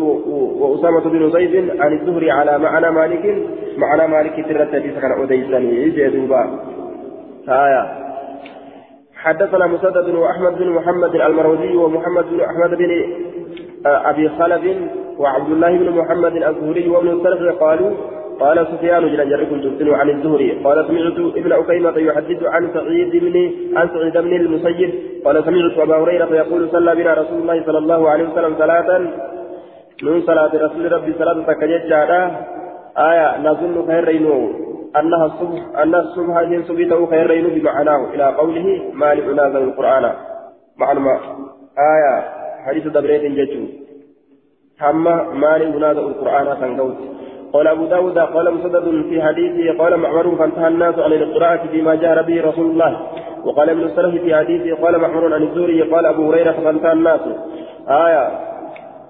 وأسامة 0.59 0.99
بن 0.99 1.31
زيد 1.31 1.81
عن 1.81 1.93
الزهري 1.93 2.31
على 2.31 2.57
معنى 2.57 2.91
مالك 2.91 3.47
معنى 3.77 4.07
مالك 4.07 4.45
ترى 4.47 4.63
الحديث 4.63 4.99
كان 4.99 5.23
أديسني 5.23 5.89
جدوبا 5.89 6.59
آية. 7.49 8.09
حدثنا 9.15 9.67
مسدد 9.67 10.15
وأحمد 10.15 10.57
بن 10.57 10.69
محمد 10.69 11.15
المروزي 11.15 11.75
ومحمد 11.75 12.25
بن 12.29 12.41
أحمد 12.41 12.77
بن 12.77 12.91
آه، 13.85 14.09
أبي 14.09 14.29
خلف 14.29 14.77
وعبد 15.17 15.51
الله 15.51 15.77
بن 15.77 15.89
محمد 15.89 16.35
الزهري 16.35 16.89
وابن 16.89 17.07
السلف 17.07 17.59
قالوا 17.59 17.91
قال 18.39 18.67
سفيان 18.71 19.03
جل 19.13 19.29
جركم 19.29 19.61
تبتلوا 19.61 19.97
عن 19.97 20.09
الزهري. 20.09 20.51
قال 20.63 20.87
سمعت 20.87 21.35
ابن 21.35 21.51
أكيمة 21.51 21.97
يحدث 21.97 22.43
عن 22.43 22.69
سعيد 22.73 23.11
بن 23.23 23.35
عن 23.77 23.89
سعيد 23.89 24.17
بن 24.17 24.33
المسيب. 24.33 24.91
قال 25.25 25.35
سمعت 25.45 25.77
أبا 25.77 25.95
هريرة 25.95 26.35
يقول 26.35 26.69
صلى 26.71 26.95
بنا 26.95 27.13
رسول 27.13 27.37
الله 27.41 27.63
صلى 27.65 27.77
الله 27.77 28.09
عليه 28.09 28.23
وسلم 28.29 28.55
صلاة. 28.57 28.89
من 30.03 30.21
صلاة 30.21 30.51
رسول 30.65 30.91
ربي 30.91 31.13
صلاة 31.13 31.37
تكجت 31.47 31.91
آية 32.97 33.41
نظن 33.41 33.87
خيرين 33.87 34.25
أنها 34.99 35.25
الصبح 35.25 35.61
أن 35.81 35.95
الصبح 35.95 36.43
جن 36.43 36.63
سبيته 36.63 37.05
خيرين 37.05 37.45
بمعناه. 37.47 38.01
إلى 38.13 38.23
قوله 38.23 38.67
ما 38.93 39.13
لعناذ 39.15 39.55
القرآن. 39.55 40.11
معلومة. 40.77 41.15
آية 41.93 42.13
حديث 42.65 42.87
دبريت 42.87 43.23
جتو 43.37 43.63
هم 44.81 45.03
ما 45.41 45.57
لعناذ 45.57 45.97
القرآن 45.97 46.47
سنقوت. 46.61 46.97
قال 47.53 47.67
أبو 47.67 47.85
داود 47.85 48.17
قال 48.17 48.53
مسدد 48.53 49.05
في 49.09 49.21
حديثه 49.21 49.77
قال 49.77 49.97
معمر 49.97 50.35
فانتهى 50.35 50.67
الناس 50.67 50.99
عن 50.99 51.13
القراءة 51.13 51.67
فيما 51.67 51.95
جهر 51.95 52.21
به 52.21 52.41
رسول 52.41 52.65
الله. 52.71 53.07
وقال 53.45 53.69
ابن 53.69 53.83
السلف 53.83 54.21
في 54.21 54.35
حديثه 54.35 54.75
قال 54.75 54.97
معمر 54.97 55.33
عن 55.33 55.43
الزوري 55.43 55.81
قال 55.81 56.05
أبو 56.05 56.31
هريرة 56.31 56.51
فانتهى 56.51 56.93
الناس. 56.93 57.19
آية. 57.87 58.39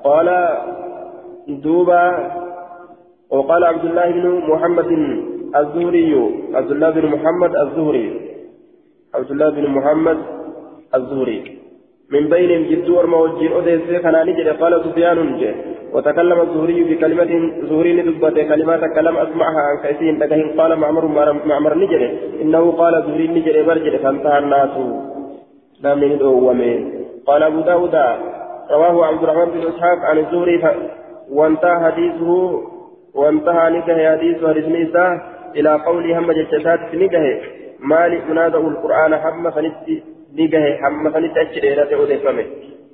قال 0.04 0.58
دوبا 1.48 2.32
وقال 3.30 3.64
عبد 3.64 3.86
الله 3.86 4.12
بن 4.12 4.42
محمد 4.48 4.92
الزهري 5.56 6.32
عبد 6.54 6.72
الله 6.72 6.90
بن 6.90 7.06
محمد 7.06 7.56
الزهري. 7.56 8.22
عبد 9.16 9.32
الله 9.32 9.50
بن 9.50 9.70
محمد 9.70 10.18
الزهري. 10.96 11.59
من 12.12 12.30
بين 12.30 12.52
جد 12.70 12.90
ورموجين 12.90 13.52
أديس 13.58 14.02
كان 14.04 14.16
نجد. 14.28 14.48
قال 14.62 14.74
سفيان 14.86 15.38
جي 15.40 15.52
وتكلم 15.94 16.42
الزهري 16.42 16.84
بكلمة 16.84 17.32
زهري 17.70 17.92
ندبت 17.94 18.38
كلمات 18.50 18.84
كلام 18.96 19.16
أسمعها 19.18 19.62
عن 19.70 19.78
كيسين 19.84 20.20
لكن 20.20 20.40
قال 20.60 20.72
معمر 20.80 21.06
معمر 21.46 21.74
نجد. 21.78 22.04
إنه 22.42 22.72
قال 22.72 22.94
زهري 23.08 23.28
نجد 23.28 23.66
برجد 23.68 23.96
فانتهى 24.04 24.40
الناس. 24.40 24.76
لم 25.84 26.00
ندعو 26.14 26.50
قال 27.28 27.44
أبو 27.44 27.60
داود. 27.62 27.96
رواه 28.72 29.06
عبد 29.06 29.24
الرحمن 29.24 29.50
بن 29.54 29.62
إسحاق 29.68 30.00
عن 30.10 30.18
الزهري. 30.18 30.58
وانتهى 31.32 31.78
حديثه 31.86 32.62
وانتهى 33.16 33.70
نكه 33.70 33.98
حديث 34.12 34.38
حديث 34.46 34.96
إلى 35.56 35.82
قول 35.86 36.12
هم 36.12 36.32
جتشات 36.32 36.80
نكه 36.94 37.42
مالك 37.80 38.30
منادى 38.30 38.58
القرآن 38.58 39.16
حم 39.16 39.50
فنتي 39.50 40.04
نجه 40.38 40.78
حم 40.82 41.10
فنت 41.10 41.38
أجل 41.38 41.66
إلى 41.66 42.50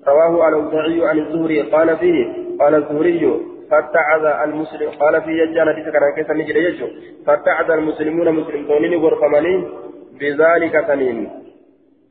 رواه 0.07 0.43
على 0.43 0.57
الأوزاعي 0.57 1.07
عن 1.07 1.19
الزهري 1.19 1.61
قال 1.61 1.97
فيه 1.97 2.25
قال 2.59 2.75
الزهري 2.75 3.39
فاتعظ 3.71 4.25
المسلم 4.25 4.89
قال 4.89 5.21
فيه 5.21 5.41
يجانا 5.43 5.71
دي 5.71 5.83
سكران 5.83 6.15
كيسا 6.15 6.33
نجل 6.33 6.57
يجو 6.57 6.87
فاتعظ 7.25 7.71
المسلمون 7.71 8.31
مسلمون 8.31 8.95
غرفمنين 8.95 9.69
بذلك 10.19 10.85
سنين. 10.87 11.29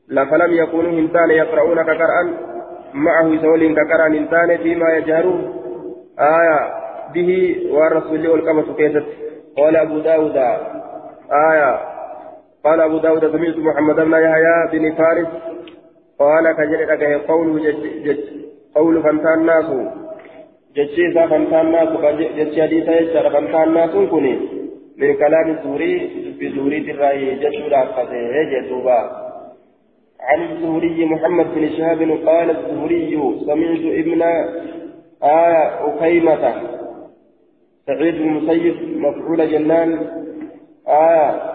لفلم 0.09 0.53
يكونوا 0.53 0.91
هنتان 0.91 1.31
يقرؤون 1.31 1.83
كقرآن 1.83 2.27
معه 2.93 3.41
سول 3.41 3.75
كقرآن 3.75 4.15
هنتان 4.15 4.57
فيما 4.57 4.97
يجهرون 4.97 5.41
آية 6.19 6.59
به 7.13 7.31
والرسول 7.71 8.27
والقبة 8.27 8.73
كيست. 8.73 9.05
قال 9.57 9.75
أبو 9.75 9.99
داود 9.99 10.37
آية 11.51 11.94
قال 12.65 12.81
أبو 12.81 12.97
داود 12.97 13.31
سمعت 13.31 13.57
محمد 13.57 13.95
بن 13.95 14.13
يحيى 14.13 14.57
بن 14.71 14.95
فارس 14.95 15.27
قال 16.19 16.45
كجل 16.57 17.19
قوله 17.27 17.71
جج 18.05 18.17
قول 18.75 19.03
فانتان 19.03 19.45
ناس. 19.45 19.65
ججيسا 20.75 21.27
فانتان 21.27 21.71
ناس 21.71 21.89
جج 22.37 22.61
حديثا 22.61 22.91
يجر 22.99 23.29
فانتان 23.29 23.73
ناس 23.73 23.89
كوني. 24.09 24.39
من 24.97 25.13
كلام 25.13 25.49
الزهري 25.49 25.93
بزهري 26.39 26.91
الرأي 26.91 27.35
جج 27.35 27.55
الأخذه 27.55 28.43
جدوبا 28.51 28.99
عن 30.19 30.41
الزهري 30.41 31.05
محمد 31.05 31.45
بن 31.55 31.69
شهاب 31.69 32.01
قال 32.27 32.49
الزهري 32.49 33.19
سمعت 33.45 33.83
ابن 34.01 34.21
آية 35.23 35.63
أخيمة 35.89 36.53
سعيد 37.87 38.15
بن 38.15 38.27
المسيب 38.29 38.75
مفعول 38.97 39.51
جنان 39.51 39.99
آية 40.87 41.54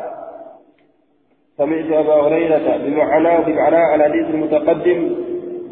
سمعت 1.61 1.93
أبا 1.93 2.15
هريرة 2.15 2.77
بمعناه 2.85 3.41
بمعنى 3.41 3.95
الحديث 3.95 4.27
المتقدم 4.35 5.17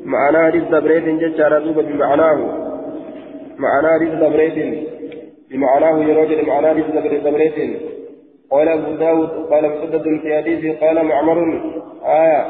معنى 0.05 0.47
حديث 0.47 0.63
دبريت 0.63 1.05
ججار 1.05 1.59
دوبا 1.59 1.83
بمعناه. 1.83 2.39
معنى 3.59 3.89
حديث 3.95 4.11
دبريت 4.25 4.89
بمعناه 5.51 5.99
يروج 5.99 6.49
معنى 6.49 6.67
حديث 6.69 6.87
دبريت 7.27 7.55
قال 8.51 8.69
أبو 8.69 8.93
داود 8.93 9.29
قال 9.51 9.71
مسدد 9.71 10.21
في 10.23 10.37
حديثه 10.37 10.87
قال 10.87 11.07
معمر 11.07 11.39
آية 12.05 12.47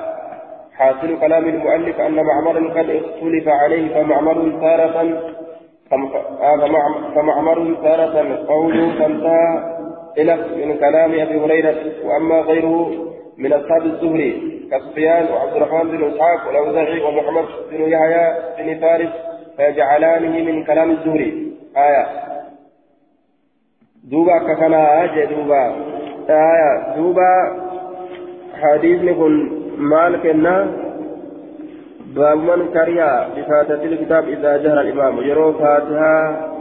حاصل 0.72 1.20
كلام 1.20 1.48
المؤلف 1.48 2.00
أن 2.00 2.14
معمر 2.14 2.68
قد 2.68 2.90
اختلف 2.90 3.48
عليه 3.48 3.94
فمعمر 3.94 4.52
تارة 4.60 4.96
فمعمر 7.14 7.74
تارة 7.82 8.44
قوله 8.48 8.98
فانتهى 8.98 9.78
إلى 10.18 10.36
من 10.36 10.76
كلام 10.76 11.10
أبي 11.12 11.40
هريرة 11.40 11.76
وأما 12.04 12.40
غيره 12.40 13.08
من 13.38 13.52
أصحاب 13.52 13.82
الزهري 13.82 14.60
كسفيان 14.70 15.26
وعبد 15.32 15.56
الرحمن 15.56 15.90
بن 15.90 16.04
إسحاق 16.04 16.46
والأوزاعي 16.46 17.00
ومحمد 17.00 17.44
بن 17.70 17.80
يحيى 17.80 18.34
بن 18.58 18.80
فارس 18.80 19.08
فيجعلانه 19.56 20.52
من 20.52 20.64
كلام 20.64 20.90
الزهري. 20.90 21.52
آية. 21.76 22.06
دوبا 24.10 24.38
كفنا 24.38 25.04
أجي 25.04 25.26
دوبا. 25.26 25.76
آية. 26.30 26.96
دوبا 26.96 27.30
حديث 28.62 29.02
نقول 29.02 29.62
مال 29.78 30.22
كنا. 30.22 30.66
باب 32.14 32.38
من 32.38 32.68
كريا 32.72 33.28
بفاتحة 33.36 33.82
الكتاب 33.84 34.28
إذا 34.28 34.56
جهر 34.56 34.80
الإمام. 34.80 35.22
يرو 35.22 35.52
فاتحة. 35.52 36.57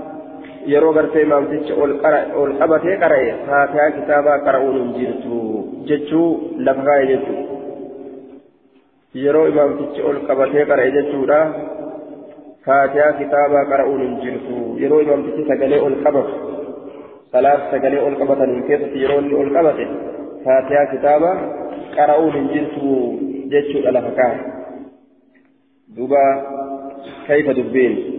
Yeroo 0.71 0.93
gartee 0.97 1.23
imaamtichi 1.27 1.73
ol 2.41 2.53
qabatee 2.61 2.95
qara'e 3.03 3.29
faatihaa 3.47 3.91
kitaabaa 3.97 4.39
qara'uun 4.47 4.77
hin 4.79 4.89
jirtu 4.97 5.37
jechuu 5.89 6.29
lafa 6.67 6.83
kaa'e 6.87 7.05
jechuu 7.11 7.43
yeroo 9.25 9.45
imaamtichi 9.53 10.07
ol 10.09 10.19
qabatee 10.31 10.65
qara'e 10.71 10.91
jechuudha 10.97 11.39
faatihaa 12.67 13.13
kitaabaa 13.21 13.63
qara'uun 13.71 14.03
hin 14.05 14.19
jirtu 14.25 14.57
yeroo 14.83 14.99
imaamtichi 15.05 15.47
sagalee 15.53 15.81
ol 15.87 15.97
qabatu 16.03 16.35
salaat 17.31 17.71
sagalee 17.71 18.03
ol 18.09 18.19
qabataniin 18.21 18.67
keessatti 18.67 19.01
yeroo 19.05 19.23
inni 19.23 19.39
ol 19.45 19.55
qabate 19.57 19.87
faatihaa 20.45 20.91
kitaabaa 20.93 21.35
qara'uun 21.97 22.37
hin 22.39 22.53
jirtu 22.53 22.93
jechuudha 23.55 23.97
lafa 23.99 24.13
kaa'e 24.21 24.55
دوبا 25.97 26.25
كيف 27.27 27.49
دبين 27.49 28.16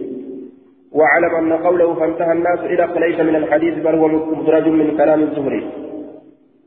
واعلم 0.91 1.35
أن 1.35 1.53
قوله 1.53 1.93
فانتهى 1.93 2.31
الناس 2.31 2.59
إلى 2.59 2.89
ليس 2.99 3.19
من 3.19 3.35
الحديث 3.35 3.73
بل 3.73 3.95
هو 3.95 4.07
مدرج 4.07 4.67
من 4.67 4.97
كلام 4.97 5.21
الزهري. 5.21 5.71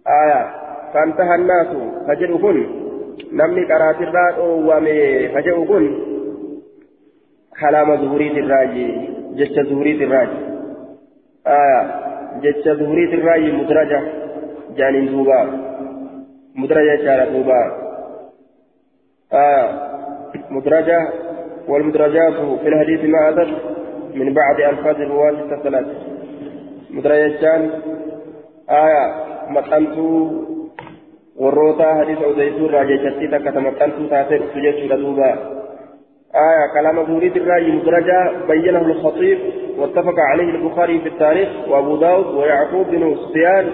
آية. 0.07 0.51
فانتهى 0.95 1.35
الناس. 1.35 1.67
فجر 2.09 2.37
كن. 2.37 2.67
نمني 3.33 3.65
قرات 3.65 4.01
الراد 4.01 4.39
ومي 4.39 5.29
فجر 5.29 5.65
كن. 5.65 5.85
كلام 7.61 7.97
زهري 7.97 8.41
الراجي 8.41 9.09
جت 9.35 9.61
زهري 9.61 10.05
الراجي 10.05 10.43
آية. 11.47 11.81
جت 12.43 12.69
زهري 12.69 13.15
الراجي 13.15 13.53
مدرجة. 13.53 14.03
جانين 14.77 15.07
دوبا. 15.07 15.41
مدرجة 16.57 17.05
شارع 17.05 17.25
دوبا. 17.25 17.61
آية. 19.33 19.67
مدرجة. 20.51 21.09
والمدرجات 21.69 22.33
في 22.33 22.69
الحديث 22.69 23.01
ما 23.05 23.29
أتت. 23.29 23.82
من 24.15 24.35
بعد 24.35 24.61
ألفاظ 24.61 25.01
الرواة 25.01 25.31
الثلاث 25.31 25.87
مدرجة 26.91 27.71
آية 28.71 29.05
hadiisa 31.95 32.27
udaytuu 32.29 32.67
irraa 32.67 32.85
jechatti 32.85 33.29
takka 33.29 33.53
tamaqqantuu 33.53 34.07
taatee 34.09 34.39
dhuftu 34.39 34.61
jechuudha 34.61 34.97
duuba 34.97 35.31
آية 36.33 36.67
كلام 36.75 36.97
زهري 36.99 37.37
الرأي 37.37 37.73
مدرجة 37.73 38.33
بينه 38.49 38.81
الخطيب 38.81 39.39
واتفق 39.79 40.19
عليه 40.19 40.51
البخاري 40.57 40.99
في 41.01 41.09
التاريخ 41.09 41.49
وأبو 41.69 41.97
داود 41.97 42.27
ويعقوب 42.35 42.87
بن 42.87 43.17
سفيان 43.17 43.67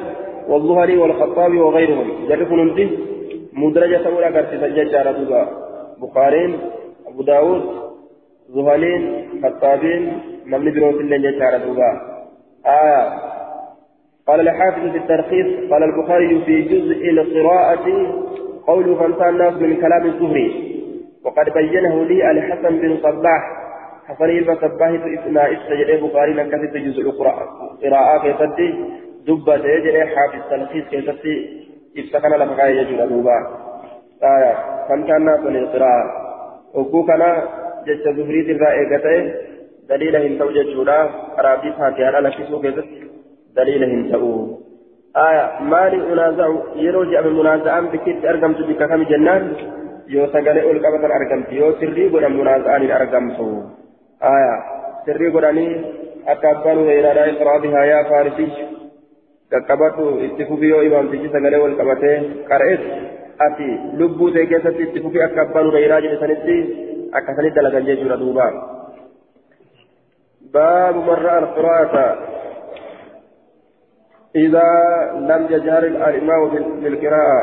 والظهري 0.48 0.96
والخطابي 0.96 1.60
وغيرهم. 1.60 2.08
جرفون 2.28 2.74
به 2.74 2.90
مدرجة 3.52 4.06
أولى 4.06 4.26
قرت 4.26 4.50
سجد 4.60 4.90
جارة 4.90 5.46
بخارين 6.02 6.58
أبو 7.08 7.22
داود 7.22 7.87
زهلين 8.48 9.28
خطابين 9.42 10.20
نمني 10.46 10.70
بروت 10.70 11.00
اللي 11.00 11.38
جارة 11.38 12.00
آية 12.66 13.18
قال 14.26 14.40
الحافظ 14.40 14.90
في 14.90 14.96
الترخيص 14.98 15.70
قال 15.70 15.82
البخاري 15.82 16.44
في 16.44 16.62
جزء 16.62 17.10
القراءة 17.10 17.86
قوله 18.66 18.94
فانتهى 18.94 19.28
الناس 19.28 19.54
من 19.54 19.76
كلام 19.80 20.06
الزهري 20.06 20.68
وقد 21.24 21.52
بينه 21.54 22.04
لي 22.04 22.30
الحسن 22.30 22.78
بن 22.78 22.96
صباح 22.96 23.42
حسن 24.06 24.26
بن 24.26 24.54
صباح 24.56 24.88
إثناء 24.88 25.52
استجد 25.52 25.88
البخاري 25.88 26.34
نكتب 26.34 26.76
جزء 26.76 27.00
القراءة 27.02 27.48
في 28.22 28.34
صدي 28.38 28.74
دبة 29.26 29.54
يجري 29.54 30.06
حافظ 30.06 30.52
التلخيص 30.52 30.84
في 30.84 31.02
صدي 31.12 31.68
افتكنا 31.98 32.36
لفقاية 32.44 32.80
يجري 32.80 33.06
دوبا 33.06 33.38
آية 34.22 34.54
فانتهى 34.88 35.16
الناس 35.16 35.40
من 35.40 35.56
القراءة 35.56 36.04
وكوكنا 36.74 37.48
جج 37.86 38.04
زهري 38.16 38.40
الرائقة 38.52 39.06
دليل 39.88 40.16
هن 40.16 40.38
توجد 40.38 40.66
جودا 40.74 40.98
رابي 41.38 41.72
فاتحة 41.72 42.16
على 42.16 42.30
كسو 42.30 42.60
كيست 42.62 42.88
دليل 43.56 43.82
هنتؤوا 43.84 44.56
آية 45.16 45.44
مالي 45.72 45.98
منازع 46.10 46.48
يروجع 46.76 47.20
من 47.20 47.32
منازعان 47.40 47.86
بكيت 47.92 48.24
أرقمت 48.24 48.60
بك 48.68 48.82
كم 48.90 49.02
جنان 49.10 49.42
يو 50.08 50.26
سقالي 50.32 50.62
أول 50.62 50.78
قبطا 50.84 51.08
أرقمت 51.18 51.52
يو 51.52 51.72
سري 51.80 52.04
قد 52.12 52.24
منازعان 52.40 52.90
أرقمت 52.90 53.38
آية 54.34 54.54
سري 55.06 55.28
قدني 55.34 55.68
أكبر 56.28 56.76
إلى 56.98 57.10
لا 57.16 57.24
إقرأ 57.30 57.58
بها 57.62 57.84
يا 57.84 58.02
فارسي 58.10 58.48
qaqqabatu 59.52 60.20
itti 60.26 60.44
fufi 60.44 60.68
yoo 60.68 60.82
imaamtichi 60.84 61.30
sagalee 61.32 61.60
wal 61.62 61.76
qabatee 61.80 62.16
qara'es. 62.50 62.82
Ati 63.46 63.68
lubbuu 63.98 64.30
ta'e 64.34 64.46
keessatti 64.50 64.82
itti 64.86 65.00
fufi 65.04 65.22
akka 65.26 65.40
abbaan 65.46 65.70
hureyraa 65.70 66.00
jedhe 66.04 66.18
sanitti 66.20 66.56
akkasanitti 67.12 67.56
dalagan 67.56 67.86
jechuudha 67.86 68.16
duuba 68.16 68.46
baabu 70.52 71.00
marra 71.02 71.32
alqiraata 71.42 72.06
إذا 74.36 74.70
لم 75.14 75.46
يجهر 75.50 75.82
الإمام 75.84 76.48
بالقراءة 76.80 77.42